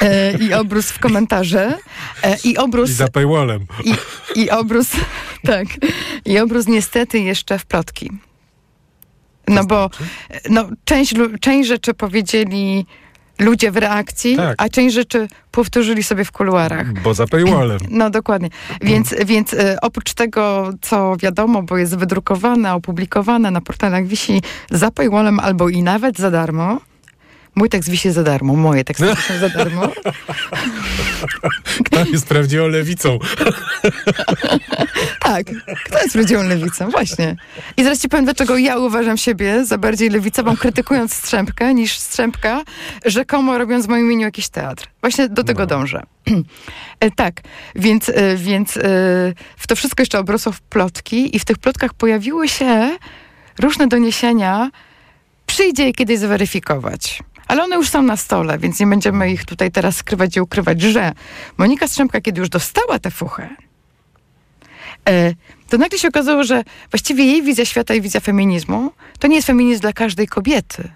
E, 0.00 0.38
I 0.38 0.54
obrósł 0.54 0.94
w 0.94 0.98
komentarze. 0.98 1.78
E, 2.22 2.36
I 2.44 2.52
I 2.52 2.56
obrósł... 2.56 2.92
za 2.92 3.08
paywallem. 3.08 3.66
I, 3.84 3.94
I 4.40 4.50
obrósł, 4.50 4.96
tak, 5.44 5.66
i 6.24 6.38
obrósł 6.38 6.70
niestety 6.70 7.18
jeszcze 7.18 7.58
w 7.58 7.66
plotki. 7.66 8.10
No 9.48 9.64
bo 9.64 9.90
no, 10.50 10.68
część, 10.84 11.14
część 11.40 11.68
rzeczy 11.68 11.94
powiedzieli 11.94 12.86
ludzie 13.38 13.70
w 13.70 13.76
reakcji, 13.76 14.36
Tak. 14.36 14.54
a 14.58 14.68
część 14.68 14.94
rzeczy 14.94 15.28
powtórzyli 15.50 16.02
sobie 16.02 16.24
w 16.24 16.32
kuluarach. 16.32 16.92
Bo 16.92 17.14
za 17.14 17.26
paywallem. 17.26 17.78
No 17.90 18.10
dokładnie. 18.10 18.48
Więc, 18.80 19.14
więc 19.26 19.54
e, 19.54 19.76
oprócz 19.82 20.14
tego, 20.14 20.70
co 20.80 21.16
wiadomo, 21.16 21.62
bo 21.62 21.76
jest 21.76 21.96
wydrukowane, 21.96 22.74
opublikowane 22.74 23.50
na 23.50 23.60
portalach 23.60 24.06
wisi 24.06 24.42
za 24.70 24.90
paywallem 24.90 25.40
albo 25.40 25.68
i 25.68 25.82
nawet 25.82 26.18
za 26.18 26.30
darmo. 26.30 26.78
Mój 27.54 27.68
tekst 27.68 27.90
wisi 27.90 28.12
za 28.12 28.22
darmo, 28.22 28.56
moje 28.56 28.84
teksty 28.84 29.06
wiszą 29.16 29.38
za 29.38 29.48
darmo. 29.48 29.88
Kto 31.84 32.04
jest 32.04 32.26
prawdziwą 32.26 32.68
lewicą? 32.68 33.18
Tak, 35.20 35.46
kto 35.84 35.98
jest 35.98 36.12
prawdziwą 36.12 36.42
lewicą? 36.42 36.90
Właśnie. 36.90 37.36
I 37.76 37.84
zaraz 37.84 38.00
ci 38.00 38.08
powiem, 38.08 38.24
dlaczego 38.24 38.58
ja 38.58 38.78
uważam 38.78 39.16
siebie 39.16 39.64
za 39.64 39.78
bardziej 39.78 40.10
lewicową, 40.10 40.56
krytykując 40.56 41.14
Strzępkę, 41.14 41.74
niż 41.74 41.98
Strzępka, 41.98 42.62
rzekomo 43.04 43.58
robiąc 43.58 43.86
w 43.86 43.88
moim 43.88 44.06
imieniu 44.06 44.26
jakiś 44.26 44.48
teatr. 44.48 44.86
Właśnie 45.00 45.28
do 45.28 45.44
tego 45.44 45.66
dążę. 45.66 46.02
E, 47.00 47.10
tak, 47.10 47.40
więc, 47.74 48.08
e, 48.08 48.36
więc 48.36 48.76
e, 48.76 48.80
w 49.56 49.66
to 49.68 49.76
wszystko 49.76 50.02
jeszcze 50.02 50.18
obrosło 50.18 50.52
w 50.52 50.60
plotki 50.60 51.36
i 51.36 51.38
w 51.38 51.44
tych 51.44 51.58
plotkach 51.58 51.94
pojawiły 51.94 52.48
się 52.48 52.96
różne 53.58 53.88
doniesienia. 53.88 54.70
Przyjdzie 55.46 55.86
je 55.86 55.92
kiedyś 55.92 56.18
zweryfikować. 56.18 57.22
Ale 57.46 57.62
one 57.64 57.76
już 57.76 57.88
są 57.88 58.02
na 58.02 58.16
stole, 58.16 58.58
więc 58.58 58.80
nie 58.80 58.86
będziemy 58.86 59.32
ich 59.32 59.44
tutaj 59.44 59.70
teraz 59.70 59.96
skrywać 59.96 60.36
i 60.36 60.40
ukrywać, 60.40 60.80
że 60.80 61.12
Monika 61.58 61.88
Strzępka, 61.88 62.20
kiedy 62.20 62.40
już 62.40 62.48
dostała 62.48 62.98
tę 62.98 63.10
fuchę, 63.10 63.56
e, 65.08 65.34
to 65.68 65.78
nagle 65.78 65.98
się 65.98 66.08
okazało, 66.08 66.44
że 66.44 66.64
właściwie 66.90 67.24
jej 67.24 67.42
wizja 67.42 67.64
świata 67.64 67.94
i 67.94 68.00
wizja 68.00 68.20
feminizmu 68.20 68.92
to 69.18 69.28
nie 69.28 69.36
jest 69.36 69.46
feminizm 69.46 69.80
dla 69.80 69.92
każdej 69.92 70.28
kobiety. 70.28 70.88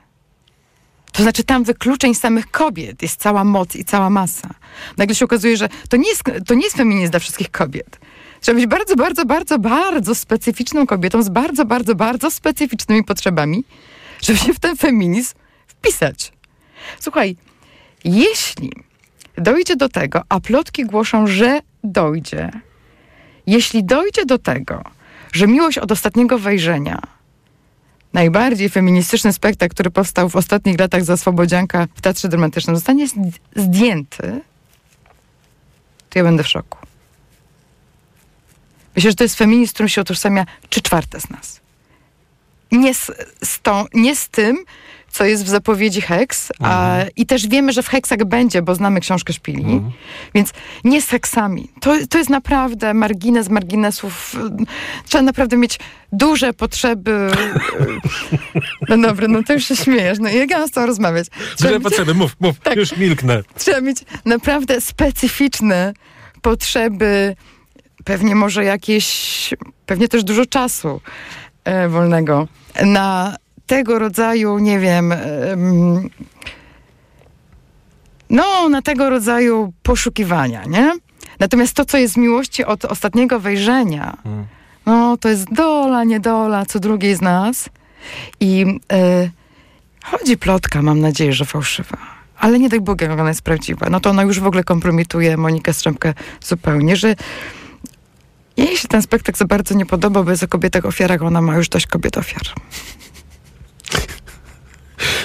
To 1.13 1.23
znaczy 1.23 1.45
tam 1.45 1.65
wykluczeń 1.65 2.15
samych 2.15 2.51
kobiet 2.51 3.03
jest 3.03 3.21
cała 3.21 3.45
moc 3.45 3.77
i 3.77 3.85
cała 3.85 4.11
masa. 4.11 4.49
Nagle 4.97 5.15
się 5.15 5.25
okazuje, 5.25 5.57
że 5.57 5.69
to 5.89 5.97
nie 5.97 6.09
jest, 6.09 6.23
to 6.47 6.55
nie 6.55 6.63
jest 6.63 6.77
feminizm 6.77 7.11
dla 7.11 7.21
wszystkich 7.21 7.51
kobiet. 7.51 7.99
Trzeba 8.41 8.57
być 8.57 8.67
bardzo, 8.67 8.97
bardzo, 8.97 9.25
bardzo, 9.25 9.59
bardzo 9.59 10.15
specyficzną 10.15 10.87
kobietą 10.87 11.23
z 11.23 11.29
bardzo, 11.29 11.65
bardzo, 11.65 11.95
bardzo 11.95 12.31
specyficznymi 12.31 13.05
potrzebami, 13.05 13.65
żeby 14.23 14.39
się 14.39 14.55
w 14.55 14.61
ten 14.61 14.77
feminizm 14.77 15.35
wpisać. 15.67 16.33
Słuchaj, 17.01 17.37
jeśli 18.05 18.73
dojdzie 19.37 19.77
do 19.77 19.89
tego, 19.89 20.23
a 20.29 20.41
plotki 20.41 20.85
głoszą, 20.85 21.27
że 21.27 21.61
dojdzie, 21.85 22.51
jeśli 23.47 23.85
dojdzie 23.85 24.27
do 24.27 24.39
tego, 24.39 24.83
że 25.33 25.47
miłość 25.47 25.79
od 25.79 25.93
ostatniego 25.93 26.39
wejrzenia, 26.39 27.03
najbardziej 28.13 28.69
feministyczny 28.69 29.33
spektakl, 29.33 29.75
który 29.75 29.91
powstał 29.91 30.29
w 30.29 30.37
ostatnich 30.37 30.79
latach 30.79 31.05
za 31.05 31.17
Swobodzianka 31.17 31.87
w 31.95 32.01
Teatrze 32.01 32.29
Dramatycznym, 32.29 32.77
zostanie 32.77 33.07
zd- 33.09 33.39
zdjęty, 33.57 34.41
to 36.11 36.19
ja 36.19 36.25
będę 36.25 36.43
w 36.43 36.49
szoku. 36.49 36.79
Myślę, 38.97 39.11
że 39.11 39.15
to 39.15 39.25
jest 39.25 39.39
feminizm, 39.39 39.71
z 39.71 39.75
którym 39.75 39.89
się 39.89 40.01
utożsamia 40.01 40.47
trzy 40.69 40.83
czwarte 40.83 41.21
z 41.21 41.31
nas. 41.31 41.61
Nie 42.73 42.95
z, 42.95 43.11
z, 43.45 43.61
tą, 43.61 43.85
nie 43.95 44.17
z 44.17 44.29
tym, 44.29 44.57
co 45.17 45.25
jest 45.25 45.45
w 45.45 45.49
zapowiedzi 45.49 46.01
Hex, 46.01 46.53
a, 46.61 46.97
i 47.17 47.27
też 47.27 47.49
wiemy, 47.49 47.73
że 47.73 47.83
w 47.83 47.89
Heksach 47.89 48.25
będzie, 48.25 48.63
bo 48.63 48.75
znamy 48.75 49.01
książkę 49.01 49.33
Szpili, 49.33 49.81
więc 50.35 50.53
nie 50.85 51.03
z 51.03 51.09
Heksami. 51.09 51.71
To, 51.81 51.95
to 52.11 52.19
jest 52.19 52.31
naprawdę 52.31 52.95
margines 52.95 53.49
marginesów. 53.49 54.37
Trzeba 55.05 55.23
naprawdę 55.23 55.57
mieć 55.57 55.79
duże 56.13 56.53
potrzeby. 56.53 57.11
No 58.89 58.99
dobra, 58.99 59.29
no 59.29 59.43
to 59.43 59.53
już 59.53 59.65
się 59.65 59.77
śmiejesz. 59.77 60.19
No 60.19 60.29
jak 60.29 60.51
ja 60.51 60.59
mam 60.59 60.69
z 60.69 60.71
tobą 60.71 60.87
rozmawiać? 60.87 61.27
Trzeba 61.29 61.55
Duże 61.57 61.75
mieć- 61.75 61.83
potrzeby, 61.83 62.15
mów, 62.15 62.37
mów, 62.41 62.61
Tak. 62.61 62.77
już 62.77 62.97
milknę. 62.97 63.43
trzeba 63.59 63.81
mieć 63.81 63.99
naprawdę 64.25 64.81
specyficzne 64.81 65.93
potrzeby, 66.43 67.37
pewnie 68.05 68.35
może 68.35 68.65
jakieś, 68.65 69.55
pewnie 69.87 70.09
też 70.09 70.25
dużo 70.25 70.47
czasu 70.47 71.01
e, 71.65 71.89
wolnego 71.89 72.49
na 72.85 73.37
tego 73.67 73.99
rodzaju, 73.99 74.59
nie 74.59 74.79
wiem, 74.79 75.13
em, 75.13 76.11
no, 78.31 78.69
na 78.69 78.83
tego 78.83 79.11
rodzaju 79.11 79.73
poszukiwania, 79.83 80.65
nie? 80.65 80.93
Natomiast 81.39 81.75
to, 81.75 81.85
co 81.85 81.99
jest 81.99 82.15
z 82.15 82.17
miłości 82.17 82.65
od 82.65 82.85
ostatniego 82.85 83.41
wejrzenia, 83.41 84.17
no, 84.87 85.17
to 85.17 85.29
jest 85.29 85.53
dola, 85.53 86.05
niedola, 86.05 86.67
co 86.67 86.81
drugiej 86.81 87.15
z 87.15 87.21
nas. 87.21 87.69
I 88.41 88.67
e, 88.93 89.31
chodzi 90.05 90.37
plotka, 90.39 90.83
mam 90.83 91.01
nadzieję, 91.01 91.33
że 91.33 91.45
fałszywa. 91.45 91.97
Ale 92.39 92.59
nie 92.59 92.71
tak 92.71 92.81
Bóg, 92.81 93.01
jak 93.01 93.11
ona 93.11 93.29
jest 93.29 93.43
prawdziwa. 93.43 93.91
No 93.91 94.01
to 94.01 94.11
ona 94.11 94.23
już 94.23 94.41
w 94.41 94.47
ogóle 94.47 94.65
kompromituje 94.65 95.37
Monikę 95.37 95.75
Strzemkę 95.75 96.15
zupełnie, 96.41 96.97
że 96.97 97.17
jej 98.57 98.77
się 98.77 98.89
ten 98.89 99.03
spektakl 99.03 99.39
za 99.39 99.45
bardzo 99.45 99.75
nie 99.75 99.87
podoba, 99.87 100.23
bo 100.23 100.31
jest 100.31 100.43
o 100.43 100.49
kobietach 100.49 100.87
ofiarach, 100.87 101.23
ona 101.23 101.41
ma 101.41 101.57
już 101.57 101.69
dość 101.69 101.87
kobiet 101.87 102.19
ofiar. 102.19 102.43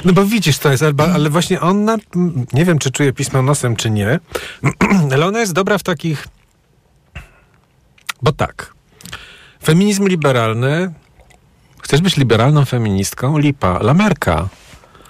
No 0.06 0.14
bo 0.14 0.26
widzisz, 0.26 0.58
to 0.58 0.72
jest, 0.72 0.84
ale, 0.84 0.94
ale 1.14 1.30
właśnie 1.30 1.62
ona, 1.62 1.98
nie 2.54 2.66
wiem, 2.66 2.80
czy 2.80 2.92
czuje 2.92 3.14
pismo 3.14 3.42
nosem, 3.42 3.76
czy 3.76 3.90
nie, 3.90 4.20
ale 5.14 5.26
ona 5.26 5.40
jest 5.40 5.54
dobra 5.54 5.78
w 5.78 5.84
takich, 5.84 6.28
bo 8.22 8.32
tak, 8.32 8.74
feminizm 9.64 10.08
liberalny, 10.08 10.94
chcesz 11.82 12.02
być 12.02 12.18
liberalną 12.18 12.66
feministką? 12.66 13.38
Lipa, 13.38 13.80
lamerka. 13.82 14.48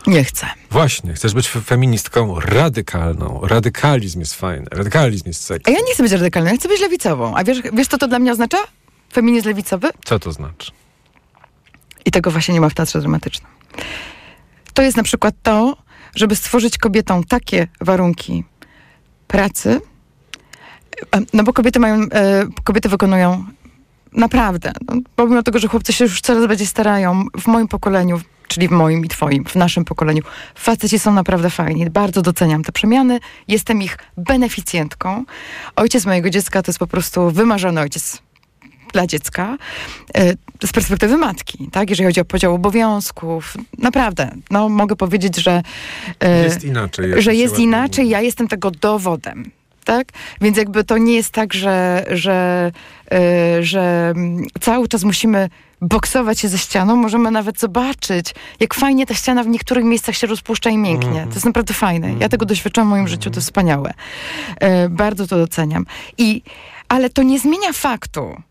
Nie 0.07 0.23
chcę. 0.23 0.47
Właśnie, 0.71 1.13
chcesz 1.13 1.33
być 1.33 1.47
fe- 1.49 1.61
feministką 1.61 2.39
radykalną. 2.39 3.39
Radykalizm 3.43 4.19
jest 4.19 4.33
fajny, 4.35 4.65
radykalizm 4.71 5.23
jest 5.27 5.43
A 5.43 5.45
sexy. 5.47 5.71
ja 5.71 5.79
nie 5.87 5.93
chcę 5.93 6.03
być 6.03 6.11
radykalna, 6.11 6.51
ja 6.51 6.57
chcę 6.57 6.67
być 6.67 6.81
lewicową. 6.81 7.35
A 7.35 7.43
wiesz, 7.43 7.57
wiesz 7.73 7.87
co 7.87 7.97
to 7.97 8.07
dla 8.07 8.19
mnie 8.19 8.31
oznacza? 8.31 8.57
Feminizm 9.13 9.47
lewicowy? 9.47 9.89
Co 10.05 10.19
to 10.19 10.31
znaczy? 10.31 10.71
I 12.05 12.11
tego 12.11 12.31
właśnie 12.31 12.53
nie 12.53 12.61
ma 12.61 12.69
w 12.69 12.73
teatrze 12.73 12.99
dramatycznym. 12.99 13.51
To 14.73 14.81
jest 14.81 14.97
na 14.97 15.03
przykład 15.03 15.35
to, 15.43 15.77
żeby 16.15 16.35
stworzyć 16.35 16.77
kobietom 16.77 17.23
takie 17.23 17.67
warunki 17.81 18.43
pracy, 19.27 19.81
no 21.33 21.43
bo 21.43 21.53
kobiety 21.53 21.79
mają, 21.79 21.95
e, 21.95 22.45
kobiety 22.63 22.89
wykonują 22.89 23.45
naprawdę, 24.13 24.71
no, 24.87 24.95
pomimo 25.15 25.43
tego, 25.43 25.59
że 25.59 25.67
chłopcy 25.67 25.93
się 25.93 26.05
już 26.05 26.21
coraz 26.21 26.47
bardziej 26.47 26.67
starają, 26.67 27.25
w 27.37 27.47
moim 27.47 27.67
pokoleniu, 27.67 28.21
czyli 28.47 28.67
w 28.67 28.71
moim 28.71 29.05
i 29.05 29.07
twoim, 29.07 29.45
w 29.45 29.55
naszym 29.55 29.85
pokoleniu, 29.85 30.21
faceci 30.55 30.99
są 30.99 31.13
naprawdę 31.13 31.49
fajni, 31.49 31.89
bardzo 31.89 32.21
doceniam 32.21 32.63
te 32.63 32.71
przemiany, 32.71 33.19
jestem 33.47 33.81
ich 33.81 33.97
beneficjentką. 34.17 35.25
Ojciec 35.75 36.05
mojego 36.05 36.29
dziecka 36.29 36.61
to 36.61 36.69
jest 36.69 36.79
po 36.79 36.87
prostu 36.87 37.31
wymarzony 37.31 37.81
ojciec 37.81 38.21
dla 38.93 39.07
dziecka 39.07 39.57
e, 40.17 40.33
z 40.65 40.71
perspektywy 40.71 41.17
matki, 41.17 41.69
tak? 41.71 41.89
Jeżeli 41.89 42.07
chodzi 42.07 42.21
o 42.21 42.25
podział 42.25 42.55
obowiązków, 42.55 43.57
naprawdę, 43.77 44.31
no 44.51 44.69
mogę 44.69 44.95
powiedzieć, 44.95 45.37
że 45.37 45.61
e, 46.19 46.43
Jest 46.43 46.63
inaczej. 46.63 47.21
że 47.21 47.35
jest 47.35 47.59
inaczej, 47.59 48.09
ja 48.09 48.21
jestem 48.21 48.47
tego 48.47 48.71
dowodem. 48.71 49.51
Tak? 49.85 50.07
Więc 50.41 50.57
jakby 50.57 50.83
to 50.83 50.97
nie 50.97 51.13
jest 51.13 51.31
tak, 51.31 51.53
że, 51.53 52.05
że, 52.11 52.71
e, 53.11 53.63
że 53.63 54.13
mm, 54.15 54.45
cały 54.59 54.87
czas 54.87 55.03
musimy 55.03 55.49
boksować 55.81 56.39
się 56.39 56.47
ze 56.47 56.57
ścianą. 56.57 56.95
Możemy 56.95 57.31
nawet 57.31 57.59
zobaczyć, 57.59 58.35
jak 58.59 58.73
fajnie 58.73 59.05
ta 59.05 59.13
ściana 59.13 59.43
w 59.43 59.47
niektórych 59.47 59.85
miejscach 59.85 60.15
się 60.15 60.27
rozpuszcza 60.27 60.69
i 60.69 60.77
mięknie. 60.77 61.25
To 61.29 61.33
jest 61.33 61.45
naprawdę 61.45 61.73
fajne. 61.73 62.13
Ja 62.19 62.29
tego 62.29 62.45
doświadczam 62.45 62.87
w 62.87 62.89
moim 62.89 63.07
życiu, 63.07 63.29
to 63.29 63.37
jest 63.37 63.47
wspaniałe. 63.47 63.93
E, 64.59 64.89
bardzo 64.89 65.27
to 65.27 65.37
doceniam. 65.37 65.85
I, 66.17 66.41
ale 66.89 67.09
to 67.09 67.23
nie 67.23 67.39
zmienia 67.39 67.73
faktu, 67.73 68.41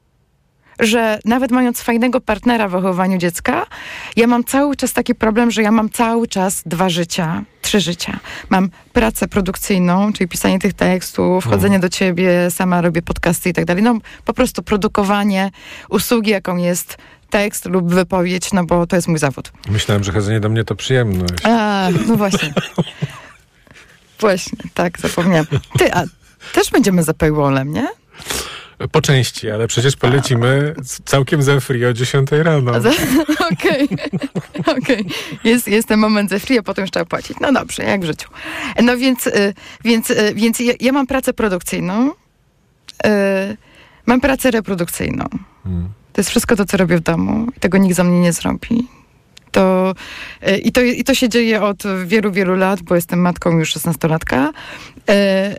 że 0.80 1.18
nawet 1.24 1.50
mając 1.50 1.82
fajnego 1.82 2.20
partnera 2.20 2.68
w 2.68 2.72
wychowaniu 2.72 3.18
dziecka, 3.18 3.66
ja 4.16 4.26
mam 4.26 4.44
cały 4.44 4.76
czas 4.76 4.92
taki 4.92 5.14
problem, 5.14 5.50
że 5.50 5.62
ja 5.62 5.72
mam 5.72 5.90
cały 5.90 6.28
czas 6.28 6.62
dwa 6.66 6.88
życia, 6.88 7.42
trzy 7.62 7.80
życia. 7.80 8.20
Mam 8.48 8.70
pracę 8.92 9.28
produkcyjną, 9.28 10.12
czyli 10.12 10.28
pisanie 10.28 10.58
tych 10.58 10.74
tekstów, 10.74 11.44
chodzenie 11.44 11.78
do 11.78 11.88
ciebie, 11.88 12.50
sama 12.50 12.80
robię 12.80 13.02
podcasty 13.02 13.50
i 13.50 13.52
tak 13.52 13.64
dalej. 13.64 13.82
No 13.82 13.98
po 14.24 14.32
prostu 14.32 14.62
produkowanie 14.62 15.50
usługi, 15.88 16.30
jaką 16.30 16.56
jest 16.56 16.96
tekst 17.30 17.66
lub 17.66 17.94
wypowiedź, 17.94 18.52
no 18.52 18.64
bo 18.64 18.86
to 18.86 18.96
jest 18.96 19.08
mój 19.08 19.18
zawód. 19.18 19.52
Myślałem, 19.68 20.04
że 20.04 20.12
chodzenie 20.12 20.40
do 20.40 20.48
mnie 20.48 20.64
to 20.64 20.74
przyjemność. 20.74 21.44
A, 21.44 21.88
no 22.06 22.16
właśnie. 22.16 22.52
właśnie, 24.20 24.58
tak, 24.74 24.98
zapomniałam. 24.98 25.46
Ty, 25.78 25.94
a 25.94 26.04
też 26.52 26.70
będziemy 26.70 27.02
za 27.02 27.14
paywallem, 27.14 27.72
nie? 27.72 27.88
Po 28.88 29.02
części, 29.02 29.50
ale 29.50 29.68
przecież 29.68 29.96
polecimy 29.96 30.74
całkiem 31.04 31.42
za 31.42 31.60
free 31.60 31.86
o 31.86 31.92
10 31.92 32.30
rano. 32.30 32.72
Okej, 33.52 33.88
okej. 34.78 35.04
Jest, 35.44 35.68
jest 35.68 35.88
ten 35.88 36.00
moment 36.00 36.30
ze 36.30 36.40
free, 36.40 36.58
a 36.58 36.62
potem 36.62 36.82
już 36.82 36.90
trzeba 36.90 37.04
płacić. 37.04 37.36
No 37.40 37.52
dobrze, 37.52 37.82
jak 37.82 38.00
w 38.00 38.04
życiu. 38.04 38.28
No 38.82 38.96
więc, 38.96 39.26
y, 39.26 39.54
więc, 39.84 40.10
y, 40.10 40.34
więc 40.34 40.58
ja, 40.80 40.92
mam 40.92 41.06
pracę 41.06 41.32
produkcyjną, 41.32 42.10
y, 42.10 43.56
mam 44.06 44.20
pracę 44.20 44.50
reprodukcyjną. 44.50 45.24
To 46.12 46.20
jest 46.20 46.30
wszystko 46.30 46.56
to, 46.56 46.64
co 46.64 46.76
robię 46.76 46.96
w 46.96 47.00
domu 47.00 47.46
i 47.56 47.60
tego 47.60 47.78
nikt 47.78 47.96
za 47.96 48.04
mnie 48.04 48.20
nie 48.20 48.32
zrobi. 48.32 48.88
To, 49.52 49.94
i, 50.62 50.72
to, 50.72 50.80
I 50.80 51.04
to 51.04 51.14
się 51.14 51.28
dzieje 51.28 51.62
od 51.62 51.82
wielu, 52.06 52.32
wielu 52.32 52.54
lat, 52.54 52.82
bo 52.82 52.94
jestem 52.94 53.20
matką 53.20 53.58
już 53.58 53.76
16-latka. 53.76 54.48
Y, 55.10 55.56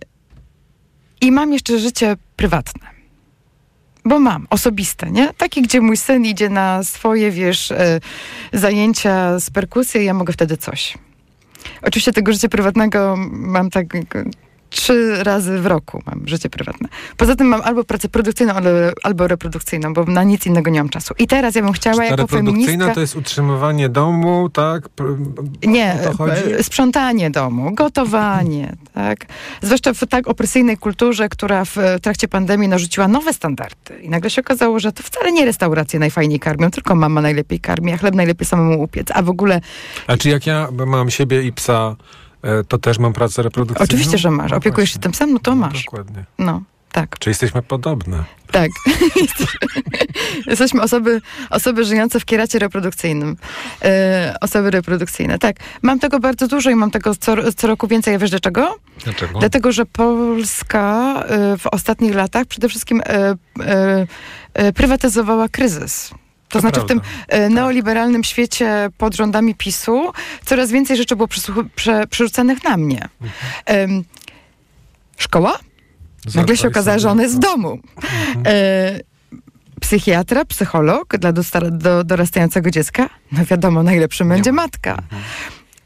I 1.22 1.32
mam 1.32 1.54
jeszcze 1.54 1.80
życie 1.80 2.18
prywatne. 2.36 2.91
Bo 4.06 4.20
mam, 4.20 4.48
osobiste, 4.50 5.12
nie? 5.12 5.34
Takie, 5.38 5.62
gdzie 5.62 5.82
mój 5.82 5.98
syn 5.98 6.26
idzie 6.26 6.50
na 6.50 6.84
swoje, 6.84 7.32
wiesz, 7.32 7.72
e, 7.72 8.00
zajęcia 8.54 9.40
z 9.40 9.50
perkusji, 9.50 10.06
ja 10.06 10.14
mogę 10.14 10.34
wtedy 10.34 10.58
coś. 10.58 10.98
Oczywiście 11.82 12.14
tego 12.14 12.34
życia 12.34 12.50
prywatnego 12.50 13.16
mam 13.32 13.70
tak 13.70 13.88
trzy 14.72 15.24
razy 15.24 15.60
w 15.60 15.66
roku 15.66 16.04
mam 16.06 16.28
życie 16.28 16.50
prywatne. 16.50 16.90
Poza 17.18 17.36
tym 17.36 17.48
mam 17.48 17.62
albo 17.62 17.84
pracę 17.84 18.10
produkcyjną, 18.10 18.54
albo, 19.04 19.28
reprodukcyjną, 19.28 19.94
bo 19.94 20.04
na 20.04 20.24
nic 20.24 20.46
innego 20.46 20.72
nie 20.72 20.80
mam 20.80 20.90
czasu. 20.90 21.14
I 21.20 21.28
teraz 21.28 21.56
ja 21.56 21.62
bym 21.62 21.74
chciała 21.74 21.98
Ta 21.98 22.04
jako 22.04 22.16
reprodukcyjna 22.16 22.66
feministka... 22.66 22.94
to 22.96 23.02
jest 23.02 23.16
utrzymywanie 23.16 23.90
domu, 23.90 24.50
tak? 24.50 24.90
Nie, 25.68 25.98
o 26.02 26.12
to 26.12 26.18
chodzi? 26.18 26.54
e, 26.60 26.64
sprzątanie 26.64 27.30
domu, 27.30 27.76
gotowanie, 27.76 28.76
tak? 28.94 29.26
Zwłaszcza 29.62 29.94
w 29.94 30.06
tak 30.06 30.28
opresyjnej 30.28 30.78
kulturze, 30.78 31.30
która 31.30 31.66
w 31.66 31.78
e, 31.78 32.00
trakcie 32.00 32.28
pandemii 32.28 32.68
narzuciła 32.68 33.08
nowe 33.08 33.34
standardy. 33.34 34.00
I 34.02 34.10
nagle 34.10 34.30
się 34.30 34.42
okazało, 34.42 34.80
że 34.80 34.92
to 34.92 35.04
wcale 35.04 35.32
nie 35.32 35.46
restauracje 35.46 36.00
najfajniej 36.00 36.40
karmią, 36.40 36.72
tylko 36.72 36.96
mama 36.96 37.22
najlepiej 37.22 37.60
karmi, 37.60 37.94
a 37.94 37.98
chleb 37.98 38.16
najlepiej 38.16 38.48
samemu 38.48 38.84
upiec. 38.84 39.08
A 39.14 39.22
w 39.22 39.30
ogóle, 39.30 39.62
A 40.08 40.18
czy 40.18 40.30
jak 40.30 40.48
ja 40.48 40.68
mam 40.88 41.10
siebie 41.10 41.44
i 41.44 41.54
psa, 41.54 41.96
to 42.68 42.78
też 42.78 43.00
mam 43.00 43.14
pracę 43.14 43.44
reprodukcyjną? 43.44 43.84
oczywiście, 43.84 44.18
że 44.18 44.32
masz. 44.32 44.52
No 44.52 44.58
Opiekujesz 44.58 44.90
się 44.90 44.94
właśnie. 44.94 45.04
tym 45.04 45.12
psem, 45.12 45.34
no 45.34 45.40
to 45.40 45.52
No, 45.52 45.58
masz. 45.58 45.84
Dokładnie. 45.84 46.26
No, 46.40 46.62
tak. 46.92 47.20
Czy 47.20 47.30
jesteśmy 47.30 47.62
podobne? 47.62 48.24
Tak. 48.52 48.70
Jesteśmy 50.48 50.82
osoby, 50.82 51.22
osoby 51.50 51.86
żyjące 51.86 52.20
w 52.20 52.26
kieracie 52.26 52.60
reprodukcyjnym. 52.60 53.38
E, 53.82 54.36
osoby 54.42 54.72
reprodukcyjne, 54.72 55.40
tak. 55.40 55.56
Mam 55.82 56.00
tego 56.00 56.20
bardzo 56.20 56.48
dużo 56.48 56.70
i 56.70 56.76
mam 56.76 56.92
tego 56.92 57.16
co, 57.16 57.54
co 57.54 57.68
roku 57.68 57.88
więcej. 57.88 58.16
A 58.16 58.20
wiesz 58.20 58.30
dlaczego? 58.30 58.76
Dlaczego? 59.04 59.40
Dlatego, 59.40 59.72
że 59.72 59.86
Polska 59.86 61.14
e, 61.28 61.58
w 61.58 61.68
ostatnich 61.68 62.16
latach 62.16 62.46
przede 62.48 62.70
wszystkim 62.70 63.02
e, 63.02 63.36
e, 63.60 64.08
e, 64.54 64.74
prywatyzowała 64.74 65.50
kryzys. 65.50 66.12
To, 66.52 66.60
znaczy 66.60 66.82
w 66.82 66.86
tym 66.86 67.00
prawda. 67.00 67.26
e, 67.28 67.50
neoliberalnym 67.50 68.24
świecie 68.24 68.90
pod 68.98 69.16
rządami 69.16 69.56
PiSu 69.56 70.12
coraz 70.46 70.72
więcej 70.72 70.98
rzeczy 70.98 71.16
było 71.16 71.28
prze, 71.76 72.08
przerzucanych 72.08 72.64
na 72.64 72.78
mnie. 72.78 73.08
Em, 73.66 74.04
szkoła? 75.18 75.60
Nagle 76.36 76.58
się 76.58 76.68
okazało, 76.68 77.00
że 77.00 77.02
sobie 77.02 77.12
on 77.12 77.20
jest 77.20 77.36
w 77.36 77.40
domu. 77.40 77.80
E, 78.46 79.00
psychiatra, 79.82 80.46
psycholog 80.46 81.18
dla 81.18 81.32
do, 81.72 82.04
dorastającego 82.04 82.72
dziecka? 82.72 83.10
No 83.32 83.46
wiadomo, 83.46 83.84
najlepszym 83.84 84.30
będzie 84.30 84.52
ma. 84.52 84.62
matka. 84.62 84.98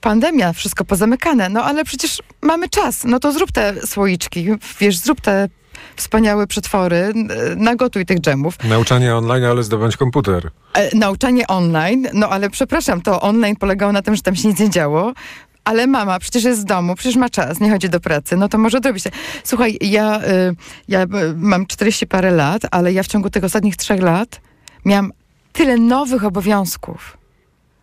Pandemia, 0.01 0.53
wszystko 0.53 0.85
pozamykane, 0.85 1.49
no 1.49 1.63
ale 1.63 1.83
przecież 1.83 2.21
mamy 2.41 2.69
czas, 2.69 3.03
no 3.03 3.19
to 3.19 3.31
zrób 3.31 3.51
te 3.51 3.87
słoiczki, 3.87 4.47
wiesz, 4.79 4.97
zrób 4.97 5.21
te 5.21 5.49
wspaniałe 5.95 6.47
przetwory, 6.47 7.13
nagotuj 7.57 8.05
tych 8.05 8.19
dżemów. 8.19 8.57
Nauczanie 8.63 9.15
online, 9.15 9.43
ale 9.43 9.63
zdobądź 9.63 9.97
komputer. 9.97 10.51
E, 10.73 10.97
nauczanie 10.97 11.47
online, 11.47 12.07
no 12.13 12.29
ale 12.29 12.49
przepraszam, 12.49 13.01
to 13.01 13.21
online 13.21 13.55
polegało 13.55 13.91
na 13.91 14.01
tym, 14.01 14.15
że 14.15 14.21
tam 14.21 14.35
się 14.35 14.47
nic 14.47 14.59
nie 14.59 14.69
działo. 14.69 15.13
Ale 15.63 15.87
mama 15.87 16.19
przecież 16.19 16.43
jest 16.43 16.61
w 16.61 16.63
domu, 16.63 16.95
przecież 16.95 17.15
ma 17.15 17.29
czas, 17.29 17.59
nie 17.59 17.71
chodzi 17.71 17.89
do 17.89 17.99
pracy, 17.99 18.37
no 18.37 18.49
to 18.49 18.57
może 18.57 18.79
zrobić. 18.83 19.03
Słuchaj, 19.43 19.77
ja, 19.81 20.21
y, 20.21 20.55
ja 20.87 21.05
mam 21.35 21.65
40 21.65 22.07
parę 22.07 22.31
lat, 22.31 22.61
ale 22.71 22.93
ja 22.93 23.03
w 23.03 23.07
ciągu 23.07 23.29
tych 23.29 23.43
ostatnich 23.43 23.75
trzech 23.75 24.01
lat 24.01 24.41
miałam 24.85 25.11
tyle 25.53 25.77
nowych 25.77 26.23
obowiązków. 26.23 27.17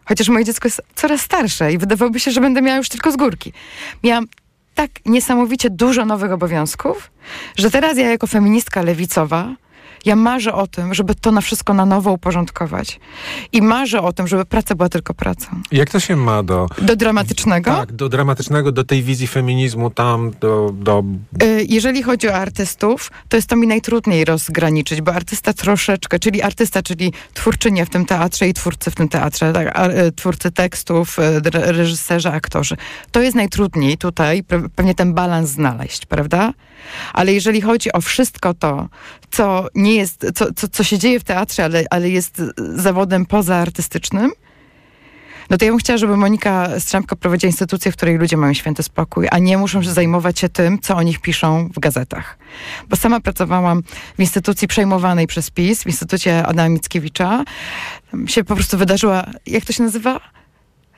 Chociaż 0.05 0.29
moje 0.29 0.45
dziecko 0.45 0.69
jest 0.69 0.83
coraz 0.95 1.21
starsze 1.21 1.73
i 1.73 1.79
wydawałoby 1.79 2.21
się, 2.21 2.31
że 2.31 2.41
będę 2.41 2.63
miała 2.63 2.79
już 2.79 2.89
tylko 2.89 3.13
z 3.13 3.17
górki. 3.17 3.53
Miałam 4.05 4.27
tak 4.75 4.91
niesamowicie 5.07 5.71
dużo 5.71 6.05
nowych 6.05 6.33
obowiązków, 6.33 7.11
że 7.57 7.71
teraz 7.71 7.99
ja 7.99 8.11
jako 8.11 8.27
feministka 8.27 8.83
lewicowa, 8.83 9.55
ja 10.05 10.17
marzę 10.17 10.55
o 10.55 10.67
tym, 10.67 10.95
żeby 10.95 11.15
to 11.15 11.33
na 11.33 11.41
wszystko 11.41 11.75
na 11.75 11.87
nowo 11.87 12.13
uporządkować. 12.13 13.01
I 13.53 13.63
marzę 13.63 14.03
o 14.03 14.13
tym, 14.13 14.27
żeby 14.29 14.45
praca 14.45 14.75
była 14.75 14.89
tylko 14.89 15.15
pracą. 15.15 15.47
Jak 15.73 15.91
to 15.91 16.01
się 16.01 16.17
ma 16.17 16.43
do... 16.43 16.67
Do 16.83 16.97
dramatycznego. 16.97 17.71
Tak, 17.71 17.93
do 17.93 18.09
dramatycznego, 18.09 18.73
do 18.73 18.85
tej 18.85 19.03
wizji 19.03 19.27
feminizmu 19.27 19.91
tam, 19.91 20.31
do... 20.41 20.71
do 20.75 21.05
Y, 21.43 21.67
Jeżeli 21.69 22.03
chodzi 22.03 22.29
o 22.29 22.35
artystów, 22.35 23.11
to 23.29 23.37
jest 23.37 23.49
to 23.49 23.57
mi 23.57 23.67
najtrudniej 23.67 24.25
rozgraniczyć, 24.25 25.01
bo 25.01 25.15
artysta 25.15 25.53
troszeczkę, 25.53 26.19
czyli 26.19 26.43
artysta, 26.43 26.83
czyli 26.83 27.13
twórczynia 27.35 27.85
w 27.85 27.91
tym 27.91 28.07
teatrze 28.07 28.49
i 28.49 28.55
twórcy 28.55 28.91
w 28.91 28.95
tym 28.95 29.09
teatrze, 29.09 29.53
tak, 29.53 29.91
y, 30.09 30.13
twórcy 30.13 30.51
tekstów, 30.51 31.19
y, 31.19 31.23
reżyserzy, 31.53 32.29
aktorzy. 32.29 32.77
To 33.13 33.21
jest 33.23 33.37
najtrudniej 33.37 33.99
tutaj, 33.99 34.43
pe- 34.43 34.69
pewnie 34.77 34.95
ten 34.95 35.15
balans 35.15 35.51
znaleźć, 35.51 36.07
prawda? 36.07 36.53
Ale 37.13 37.33
jeżeli 37.33 37.61
chodzi 37.61 37.93
o 37.93 38.01
wszystko 38.01 38.55
to, 38.55 38.89
co 39.31 39.69
nie 39.75 39.95
jest, 39.95 40.27
co, 40.35 40.55
co, 40.55 40.69
co 40.69 40.85
się 40.85 40.99
dzieje 40.99 41.21
w 41.21 41.25
teatrze, 41.25 41.65
ale, 41.65 41.85
ale 41.91 42.11
jest 42.11 42.43
zawodem 42.75 43.27
pozaartystycznym, 43.27 44.31
no 45.51 45.59
to 45.59 45.65
ja 45.65 45.71
bym 45.71 45.79
chciała, 45.79 45.97
żeby 45.97 46.17
Monika 46.17 46.81
Strzemka 46.81 47.17
prowadziła 47.17 47.49
instytucję, 47.49 47.93
w 47.93 47.97
której 47.97 48.19
ludzie 48.19 48.37
mają 48.37 48.55
święty 48.55 48.83
spokój, 48.83 49.29
a 49.31 49.39
nie 49.39 49.59
muszą 49.59 49.83
zajmować 49.83 50.39
się 50.39 50.49
tym, 50.49 50.79
co 50.79 50.97
o 50.97 51.03
nich 51.03 51.21
piszą 51.21 51.69
w 51.75 51.81
gazetach. 51.81 52.39
Bo 52.89 52.97
sama 52.97 53.21
pracowałam 53.21 53.83
w 54.17 54.21
instytucji 54.21 54.69
przejmowanej 54.69 55.27
przez 55.27 55.51
PiS, 55.51 55.83
w 55.83 55.87
Instytucie 55.87 56.47
Adama 56.47 56.69
Mickiewicza. 56.69 57.45
Tam 58.11 58.29
się 58.29 58.45
po 58.45 58.55
prostu 58.55 58.79
wydarzyła, 58.79 59.27
jak 59.47 59.65
to 59.65 59.73
się 59.73 59.83
nazywa? 59.83 60.21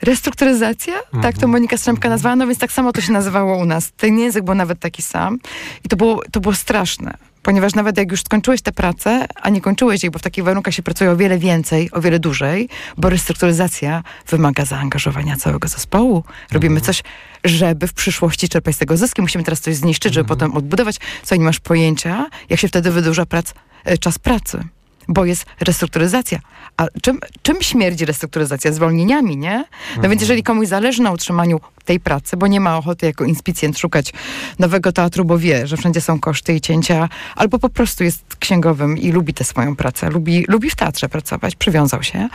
Restrukturyzacja? 0.04 0.94
Tak 1.22 1.38
to 1.38 1.48
Monika 1.48 1.76
Strzemka 1.76 2.08
nazwała, 2.08 2.36
no 2.36 2.46
więc 2.46 2.58
tak 2.58 2.72
samo 2.72 2.92
to 2.92 3.00
się 3.00 3.12
nazywało 3.12 3.56
u 3.56 3.64
nas. 3.64 3.92
Ten 3.96 4.18
język 4.18 4.44
był 4.44 4.54
nawet 4.54 4.80
taki 4.80 5.02
sam 5.02 5.38
i 5.84 5.88
to 5.88 5.96
było, 5.96 6.22
to 6.32 6.40
było 6.40 6.54
straszne. 6.54 7.14
Ponieważ 7.42 7.74
nawet 7.74 7.98
jak 7.98 8.10
już 8.10 8.20
skończyłeś 8.20 8.62
tę 8.62 8.72
pracę, 8.72 9.26
a 9.42 9.50
nie 9.50 9.60
kończyłeś 9.60 10.02
jej, 10.02 10.10
bo 10.10 10.18
w 10.18 10.22
takich 10.22 10.44
warunkach 10.44 10.74
się 10.74 10.82
pracuje 10.82 11.10
o 11.10 11.16
wiele 11.16 11.38
więcej, 11.38 11.90
o 11.92 12.00
wiele 12.00 12.18
dłużej, 12.18 12.68
bo 12.96 13.10
restrukturyzacja 13.10 14.02
wymaga 14.28 14.64
zaangażowania 14.64 15.36
całego 15.36 15.68
zespołu. 15.68 16.24
Robimy 16.52 16.80
coś, 16.80 17.02
żeby 17.44 17.86
w 17.86 17.92
przyszłości 17.92 18.48
czerpać 18.48 18.74
z 18.74 18.78
tego 18.78 18.96
zyski. 18.96 19.22
Musimy 19.22 19.44
teraz 19.44 19.60
coś 19.60 19.76
zniszczyć, 19.76 20.14
żeby 20.14 20.28
potem 20.28 20.56
odbudować. 20.56 20.96
Co 21.22 21.36
nie 21.36 21.44
masz 21.44 21.60
pojęcia, 21.60 22.26
jak 22.50 22.60
się 22.60 22.68
wtedy 22.68 22.90
wydłuża 22.90 23.26
prac, 23.26 23.54
e, 23.84 23.98
czas 23.98 24.18
pracy. 24.18 24.64
Bo 25.08 25.24
jest 25.24 25.46
restrukturyzacja. 25.60 26.38
A 26.76 26.86
czym, 27.02 27.18
czym 27.42 27.62
śmierdzi 27.62 28.04
restrukturyzacja? 28.04 28.72
Zwolnieniami, 28.72 29.36
nie? 29.36 29.64
No 30.02 30.08
więc 30.08 30.20
jeżeli 30.20 30.42
komuś 30.42 30.68
zależy 30.68 31.02
na 31.02 31.12
utrzymaniu 31.12 31.60
tej 31.84 32.00
pracy, 32.00 32.36
bo 32.36 32.46
nie 32.46 32.60
ma 32.60 32.78
ochoty 32.78 33.06
jako 33.06 33.24
inspicjent 33.24 33.78
szukać 33.78 34.12
nowego 34.58 34.92
teatru, 34.92 35.24
bo 35.24 35.38
wie, 35.38 35.66
że 35.66 35.76
wszędzie 35.76 36.00
są 36.00 36.20
koszty 36.20 36.54
i 36.54 36.60
cięcia, 36.60 37.08
albo 37.36 37.58
po 37.58 37.68
prostu 37.68 38.04
jest 38.04 38.36
księgowym 38.38 38.98
i 38.98 39.12
lubi 39.12 39.34
tę 39.34 39.44
swoją 39.44 39.76
pracę, 39.76 40.10
lubi, 40.10 40.44
lubi 40.48 40.70
w 40.70 40.76
teatrze 40.76 41.08
pracować, 41.08 41.56
przywiązał 41.56 42.02
się, 42.02 42.28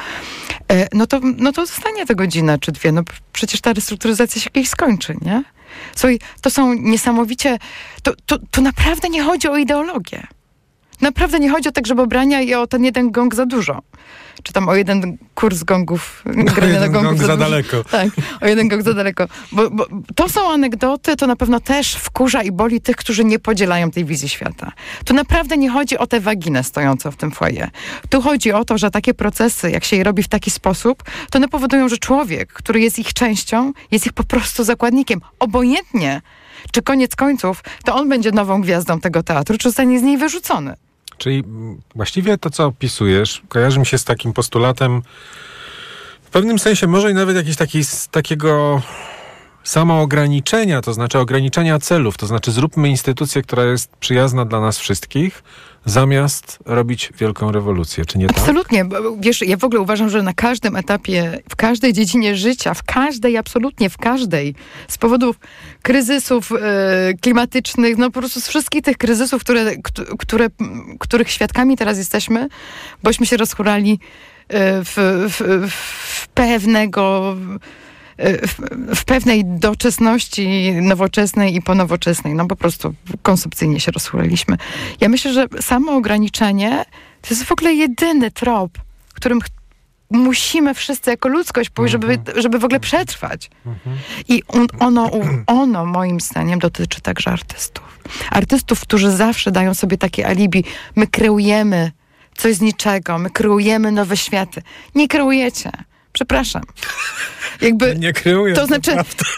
e, 0.71 0.87
no 0.93 1.07
to, 1.07 1.19
no 1.37 1.51
to 1.51 1.65
zostanie 1.65 2.05
to 2.05 2.15
godzinę 2.15 2.59
czy 2.59 2.71
dwie. 2.71 2.91
No 2.91 3.01
przecież 3.33 3.61
ta 3.61 3.73
restrukturyzacja 3.73 4.41
się 4.41 4.49
kiedyś 4.49 4.69
skończy, 4.69 5.15
nie? 5.21 5.43
Słuchaj, 5.95 6.19
to 6.41 6.49
są 6.49 6.73
niesamowicie... 6.73 7.57
To, 8.03 8.13
to, 8.25 8.37
to 8.51 8.61
naprawdę 8.61 9.09
nie 9.09 9.23
chodzi 9.23 9.47
o 9.47 9.57
ideologię. 9.57 10.27
Naprawdę 11.01 11.39
nie 11.39 11.49
chodzi 11.49 11.69
o 11.69 11.71
tak 11.71 11.83
grzebobrania 11.83 12.41
i 12.41 12.53
o 12.53 12.67
ten 12.67 12.83
jeden 12.83 13.11
gong 13.11 13.35
za 13.35 13.45
dużo. 13.45 13.81
czy 14.43 14.53
tam 14.53 14.69
o 14.69 14.75
jeden 14.75 15.17
kurs 15.35 15.63
gongów, 15.63 16.23
grania 16.55 16.79
na 16.79 16.85
jeden 16.85 16.91
gong 16.91 17.17
za 17.17 17.23
dużo. 17.23 17.37
daleko. 17.37 17.83
Tak, 17.91 18.09
o 18.41 18.47
jeden 18.47 18.67
gong 18.67 18.83
za 18.83 18.93
daleko. 18.93 19.27
Bo, 19.51 19.69
bo 19.69 19.87
to 20.15 20.29
są 20.29 20.51
anegdoty, 20.51 21.15
to 21.15 21.27
na 21.27 21.35
pewno 21.35 21.59
też 21.59 21.95
wkurza 21.95 22.43
i 22.43 22.51
boli 22.51 22.81
tych, 22.81 22.95
którzy 22.95 23.25
nie 23.25 23.39
podzielają 23.39 23.91
tej 23.91 24.05
wizji 24.05 24.29
świata. 24.29 24.71
Tu 25.05 25.13
naprawdę 25.13 25.57
nie 25.57 25.69
chodzi 25.69 25.97
o 25.97 26.07
tę 26.07 26.19
waginę 26.19 26.63
stojącą 26.63 27.11
w 27.11 27.15
tym 27.15 27.31
foyer. 27.31 27.69
Tu 28.09 28.21
chodzi 28.21 28.51
o 28.51 28.65
to, 28.65 28.77
że 28.77 28.91
takie 28.91 29.13
procesy, 29.13 29.71
jak 29.71 29.83
się 29.83 29.95
je 29.95 30.03
robi 30.03 30.23
w 30.23 30.27
taki 30.27 30.51
sposób, 30.51 31.03
to 31.31 31.39
one 31.39 31.47
powodują, 31.47 31.89
że 31.89 31.97
człowiek, 31.97 32.53
który 32.53 32.79
jest 32.79 32.99
ich 32.99 33.13
częścią, 33.13 33.73
jest 33.91 34.05
ich 34.05 34.13
po 34.13 34.23
prostu 34.23 34.63
zakładnikiem. 34.63 35.21
Obojętnie, 35.39 36.21
czy 36.71 36.81
koniec 36.81 37.15
końców, 37.15 37.63
to 37.85 37.95
on 37.95 38.09
będzie 38.09 38.31
nową 38.31 38.61
gwiazdą 38.61 38.99
tego 38.99 39.23
teatru, 39.23 39.57
czy 39.57 39.69
zostanie 39.69 39.99
z 39.99 40.03
niej 40.03 40.17
wyrzucony. 40.17 40.73
Czyli 41.19 41.43
właściwie 41.95 42.37
to, 42.37 42.49
co 42.49 42.65
opisujesz, 42.65 43.41
kojarzy 43.49 43.79
mi 43.79 43.85
się 43.85 43.97
z 43.97 44.03
takim 44.03 44.33
postulatem, 44.33 45.01
w 46.23 46.29
pewnym 46.29 46.59
sensie 46.59 46.87
może 46.87 47.11
i 47.11 47.13
nawet 47.13 47.35
jakiś 47.35 47.55
taki, 47.55 47.83
z 47.83 48.07
takiego 48.07 48.81
samoograniczenia, 49.63 50.81
to 50.81 50.93
znaczy 50.93 51.19
ograniczenia 51.19 51.79
celów, 51.79 52.17
to 52.17 52.27
znaczy 52.27 52.51
zróbmy 52.51 52.89
instytucję, 52.89 53.41
która 53.41 53.63
jest 53.63 53.91
przyjazna 53.91 54.45
dla 54.45 54.61
nas 54.61 54.79
wszystkich, 54.79 55.43
zamiast 55.85 56.59
robić 56.65 57.11
wielką 57.17 57.51
rewolucję, 57.51 58.05
czy 58.05 58.17
nie 58.17 58.27
tak? 58.27 58.37
Absolutnie. 58.37 58.85
Wiesz, 59.19 59.41
ja 59.41 59.57
w 59.57 59.63
ogóle 59.63 59.81
uważam, 59.81 60.09
że 60.09 60.23
na 60.23 60.33
każdym 60.33 60.75
etapie, 60.75 61.39
w 61.49 61.55
każdej 61.55 61.93
dziedzinie 61.93 62.35
życia, 62.35 62.73
w 62.73 62.83
każdej, 62.83 63.37
absolutnie 63.37 63.89
w 63.89 63.97
każdej, 63.97 64.55
z 64.87 64.97
powodów 64.97 65.39
kryzysów 65.81 66.51
e, 66.51 66.55
klimatycznych, 67.21 67.97
no 67.97 68.11
po 68.11 68.19
prostu 68.19 68.41
z 68.41 68.47
wszystkich 68.47 68.81
tych 68.81 68.97
kryzysów, 68.97 69.41
które, 69.41 69.75
kt- 69.77 70.05
które, 70.19 70.47
których 70.99 71.31
świadkami 71.31 71.77
teraz 71.77 71.97
jesteśmy, 71.97 72.47
bośmy 73.03 73.25
się 73.25 73.37
rozchurali 73.37 73.99
e, 74.47 74.83
w, 74.83 74.93
w, 75.29 75.69
w 75.71 76.27
pewnego 76.27 77.35
w, 78.19 78.55
w 78.95 79.05
pewnej 79.05 79.45
doczesności 79.45 80.71
nowoczesnej 80.71 81.55
i 81.55 81.61
ponowoczesnej. 81.61 82.33
No 82.33 82.47
po 82.47 82.55
prostu 82.55 82.93
konsumpcyjnie 83.21 83.79
się 83.79 83.91
rozchuraliśmy. 83.91 84.57
Ja 85.01 85.09
myślę, 85.09 85.33
że 85.33 85.47
samo 85.61 85.91
ograniczenie 85.91 86.85
to 87.21 87.27
jest 87.29 87.43
w 87.43 87.51
ogóle 87.51 87.73
jedyny 87.73 88.31
trop, 88.31 88.77
którym 89.13 89.39
musimy 90.11 90.73
wszyscy 90.73 91.09
jako 91.09 91.29
ludzkość 91.29 91.69
pójść, 91.69 91.91
żeby, 91.91 92.19
żeby 92.35 92.59
w 92.59 92.65
ogóle 92.65 92.79
przetrwać. 92.79 93.49
I 94.27 94.43
on, 94.47 94.67
ono, 94.79 95.11
ono 95.47 95.85
moim 95.85 96.19
zdaniem 96.19 96.59
dotyczy 96.59 97.01
także 97.01 97.31
artystów. 97.31 97.99
Artystów, 98.29 98.81
którzy 98.81 99.11
zawsze 99.11 99.51
dają 99.51 99.73
sobie 99.73 99.97
takie 99.97 100.27
alibi. 100.27 100.63
My 100.95 101.07
kreujemy 101.07 101.91
coś 102.37 102.55
z 102.55 102.61
niczego, 102.61 103.17
my 103.17 103.29
kreujemy 103.29 103.91
nowe 103.91 104.17
światy. 104.17 104.61
Nie 104.95 105.07
kreujecie. 105.07 105.71
Przepraszam. 106.13 106.61
Jakby, 107.61 107.95
Nie 107.99 108.13
to 108.55 108.65
znaczy, 108.65 108.91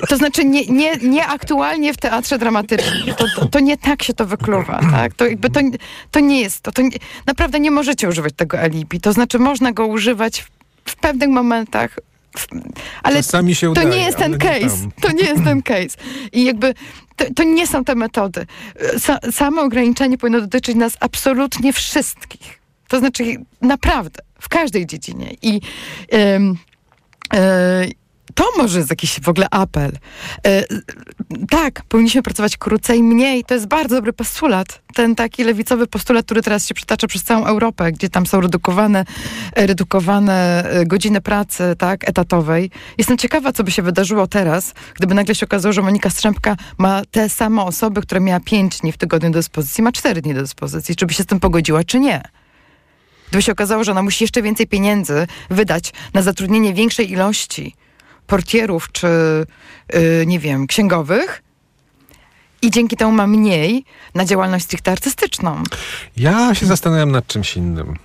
to 0.09 0.17
znaczy 0.17 0.45
nie, 0.45 0.65
nie, 0.65 0.95
nie 0.95 1.28
aktualnie 1.28 1.93
w 1.93 1.97
teatrze 1.97 2.38
dramatycznym. 2.38 3.15
To, 3.15 3.26
to, 3.36 3.45
to 3.45 3.59
nie 3.59 3.78
tak 3.78 4.03
się 4.03 4.13
to 4.13 4.26
wykluwa, 4.26 4.80
tak? 4.91 5.13
To, 5.13 5.26
jakby 5.26 5.49
to, 5.49 5.59
to 6.11 6.19
nie 6.19 6.41
jest 6.41 6.61
to. 6.61 6.72
to 6.72 6.82
nie, 6.82 6.89
naprawdę 7.26 7.59
nie 7.59 7.72
możecie 7.72 8.09
używać 8.09 8.34
tego 8.36 8.59
alibi. 8.59 8.99
To 8.99 9.13
znaczy 9.13 9.39
można 9.39 9.72
go 9.72 9.88
używać 9.88 10.41
w, 10.41 10.49
w 10.91 10.95
pewnych 10.95 11.30
momentach, 11.30 11.99
w, 12.38 12.47
ale 13.03 13.15
Czasami 13.15 13.55
się 13.55 13.67
to 13.67 13.72
udaje, 13.72 13.89
nie 13.89 14.05
jest 14.05 14.17
ten 14.17 14.32
nie 14.32 14.38
case. 14.38 14.89
To 15.01 15.11
nie 15.11 15.24
jest 15.24 15.43
ten 15.43 15.61
case. 15.61 15.97
I 16.32 16.43
jakby 16.43 16.74
to, 17.15 17.26
to 17.36 17.43
nie 17.43 17.67
są 17.67 17.84
te 17.84 17.95
metody. 17.95 18.45
Sa, 18.97 19.32
samo 19.32 19.61
ograniczenie 19.61 20.17
powinno 20.17 20.41
dotyczyć 20.41 20.76
nas 20.76 20.97
absolutnie 20.99 21.74
wszystkich. 21.74 22.61
To 22.92 23.00
znaczy 23.00 23.24
naprawdę, 23.62 24.20
w 24.39 24.50
każdej 24.50 24.88
dziedzinie. 24.88 25.36
I 25.42 25.62
em, 26.10 26.56
e, 27.34 27.88
to 28.36 28.46
może 28.58 28.78
jest 28.78 28.89
jakiś 28.89 29.20
w 29.20 29.30
ogóle 29.30 29.48
apel. 29.52 29.92
E, 30.46 30.64
tak, 31.50 31.82
powinniśmy 31.89 32.24
pracować 32.24 32.58
krócej, 32.58 33.04
mniej. 33.04 33.44
To 33.44 33.54
jest 33.54 33.68
bardzo 33.68 33.96
dobry 33.96 34.14
postulat. 34.14 34.82
Ten 34.94 35.16
taki 35.16 35.44
lewicowy 35.44 35.88
postulat, 35.88 36.26
który 36.26 36.42
teraz 36.42 36.68
się 36.68 36.74
przytacza 36.74 37.08
przez 37.08 37.24
całą 37.24 37.46
Europę, 37.46 37.92
gdzie 37.92 38.10
tam 38.10 38.26
są 38.26 38.42
redukowane, 38.42 39.06
e, 39.56 39.68
redukowane 39.68 40.64
e, 40.70 40.86
godziny 40.86 41.22
pracy, 41.22 41.64
tak, 41.78 42.10
etatowej. 42.10 42.72
Jestem 42.98 43.18
ciekawa, 43.18 43.52
co 43.52 43.64
by 43.64 43.72
się 43.72 43.82
wydarzyło 43.82 44.28
teraz, 44.28 44.74
gdyby 44.96 45.14
nagle 45.14 45.36
się 45.36 45.46
okazało, 45.46 45.74
że 45.74 45.82
Monika 45.82 46.10
Strzępka 46.10 46.56
ma 46.78 47.02
te 47.12 47.30
same 47.30 47.64
osoby, 47.64 48.02
które 48.02 48.22
miała 48.22 48.39
pięć 48.39 48.80
dni 48.80 48.92
w 48.92 48.98
tygodniu 48.98 49.30
do 49.30 49.39
dyspozycji, 49.39 49.84
ma 49.84 49.92
cztery 49.92 50.22
dni 50.22 50.34
do 50.34 50.42
dyspozycji. 50.42 50.96
Czy 50.96 51.06
by 51.06 51.14
się 51.14 51.24
z 51.24 51.26
tym 51.26 51.39
pogodziła, 51.39 51.84
czy 51.84 52.00
nie? 52.00 52.41
Gdyby 53.32 53.41
się 53.41 53.51
okazało, 53.51 53.84
że 53.84 53.91
ona 53.91 54.03
musi 54.03 54.23
jeszcze 54.23 54.41
więcej 54.41 54.67
pieniędzy 54.67 55.27
wydać 55.49 55.93
na 56.13 56.21
zatrudnienie 56.21 56.73
większej 56.73 57.11
ilości 57.11 57.75
portierów 58.27 58.91
czy, 58.91 59.07
yy, 59.93 60.25
nie 60.25 60.39
wiem, 60.39 60.67
księgowych 60.67 61.43
i 62.61 62.71
dzięki 62.71 62.97
temu 62.97 63.11
ma 63.11 63.27
mniej 63.27 63.86
na 64.15 64.25
działalność 64.25 64.65
stricte 64.65 64.91
artystyczną. 64.91 65.63
Ja 66.17 66.55
się 66.55 66.65
zastanawiam 66.65 67.11
nad 67.11 67.27
czymś 67.27 67.57
innym. 67.57 67.95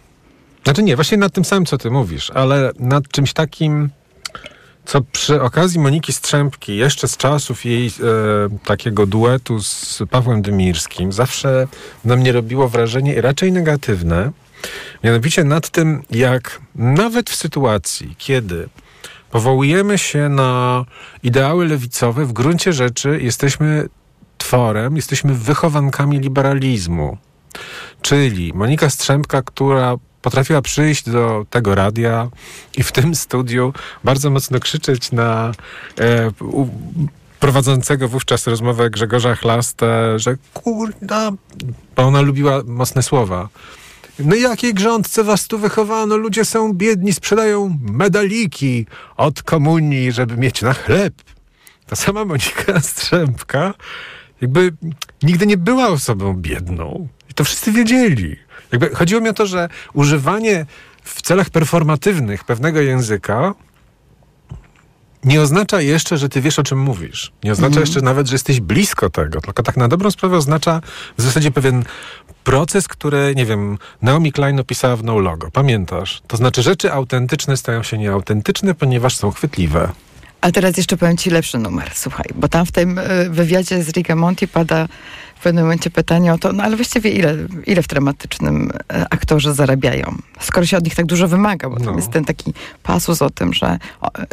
Znaczy 0.65 0.83
nie, 0.83 0.97
właśnie 0.97 1.19
nad 1.19 1.33
tym 1.33 1.45
samym, 1.45 1.67
co 1.67 1.79
ty 1.79 1.91
mówisz, 1.91 2.31
ale 2.31 2.73
nad 2.79 3.09
czymś 3.09 3.33
takim, 3.33 3.91
co 4.85 5.01
przy 5.01 5.43
okazji 5.43 5.81
Moniki 5.81 6.13
Strzępki, 6.13 6.77
jeszcze 6.77 7.09
z 7.09 7.17
czasów 7.17 7.65
jej 7.65 7.87
e, 7.87 7.91
takiego 8.65 9.07
duetu 9.07 9.61
z 9.63 10.03
Pawłem 10.11 10.43
Dymirskim, 10.43 11.13
zawsze 11.13 11.67
na 12.05 12.17
mnie 12.17 12.33
robiło 12.33 12.69
wrażenie 12.69 13.21
raczej 13.21 13.53
negatywne. 13.53 14.33
Mianowicie 15.05 15.45
nad 15.45 15.71
tym, 15.71 16.03
jak 16.11 16.61
nawet 16.75 17.31
w 17.31 17.35
sytuacji, 17.37 18.15
kiedy 18.19 18.69
powołujemy 19.31 19.99
się 19.99 20.29
na 20.29 20.85
ideały 21.23 21.69
lewicowe, 21.69 22.25
w 22.25 22.33
gruncie 22.33 22.73
rzeczy 22.73 23.19
jesteśmy 23.23 23.89
tworem, 24.39 24.97
jesteśmy 24.97 25.35
wychowankami 25.35 26.21
liberalizmu. 26.21 27.19
Czyli 28.03 28.53
Monika 28.55 28.91
Strzępka, 28.91 29.43
która 29.43 29.97
potrafiła 30.23 30.63
przyjść 30.63 31.11
do 31.11 31.47
tego 31.51 31.75
radia 31.75 32.29
i 32.77 32.83
w 32.83 32.93
tym 32.93 33.15
studiu 33.15 33.73
bardzo 34.05 34.31
mocno 34.31 34.61
krzyczeć 34.61 35.13
na 35.13 35.53
e, 35.99 36.31
u, 36.41 36.69
prowadzącego 37.41 38.09
wówczas 38.09 38.47
rozmowę 38.47 38.91
Grzegorza 38.91 39.35
Chlastę, 39.35 40.19
że 40.19 40.37
kurda, 40.55 41.31
bo 41.97 42.03
ona 42.03 42.21
lubiła 42.21 42.63
mocne 42.67 43.03
słowa. 43.03 43.49
No 44.19 44.35
jakiej 44.35 44.75
grządce 44.75 45.25
was 45.25 45.47
tu 45.47 45.59
wychowano? 45.59 46.17
Ludzie 46.17 46.45
są 46.45 46.73
biedni, 46.73 47.13
sprzedają 47.13 47.79
medaliki 47.81 48.87
od 49.17 49.43
komunii, 49.43 50.13
żeby 50.13 50.37
mieć 50.37 50.63
na 50.63 50.75
chleb. 50.75 51.15
Ta 51.87 51.97
sama 51.97 52.25
Monika 52.25 52.81
Strzępka 52.91 53.75
jakby 54.41 54.73
nigdy 55.23 55.47
nie 55.47 55.57
była 55.57 55.89
osobą 55.89 56.35
biedną. 56.35 57.09
I 57.31 57.35
to 57.35 57.45
wszyscy 57.45 57.73
wiedzieli. 57.73 58.37
Jakby 58.73 58.95
chodziło 58.95 59.21
mi 59.21 59.29
o 59.29 59.33
to, 59.33 59.47
że 59.47 59.69
używanie 59.93 60.67
w 61.03 61.23
celach 61.23 61.51
performatywnych 61.51 62.45
pewnego 62.45 62.81
języka 62.81 63.55
nie 65.25 65.41
oznacza 65.41 65.81
jeszcze, 65.81 66.19
że 66.19 66.29
ty 66.29 66.41
wiesz, 66.41 66.59
o 66.59 66.63
czym 66.63 66.79
mówisz. 66.79 67.33
Nie 67.45 67.53
oznacza 67.53 67.81
jeszcze 67.81 68.01
nawet, 68.01 68.27
że 68.27 68.35
jesteś 68.35 68.61
blisko 68.61 69.11
tego. 69.11 69.41
Tylko 69.41 69.63
tak 69.63 69.77
na 69.77 69.89
dobrą 69.89 70.11
sprawę 70.11 70.37
oznacza 70.37 70.81
w 71.19 71.23
zasadzie 71.23 71.51
pewien 71.51 71.85
proces, 72.45 72.89
który, 72.89 73.35
nie 73.37 73.47
wiem, 73.47 73.79
Naomi 74.03 74.33
Klein 74.33 74.61
opisała 74.61 74.97
w 74.97 75.05
No 75.05 75.19
Logo. 75.19 75.51
Pamiętasz? 75.51 76.23
To 76.27 76.37
znaczy 76.37 76.63
rzeczy 76.63 76.93
autentyczne 76.93 77.57
stają 77.57 77.83
się 77.83 77.99
nieautentyczne, 77.99 78.75
ponieważ 78.75 79.17
są 79.17 79.31
chwytliwe. 79.31 79.93
A 80.41 80.53
teraz 80.53 80.77
jeszcze 80.77 80.97
powiem 80.97 81.17
ci 81.17 81.31
lepszy 81.31 81.59
numer, 81.59 81.91
słuchaj, 81.95 82.27
bo 82.35 82.49
tam 82.49 82.67
w 82.67 82.73
tym 82.73 82.99
y, 82.99 83.31
wywiadzie 83.31 83.83
z 83.83 83.89
Riga 83.89 84.17
Monti 84.17 84.49
pada 84.49 84.89
w 85.37 85.43
pewnym 85.43 85.65
momencie 85.65 85.91
pytanie 85.91 86.33
o 86.35 86.39
to, 86.39 86.53
no 86.53 86.63
ale 86.63 86.77
właściwie 86.77 87.11
ile, 87.11 87.35
ile 87.67 87.83
w 87.83 87.87
dramatycznym 87.87 88.71
e, 88.93 89.07
aktorze 89.11 89.55
zarabiają? 89.55 90.15
Skoro 90.41 90.67
się 90.67 90.77
od 90.77 90.85
nich 90.85 90.95
tak 90.95 91.07
dużo 91.07 91.29
wymaga, 91.29 91.71
bo 91.71 91.77
tam 91.77 91.87
No. 91.87 91.97
jest 91.97 92.11
ten 92.11 92.25
taki 92.25 92.55
pasus 92.83 93.23
o 93.23 93.31
tym, 93.31 93.55
że, 93.55 93.79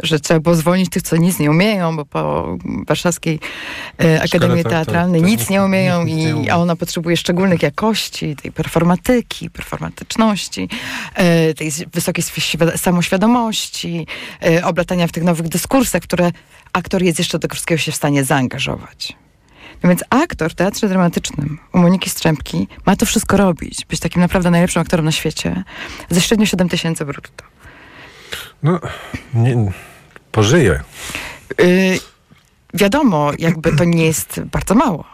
że 0.02 0.20
trzeba 0.20 0.40
było 0.40 0.54
zwolnić 0.54 0.90
tych, 0.90 1.02
co 1.02 1.16
nic 1.16 1.38
nie 1.38 1.50
umieją, 1.50 1.96
bo 1.96 2.04
po 2.04 2.56
warszawskiej 2.86 3.40
e, 4.04 4.22
Akademii 4.22 4.62
tak, 4.64 4.72
tak, 4.72 4.84
Teatralnej 4.86 5.20
tak, 5.20 5.30
nic 5.30 5.50
nie 5.50 5.62
umieją, 5.64 6.04
nikt 6.04 6.16
nic 6.16 6.24
nie 6.24 6.30
i, 6.30 6.34
umie. 6.34 6.52
a 6.52 6.56
ona 6.56 6.76
potrzebuje 6.76 7.16
szczególnych 7.16 7.62
jakości, 7.62 8.36
tej 8.36 8.52
performatyki, 8.52 9.50
performatyczności, 9.50 10.68
e, 11.14 11.54
tej 11.54 11.70
wysokiej 11.92 12.24
świad- 12.24 12.76
samoświadomości, 12.78 14.06
e, 14.46 14.64
oblatania 14.64 15.06
w 15.06 15.12
tych 15.12 15.24
nowych 15.24 15.48
dyskursach, 15.48 16.02
które 16.02 16.30
aktor 16.72 17.02
jest 17.02 17.18
jeszcze 17.18 17.38
do 17.38 17.48
wszystkiego 17.48 17.78
się 17.78 17.92
w 17.92 17.96
stanie 17.96 18.24
zaangażować. 18.24 19.16
Więc 19.84 20.04
aktor 20.10 20.50
w 20.50 20.54
teatrze 20.54 20.88
dramatycznym 20.88 21.58
u 21.72 21.78
Moniki 21.78 22.10
Strzępki 22.10 22.68
ma 22.86 22.96
to 22.96 23.06
wszystko 23.06 23.36
robić, 23.36 23.86
być 23.86 24.00
takim 24.00 24.22
naprawdę 24.22 24.50
najlepszym 24.50 24.82
aktorem 24.82 25.04
na 25.04 25.12
świecie, 25.12 25.64
ze 26.10 26.20
średnio 26.20 26.46
7 26.46 26.68
tysięcy 26.68 27.04
brutto. 27.04 27.44
No, 28.62 28.80
nie, 29.34 29.72
pożyję. 30.32 30.80
Yy, 31.58 31.98
wiadomo, 32.74 33.32
jakby 33.38 33.76
to 33.76 33.84
nie 33.84 34.06
jest 34.06 34.40
bardzo 34.40 34.74
mało. 34.74 35.04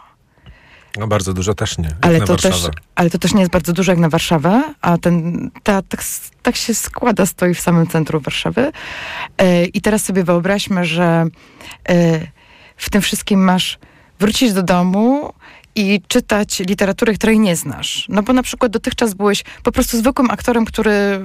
No 0.97 1.07
bardzo 1.07 1.33
dużo 1.33 1.53
też 1.53 1.77
nie. 1.77 1.89
Ale 2.01 2.21
to, 2.21 2.35
też, 2.35 2.55
ale 2.95 3.09
to 3.09 3.17
też 3.17 3.33
nie 3.33 3.39
jest 3.39 3.51
bardzo 3.51 3.73
dużo 3.73 3.91
jak 3.91 3.99
na 3.99 4.09
Warszawę, 4.09 4.73
a 4.81 4.97
ten 4.97 5.49
teatr 5.63 5.87
tak, 5.89 6.03
tak 6.41 6.55
się 6.55 6.73
składa, 6.73 7.25
stoi 7.25 7.53
w 7.53 7.61
samym 7.61 7.87
centrum 7.87 8.21
Warszawy. 8.23 8.71
E, 9.37 9.65
I 9.65 9.81
teraz 9.81 10.03
sobie 10.03 10.23
wyobraźmy, 10.23 10.85
że 10.85 11.25
e, 11.89 12.19
w 12.77 12.89
tym 12.89 13.01
wszystkim 13.01 13.43
masz 13.43 13.79
wrócić 14.21 14.53
do 14.53 14.63
domu 14.63 15.33
i 15.75 16.01
czytać 16.07 16.59
literaturę, 16.59 17.13
której 17.13 17.39
nie 17.39 17.55
znasz. 17.55 18.05
No 18.09 18.23
bo 18.23 18.33
na 18.33 18.43
przykład 18.43 18.71
dotychczas 18.71 19.13
byłeś 19.13 19.43
po 19.63 19.71
prostu 19.71 19.97
zwykłym 19.97 20.31
aktorem, 20.31 20.65
który 20.65 21.19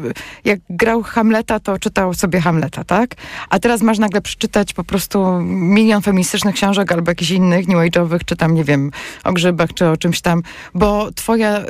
jak 0.44 0.61
grał 0.70 1.03
Hamleta, 1.03 1.61
to 1.61 1.78
czytał 1.78 2.14
sobie 2.14 2.40
Hamleta, 2.40 2.84
tak? 2.84 3.14
A 3.51 3.59
teraz 3.59 3.82
masz 3.82 3.99
nagle 3.99 4.20
przeczytać 4.20 4.72
po 4.72 4.84
prostu 4.84 5.40
milion 5.42 6.03
feministycznych 6.03 6.55
książek 6.55 6.92
albo 6.92 7.11
jakichś 7.11 7.30
innych 7.30 7.68
new 7.68 7.76
age'owych, 7.76 8.24
czy 8.24 8.36
tam, 8.36 8.55
nie 8.55 8.64
wiem, 8.64 8.90
o 9.24 9.32
grzybach, 9.32 9.74
czy 9.74 9.88
o 9.88 9.97
czymś 9.97 10.20
tam, 10.20 10.42
bo 10.74 11.12
twoja 11.12 11.61
y, 11.61 11.64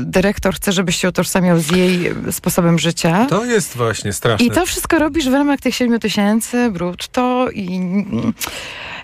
dyrektor 0.00 0.54
chce, 0.54 0.72
żebyś 0.72 0.96
się 0.96 1.08
utożsamiał 1.08 1.58
z 1.58 1.70
jej 1.70 2.06
y, 2.28 2.32
sposobem 2.32 2.78
życia. 2.78 3.26
To 3.30 3.44
jest 3.44 3.76
właśnie 3.76 4.12
straszne. 4.12 4.46
I 4.46 4.50
to 4.50 4.66
wszystko 4.66 4.98
robisz 4.98 5.28
w 5.28 5.32
ramach 5.32 5.60
tych 5.60 5.74
7 5.74 6.00
tysięcy 6.00 6.70
brutto 6.70 7.50
i... 7.50 7.80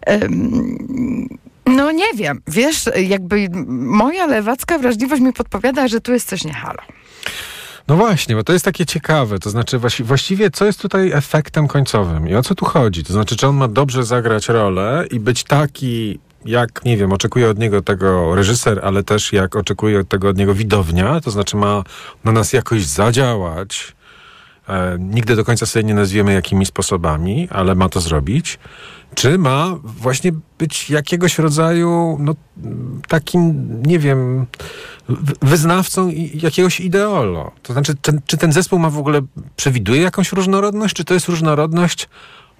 em, 0.07 1.29
no 1.67 1.93
nie 1.93 2.15
wiem, 2.15 2.43
wiesz, 2.49 2.85
jakby 3.09 3.49
moja 3.79 4.27
lewacka 4.27 4.79
wrażliwość 4.79 5.23
mi 5.23 5.33
podpowiada, 5.33 5.89
że 5.89 6.01
tu 6.01 6.13
jest 6.13 6.29
coś 6.29 6.45
nie 6.45 6.53
halo. 6.55 6.83
No 7.89 7.97
właśnie, 7.97 8.35
bo 8.37 8.45
to 8.45 8.53
jest 8.53 8.65
takie 8.65 8.87
ciekawe. 8.87 9.39
To 9.39 9.51
znaczy, 9.51 9.79
właści- 9.79 10.05
właściwie, 10.05 10.51
co 10.51 10.65
jest 10.65 10.81
tutaj 10.81 11.13
efektem 11.13 11.69
końcowym 11.69 12.29
i 12.29 12.35
o 12.35 12.43
co 12.43 12.55
tu 12.55 12.65
chodzi? 12.65 13.05
To 13.05 13.13
znaczy, 13.13 13.37
czy 13.37 13.47
on 13.47 13.57
ma 13.57 13.69
dobrze 13.69 14.05
zagrać 14.05 14.49
rolę 14.49 15.05
i 15.11 15.21
być 15.21 15.45
taki, 15.45 16.19
jak, 16.45 16.85
nie 16.85 16.97
wiem, 16.97 17.13
oczekuje 17.13 17.49
od 17.51 17.59
niego 17.59 17.83
tego 17.83 18.35
reżyser, 18.35 18.81
ale 18.83 19.03
też 19.03 19.33
jak 19.33 19.57
oczekuje 19.57 20.01
od 20.01 20.09
tego 20.09 20.29
od 20.29 20.37
niego 20.37 20.55
widownia, 20.55 21.21
to 21.21 21.31
znaczy 21.31 21.57
ma 21.57 21.83
na 22.25 22.33
nas 22.33 22.53
jakoś 22.53 22.85
zadziałać. 22.85 23.93
E, 24.69 24.97
nigdy 25.01 25.37
do 25.37 25.45
końca 25.45 25.67
sobie 25.67 25.85
nie 25.85 25.95
nazwiemy 25.95 26.33
jakimi 26.33 26.67
sposobami, 26.67 27.49
ale 27.51 27.75
ma 27.75 27.89
to 27.89 28.01
zrobić. 28.01 28.59
Czy 29.17 29.39
ma 29.39 29.77
właśnie 29.85 30.33
być 30.59 30.91
jakiegoś 30.91 31.39
rodzaju, 31.39 32.17
no, 32.21 32.35
takim, 33.09 33.69
nie 33.83 33.99
wiem, 33.99 34.47
wyznawcą 35.43 36.11
jakiegoś 36.35 36.81
ideolo. 36.81 37.53
To 37.63 37.73
znaczy, 37.73 37.95
ten, 38.03 38.21
czy 38.27 38.37
ten 38.37 38.53
zespół 38.53 38.79
ma 38.79 38.91
w 38.91 38.99
ogóle, 38.99 39.21
przewiduje 39.57 40.03
jakąś 40.03 40.33
różnorodność, 40.33 40.95
czy 40.95 41.05
to 41.05 41.15
jest 41.15 41.29
różnorodność 41.29 42.09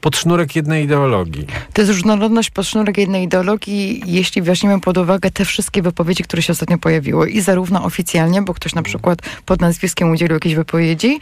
pod 0.07 0.17
sznurek 0.17 0.57
jednej 0.57 0.85
ideologii? 0.85 1.47
To 1.73 1.83
jest 1.83 1.93
różnorodność 1.93 2.51
pod 2.51 2.67
sznurek 2.67 2.99
jednej 2.99 3.25
ideologii, 3.25 4.03
jeśli 4.07 4.43
weźmiemy 4.43 4.81
pod 4.81 4.99
uwagę 4.99 5.31
te 5.31 5.45
wszystkie 5.45 5.83
wypowiedzi, 5.83 6.23
które 6.23 6.43
się 6.43 6.53
ostatnio 6.53 6.79
pojawiły. 6.79 7.31
I 7.31 7.41
zarówno 7.41 7.85
oficjalnie, 7.85 8.43
bo 8.43 8.55
ktoś 8.55 8.75
na 8.75 8.83
przykład 8.83 9.19
pod 9.47 9.61
nazwiskiem 9.61 10.11
udzielił 10.11 10.35
jakiejś 10.35 10.55
wypowiedzi, 10.55 11.21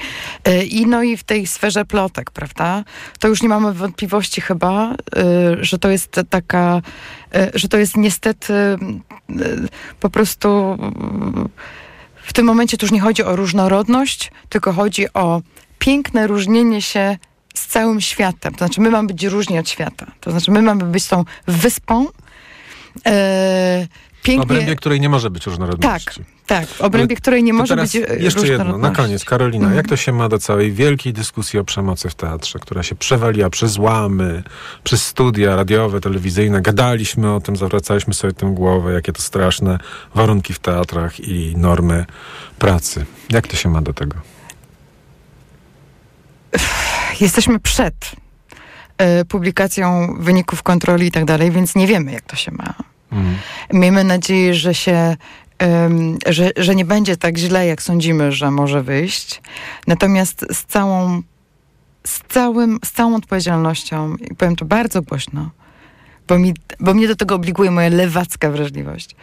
y, 0.49 0.65
i 0.65 0.87
no 0.87 1.03
i 1.03 1.17
w 1.17 1.25
tej 1.25 1.47
sferze 1.47 1.85
plotek, 1.85 2.31
prawda? 2.31 2.85
To 3.19 3.29
już 3.29 3.43
nie 3.43 3.49
mamy 3.49 3.73
wątpliwości 3.73 4.41
chyba, 4.41 4.93
y, 4.95 4.97
że 5.65 5.79
to 5.79 5.89
jest 5.89 6.21
taka, 6.31 6.83
y, 7.37 7.59
że 7.59 7.69
to 7.69 7.79
jest 7.79 7.97
niestety 7.97 8.55
po 10.01 10.11
prostu 10.11 10.79
w 12.23 12.33
tym 12.33 12.47
momencie 12.47 12.77
to 12.77 12.87
już 12.87 12.93
nie 12.93 13.01
chodzi 13.01 13.23
o 13.23 13.37
różnorodność, 13.37 14.33
tylko 14.49 14.73
chodzi 14.73 15.13
o 15.15 15.43
piękne 15.79 16.27
różnienie 16.27 16.83
się 16.83 17.17
z 17.55 17.67
całym 17.67 18.01
światem. 18.01 18.53
To 18.55 18.59
znaczy, 18.59 18.81
my 18.81 18.91
mamy 18.91 19.09
być 19.09 19.25
różni 19.25 19.59
od 19.59 19.69
świata. 19.69 20.07
To 20.21 20.31
znaczy, 20.31 20.51
my 20.51 20.63
mamy 20.63 20.85
być 20.85 21.07
tą 21.09 21.25
wyspą. 21.47 22.07
W 23.05 23.87
pięknie. 24.23 24.43
obrębie 24.43 24.77
której 24.77 25.01
nie 25.01 25.09
może 25.09 25.31
być 25.31 25.45
tak, 25.45 25.51
różnorodności. 25.51 26.25
tak. 26.47 26.67
W 26.69 26.81
obrębie 26.81 27.15
Ale 27.15 27.21
której 27.21 27.43
nie 27.43 27.53
może 27.53 27.77
być 27.77 27.97
e, 27.97 27.99
Jeszcze 28.19 28.47
jedno, 28.49 28.79
na 28.79 28.91
koniec. 28.91 29.25
Karolina, 29.25 29.65
Mhm. 29.65 29.77
jak 29.77 29.89
to 29.89 29.97
się 29.97 30.13
ma 30.13 30.29
do 30.29 30.39
całej 30.39 30.73
wielkiej 30.73 31.13
dyskusji 31.13 31.59
o 31.59 31.65
przemocy 31.65 32.09
w 32.11 32.15
teatrze, 32.15 32.59
która 32.59 32.83
się 32.83 32.95
przewaliła 32.95 33.51
przez 33.51 33.79
łamy, 33.79 34.43
przez 34.85 35.07
studia 35.07 35.57
radiowe, 35.57 36.01
telewizyjne. 36.01 36.61
Gadaliśmy 36.63 37.35
o 37.35 37.41
tym, 37.41 37.57
zawracaliśmy 37.57 38.15
sobie 38.15 38.33
tym 38.33 38.55
głowę, 38.55 38.93
jakie 38.93 39.13
to 39.13 39.23
straszne 39.23 39.79
warunki 40.15 40.55
w 40.55 40.59
teatrach 40.59 41.21
i 41.21 41.55
normy 41.57 42.05
pracy. 42.59 43.07
Jak 43.31 43.47
to 43.49 43.57
się 43.57 43.69
ma 43.69 43.83
do 43.83 43.93
tego? 43.93 44.17
Jesteśmy 47.21 47.61
przed 47.61 47.95
e, 48.99 49.25
publikacją 49.25 50.15
wyników 50.19 50.63
kontroli 50.63 51.07
i 51.07 51.11
tak 51.11 51.25
dalej, 51.25 51.51
więc 51.51 51.75
nie 51.75 51.87
wiemy, 51.87 52.13
jak 52.13 52.23
to 52.23 52.37
się 52.37 52.53
ma. 52.53 52.75
Mm. 53.13 53.37
Miejmy 53.73 54.05
nadzieję, 54.05 54.55
że 54.55 54.75
się 54.75 55.17
że, 56.27 56.51
że 56.57 56.75
nie 56.75 56.85
będzie 56.85 57.17
tak 57.17 57.39
źle, 57.39 57.67
jak 57.67 57.83
sądzimy, 57.83 58.33
że 58.33 58.51
może 58.51 58.83
wyjść. 58.83 59.43
Natomiast 59.87 60.47
z 60.53 60.65
całą, 60.65 61.23
z 62.07 62.21
całym, 62.29 62.79
z 62.85 62.93
całą 62.93 63.17
odpowiedzialnością, 63.17 64.17
i 64.17 64.35
powiem 64.35 64.57
to 64.57 64.65
bardzo 64.65 65.03
głośno, 65.03 65.51
bo, 66.29 66.39
mi, 66.39 66.55
bo 66.81 66.95
mnie 66.95 67.09
do 67.09 67.17
tego 67.17 67.35
obliguje 67.35 67.71
moja 67.71 67.89
lewacka 67.89 68.51
wrażliwość. 68.51 69.17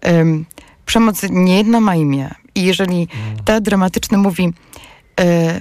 Em, 0.00 0.44
przemoc 0.86 1.22
niejedna 1.30 1.80
ma 1.80 1.94
imię. 1.94 2.34
I 2.54 2.64
jeżeli 2.64 3.08
teatr 3.44 3.62
dramatyczny 3.64 4.18
mówi, 4.18 4.52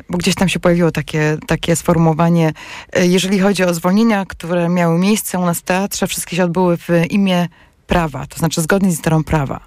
bo 0.10 0.18
gdzieś 0.18 0.36
tam 0.36 0.50
się 0.50 0.60
pojawiło 0.60 0.92
takie, 0.92 1.38
takie 1.48 1.76
sformułowanie, 1.76 2.54
e, 2.94 3.08
jeżeli 3.08 3.40
chodzi 3.40 3.64
o 3.64 3.74
zwolnienia, 3.74 4.26
które 4.26 4.70
miały 4.70 5.00
miejsce 5.00 5.40
u 5.40 5.46
nas 5.46 5.60
w 5.60 5.62
teatrze, 5.62 6.08
wszystkie 6.08 6.36
się 6.36 6.44
odbyły 6.44 6.78
w 6.78 6.90
imię 7.10 7.48
prawa, 7.88 8.26
to 8.28 8.40
znaczy 8.40 8.62
zgodnie 8.62 8.92
z 8.92 8.98
literą 8.98 9.24
prawa. 9.24 9.60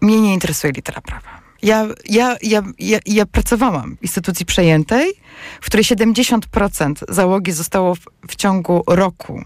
Mnie 0.00 0.20
nie 0.20 0.34
interesuje 0.34 0.72
litera 0.72 1.00
prawa. 1.00 1.40
Ja, 1.62 1.86
ja, 2.08 2.36
ja, 2.42 2.62
ja, 2.78 2.98
ja 3.06 3.26
pracowałam 3.26 3.96
w 3.96 4.02
instytucji 4.02 4.46
przejętej, 4.46 5.12
w 5.60 5.66
której 5.66 5.84
70% 5.84 6.92
załogi 7.08 7.52
zostało 7.52 7.94
w, 7.94 8.00
w 8.28 8.36
ciągu 8.36 8.82
roku 8.86 9.44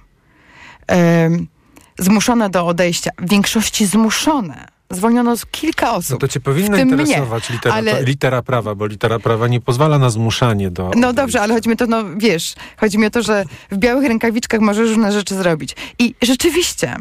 zmuszone 1.99 2.51
do 2.51 2.67
odejścia. 2.67 3.11
W 3.19 3.31
większości 3.31 3.87
zmuszone. 3.87 4.74
Zwolniono 4.95 5.35
kilka 5.51 5.93
osób. 5.95 6.11
No 6.11 6.19
to 6.19 6.29
cię 6.29 6.41
powinno 6.41 6.71
mnie. 6.71 6.83
interesować 6.83 7.51
litera, 7.51 7.75
ale- 7.75 8.03
litera 8.05 8.43
prawa, 8.43 8.75
bo 8.75 8.87
litera 8.87 9.19
prawa 9.19 9.49
nie 9.49 9.61
pozwala 9.61 9.99
na 9.99 10.11
zmuszanie 10.11 10.71
do... 10.71 10.91
No 10.97 11.13
dobrze, 11.13 11.41
ale 11.41 11.55
chodzi 11.55 11.69
mi 11.69 11.73
o 11.73 11.77
to, 11.77 11.87
no 11.87 12.05
wiesz, 12.17 12.55
chodzi 12.77 12.99
mi 12.99 13.07
o 13.07 13.11
to, 13.11 13.23
że 13.23 13.45
w 13.71 13.77
białych 13.77 14.09
rękawiczkach 14.09 14.61
możesz 14.61 14.89
różne 14.89 15.13
rzeczy 15.13 15.35
zrobić. 15.35 15.77
I 15.99 16.15
rzeczywiście, 16.23 16.97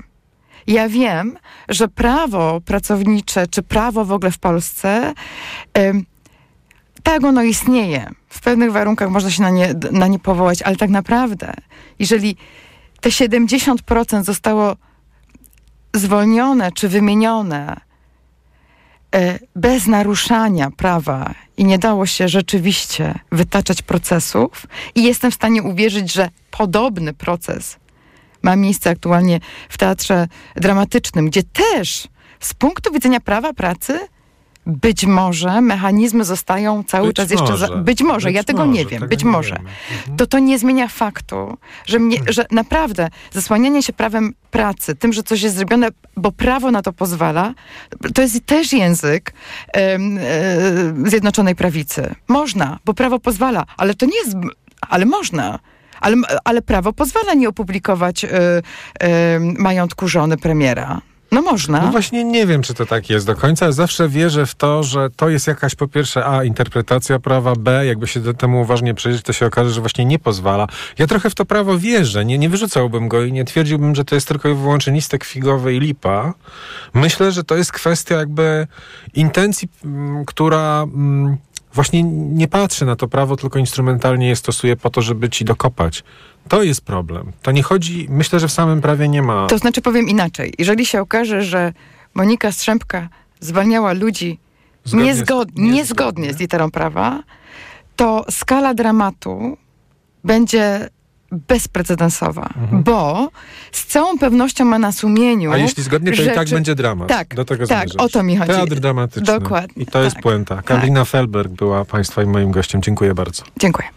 ja 0.68 0.90
wiem, 0.90 1.38
że 1.70 1.88
prawo 1.88 2.62
pracownicze, 2.66 3.48
czy 3.48 3.64
prawo 3.64 4.06
w 4.06 4.12
ogóle 4.12 4.32
w 4.32 4.40
Polsce, 4.40 5.14
em, 5.74 6.06
tak 7.04 7.24
ono 7.24 7.44
istnieje. 7.44 8.10
W 8.30 8.42
pewnych 8.42 8.72
warunkach 8.72 9.10
można 9.10 9.32
się 9.32 9.42
na 9.42 9.50
nie, 9.50 9.74
na 9.92 10.08
nie 10.08 10.20
powołać, 10.20 10.62
ale 10.62 10.76
tak 10.76 10.90
naprawdę, 10.90 11.54
jeżeli 12.00 12.38
te 13.02 13.10
70% 13.10 14.24
zostało 14.24 14.76
zwolnione 15.94 16.72
czy 16.72 16.90
wymienione 16.90 17.82
e, 19.16 19.40
bez 19.56 19.88
naruszania 19.88 20.72
prawa 20.72 21.34
i 21.58 21.66
nie 21.66 21.80
dało 21.80 22.06
się 22.06 22.28
rzeczywiście 22.28 23.20
wytaczać 23.32 23.82
procesów 23.82 24.68
i 24.96 25.04
jestem 25.04 25.32
w 25.32 25.36
stanie 25.36 25.64
uwierzyć, 25.64 26.14
że 26.14 26.30
podobny 26.52 27.14
proces 27.14 27.78
ma 28.42 28.56
miejsce 28.56 28.90
aktualnie 28.90 29.40
w 29.70 29.78
teatrze 29.78 30.28
dramatycznym, 30.56 31.26
gdzie 31.26 31.44
też 31.44 32.08
z 32.40 32.54
punktu 32.54 32.94
widzenia 32.94 33.20
prawa 33.20 33.54
pracy 33.54 34.00
być 34.66 35.06
może 35.06 35.62
mechanizmy 35.62 36.26
zostają 36.26 36.84
cały 36.84 37.08
Być 37.08 37.16
czas 37.16 37.32
jeszcze... 37.32 37.58
Za, 37.58 37.68
może. 37.68 37.82
być 37.82 38.02
może, 38.02 38.32
ja 38.32 38.40
Być 38.40 38.48
tego 38.48 38.66
może, 38.66 38.72
nie 38.72 38.86
wiem, 38.86 39.00
tego 39.00 39.08
być 39.08 39.24
nie 39.24 39.32
może 39.32 39.56
wiemy. 39.56 39.70
Mhm. 40.00 40.18
to 40.18 40.28
to 40.28 40.40
nie 40.40 40.60
zmienia 40.60 40.88
faktu, 40.88 41.58
że, 41.86 42.00
mnie, 42.00 42.18
że 42.28 42.46
naprawdę 42.52 43.10
zasłanianie 43.32 43.84
się 43.84 43.94
prawem 43.94 44.34
pracy, 44.52 44.96
tym, 44.96 45.14
że 45.14 45.24
coś 45.24 45.42
jest 45.42 45.56
zrobione, 45.56 45.88
bo 46.18 46.32
prawo 46.32 46.72
na 46.72 46.82
to 46.82 46.94
pozwala, 46.94 47.54
to 48.14 48.22
jest 48.22 48.46
też 48.46 48.74
język 48.74 49.34
e, 49.74 50.00
Zjednoczonej 51.06 51.56
Prawicy. 51.56 52.16
Można, 52.28 52.80
bo 52.86 52.94
prawo 52.94 53.20
pozwala, 53.20 53.66
ale 53.78 53.94
to 53.94 54.06
nie 54.06 54.18
jest, 54.18 54.36
ale 54.90 55.06
można. 55.06 55.60
Ale, 56.02 56.16
ale 56.44 56.62
prawo 56.62 56.94
pozwala 56.94 57.34
nie 57.34 57.50
opublikować 57.50 58.26
e, 58.26 58.30
e, 59.00 59.40
majątku 59.40 60.08
żony 60.08 60.38
premiera. 60.38 61.02
No 61.34 61.42
można. 61.42 61.82
No 61.82 61.92
właśnie 61.92 62.24
nie 62.24 62.48
wiem, 62.48 62.62
czy 62.62 62.74
to 62.74 62.86
tak 62.86 63.10
jest 63.10 63.26
do 63.26 63.36
końca. 63.36 63.72
Zawsze 63.72 64.10
wierzę 64.10 64.46
w 64.46 64.56
to, 64.56 64.84
że 64.84 65.10
to 65.16 65.30
jest 65.30 65.48
jakaś 65.48 65.76
po 65.76 65.88
pierwsze 65.88 66.26
A, 66.26 66.44
interpretacja 66.44 67.20
prawa, 67.20 67.54
B, 67.56 67.86
jakby 67.86 68.08
się 68.08 68.20
do 68.20 68.34
temu 68.34 68.62
uważnie 68.62 68.94
przyjrzeć, 68.94 69.24
to 69.24 69.34
się 69.34 69.46
okaże, 69.46 69.72
że 69.72 69.82
właśnie 69.82 70.06
nie 70.06 70.20
pozwala. 70.20 70.68
Ja 70.98 71.08
trochę 71.08 71.30
w 71.30 71.36
to 71.36 71.46
prawo 71.46 71.78
wierzę, 71.78 72.26
nie, 72.26 72.38
nie 72.38 72.50
wyrzucałbym 72.50 73.08
go 73.08 73.24
i 73.24 73.32
nie 73.32 73.46
twierdziłbym, 73.46 73.96
że 73.96 74.06
to 74.06 74.16
jest 74.16 74.28
tylko 74.28 74.50
i 74.50 74.54
wyłącznie 74.54 74.94
listek 74.94 75.24
figowy 75.24 75.76
i 75.76 75.80
lipa. 75.80 76.34
Myślę, 76.94 77.32
że 77.32 77.44
to 77.44 77.56
jest 77.56 77.72
kwestia 77.72 78.16
jakby 78.16 78.68
intencji, 79.14 79.70
która... 80.26 80.84
mm, 80.84 81.38
Właśnie 81.74 82.04
nie 82.04 82.48
patrzy 82.48 82.86
na 82.86 82.96
to 82.96 83.08
prawo, 83.08 83.36
tylko 83.36 83.60
instrumentalnie 83.60 84.28
je 84.28 84.36
stosuje 84.36 84.76
po 84.76 84.90
to, 84.90 85.02
żeby 85.02 85.30
ci 85.30 85.46
dokopać 85.46 86.04
To 86.50 86.64
jest 86.64 86.82
problem. 86.82 87.32
To 87.42 87.52
nie 87.52 87.64
chodzi, 87.64 88.08
myślę, 88.10 88.40
że 88.40 88.48
w 88.48 88.52
samym 88.52 88.82
prawie 88.82 89.10
nie 89.10 89.22
ma. 89.22 89.48
To 89.48 89.58
znaczy 89.58 89.82
powiem 89.82 90.10
inaczej. 90.10 90.54
Jeżeli 90.60 90.86
się 90.86 91.02
okaże, 91.02 91.44
że 91.44 91.74
Monika 92.14 92.52
Strzępka 92.52 93.10
zwalniała 93.40 93.94
ludzi 93.94 94.40
Zgodnie 94.86 95.16
z- 95.16 95.18
niezgod, 95.18 95.48
niezgodnie. 95.48 95.72
niezgodnie 95.72 96.34
z 96.34 96.40
literą 96.40 96.72
prawa, 96.72 97.24
to 97.96 98.26
skala 98.30 98.74
dramatu 98.74 99.58
będzie 100.24 100.90
bezprecedensowa, 101.34 102.50
bo 102.72 103.30
z 103.72 103.86
całą 103.86 104.18
pewnością 104.18 104.66
ma 104.66 104.80
na 104.80 104.92
sumieniu. 104.92 105.50
Mhm. 105.50 105.62
A 105.62 105.64
jeśli 105.64 105.84
zgodnie, 105.84 106.12
to 106.12 106.22
i 106.24 106.26
tak 106.26 106.36
rzeczy- 106.36 106.56
będzie 106.56 106.76
dramat. 106.76 107.10
Tak, 107.10 107.36
Do 107.36 107.46
tego 107.46 107.68
tak, 107.68 107.90
zmierzać. 107.90 108.02
o 108.06 108.10
to 108.10 108.24
mi 108.24 108.38
chodzi. 108.38 108.52
Teatr 108.52 108.76
dramatyczny. 108.80 109.40
Dokładnie, 109.40 109.84
I 109.84 109.86
to 109.86 110.04
jest 110.04 110.16
tak, 110.16 110.24
puenta. 110.24 110.62
Karolina 110.62 111.06
Felberg 111.06 111.52
była 111.52 111.86
Państwa 111.86 112.24
i 112.24 112.26
moim 112.26 112.52
gościem. 112.52 112.82
Dziękuję 112.82 113.14
bardzo. 113.14 113.44
Dziękuję. 113.60 113.88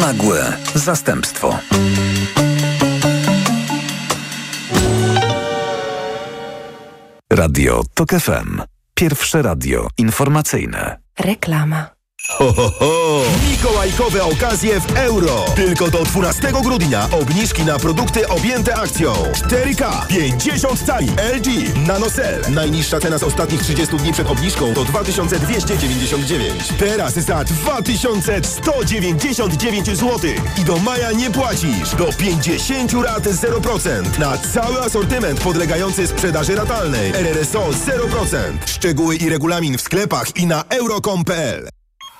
Nagłe 0.00 0.52
zastępstwo. 0.74 1.58
Radio 7.32 7.82
TOK 7.94 8.10
FM. 8.10 8.62
Pierwsze 8.94 9.42
radio 9.42 9.88
informacyjne. 9.98 10.98
Reklama. 11.20 11.93
Ho, 12.28 12.52
ho, 12.52 12.70
ho! 12.78 13.22
Mikołajkowe 13.50 14.24
okazje 14.24 14.80
w 14.80 14.96
euro. 14.96 15.44
Tylko 15.56 15.90
do 15.90 16.02
12 16.02 16.52
grudnia 16.62 17.08
obniżki 17.10 17.64
na 17.64 17.78
produkty 17.78 18.28
objęte 18.28 18.76
akcją. 18.76 19.12
4K, 19.12 20.06
50 20.06 20.82
cali, 20.86 21.08
LG, 21.08 21.46
NanoCell. 21.86 22.40
Najniższa 22.50 23.00
cena 23.00 23.18
z 23.18 23.22
ostatnich 23.22 23.62
30 23.62 23.96
dni 23.96 24.12
przed 24.12 24.30
obniżką 24.30 24.74
to 24.74 24.84
2299. 24.84 26.68
Teraz 26.78 27.14
za 27.14 27.44
2199 27.44 29.86
zł. 29.86 30.20
I 30.60 30.64
do 30.64 30.78
maja 30.78 31.12
nie 31.12 31.30
płacisz. 31.30 31.94
Do 31.98 32.12
50 32.12 32.92
rat 32.92 33.24
0%. 33.24 34.18
Na 34.18 34.38
cały 34.38 34.80
asortyment 34.80 35.40
podlegający 35.40 36.06
sprzedaży 36.06 36.54
ratalnej. 36.54 37.10
RRSO 37.10 37.60
0%. 37.60 37.72
Szczegóły 38.66 39.16
i 39.16 39.28
regulamin 39.28 39.78
w 39.78 39.80
sklepach 39.80 40.36
i 40.36 40.46
na 40.46 40.64
euro.com.pl. 40.68 41.68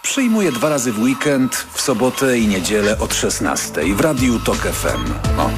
Przyjmuję 0.05 0.53
dwa 0.53 0.69
razy 0.69 0.93
w 0.93 0.99
weekend, 0.99 1.67
w 1.73 1.81
sobotę 1.81 2.39
i 2.39 2.49
niedzielę 2.49 2.99
od 2.99 3.15
16 3.15 3.95
w 3.95 4.01
Radiu 4.01 4.39
TOK 4.39 4.57
FM. 4.57 5.13
O. 5.39 5.51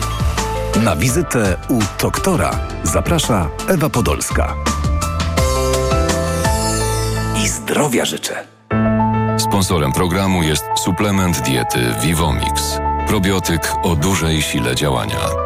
Na 0.81 0.97
wizytę 0.97 1.57
u 1.69 1.79
doktora 2.03 2.59
zaprasza 2.83 3.49
Ewa 3.69 3.91
Podolska. 3.91 4.55
I 7.45 7.49
zdrowia 7.49 8.05
życzę. 8.05 8.47
Sponsorem 9.39 9.93
programu 9.93 10.43
jest 10.43 10.65
suplement 10.85 11.41
diety 11.41 11.95
Vivomix. 12.03 12.79
Probiotyk 13.09 13.73
o 13.83 13.97
dużej 13.97 14.43
sile 14.43 14.75
działania. 14.75 15.46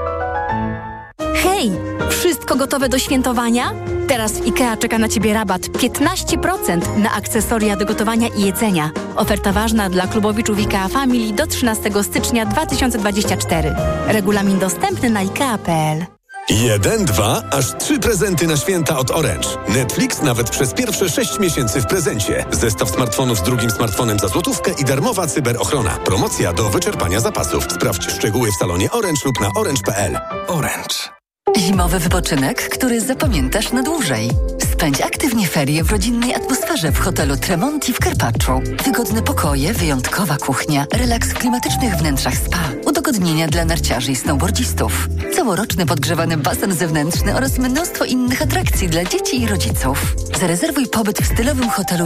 Hej! 1.35 1.71
Wszystko 2.11 2.57
gotowe 2.57 2.89
do 2.89 2.99
świętowania? 2.99 3.73
Teraz 4.09 4.33
w 4.33 4.47
IKEA 4.47 4.77
czeka 4.79 4.99
na 4.99 5.09
Ciebie 5.09 5.35
rabat 5.35 5.63
15% 5.63 6.99
na 6.99 7.13
akcesoria 7.13 7.77
do 7.77 7.87
gotowania 7.87 8.29
i 8.29 8.43
jedzenia. 8.43 8.91
Oferta 9.17 9.53
ważna 9.53 9.91
dla 9.91 10.07
klubowiczów 10.07 10.59
IKEA 10.59 10.89
Family 10.89 11.33
do 11.33 11.47
13 11.47 11.91
stycznia 12.03 12.47
2024. 12.47 13.75
Regulamin 14.07 14.59
dostępny 14.59 15.11
na 15.11 15.21
IKEA.pl. 15.21 16.07
Jeden, 16.51 17.05
dwa, 17.05 17.43
aż 17.51 17.79
trzy 17.79 17.99
prezenty 17.99 18.47
na 18.47 18.57
święta 18.57 18.99
od 18.99 19.11
Orange. 19.11 19.49
Netflix 19.69 20.23
nawet 20.23 20.51
przez 20.51 20.75
pierwsze 20.75 21.09
sześć 21.09 21.39
miesięcy 21.39 21.81
w 21.81 21.87
prezencie. 21.87 22.45
Zestaw 22.51 22.91
smartfonów 22.91 23.39
z 23.39 23.43
drugim 23.43 23.71
smartfonem 23.71 24.19
za 24.19 24.29
złotówkę 24.29 24.71
i 24.79 24.85
darmowa 24.85 25.27
cyberochrona. 25.27 25.91
Promocja 25.91 26.53
do 26.53 26.71
wyczerpania 26.71 27.21
zapasów. 27.21 27.65
Sprawdź 27.73 28.11
szczegóły 28.11 28.49
w 28.53 28.55
salonie 28.55 28.91
Orange 28.91 29.21
lub 29.25 29.41
na 29.41 29.51
orange.pl. 29.55 30.19
Orange. 30.49 31.20
Zimowy 31.59 31.99
wypoczynek, 31.99 32.69
który 32.69 33.01
zapamiętasz 33.01 33.73
na 33.73 33.83
dłużej. 33.83 34.31
Spędź 34.73 35.01
aktywnie 35.01 35.47
ferie 35.47 35.85
w 35.85 35.91
rodzinnej 35.91 36.35
atmosferze 36.35 36.93
w 36.93 36.99
hotelu 36.99 37.37
Tremonti 37.37 37.93
w 37.93 37.99
Karpaczu. 37.99 38.61
Wygodne 38.85 39.23
pokoje, 39.23 39.73
wyjątkowa 39.73 40.37
kuchnia, 40.37 40.87
relaks 40.93 41.29
w 41.29 41.35
klimatycznych 41.35 41.97
wnętrzach 41.97 42.35
spa, 42.35 42.59
udogodnienia 42.87 43.49
dla 43.49 43.65
narciarzy 43.65 44.13
i 44.13 44.17
snowboardzistów, 44.17 45.09
całoroczny 45.35 45.87
podgrzewany 45.87 46.37
basen 46.37 46.73
zewnętrzny 46.73 47.37
oraz 47.37 47.59
mnóstwo 47.59 48.05
innych 48.05 48.43
atrakcji 48.43 48.89
dla 48.89 49.05
dzieci 49.05 49.43
i 49.43 49.47
rodziców. 49.47 50.17
Zarezerwuj 50.41 50.87
pobyt 50.87 51.19
w 51.19 51.27
stylowym 51.27 51.69
hotelu 51.71 51.91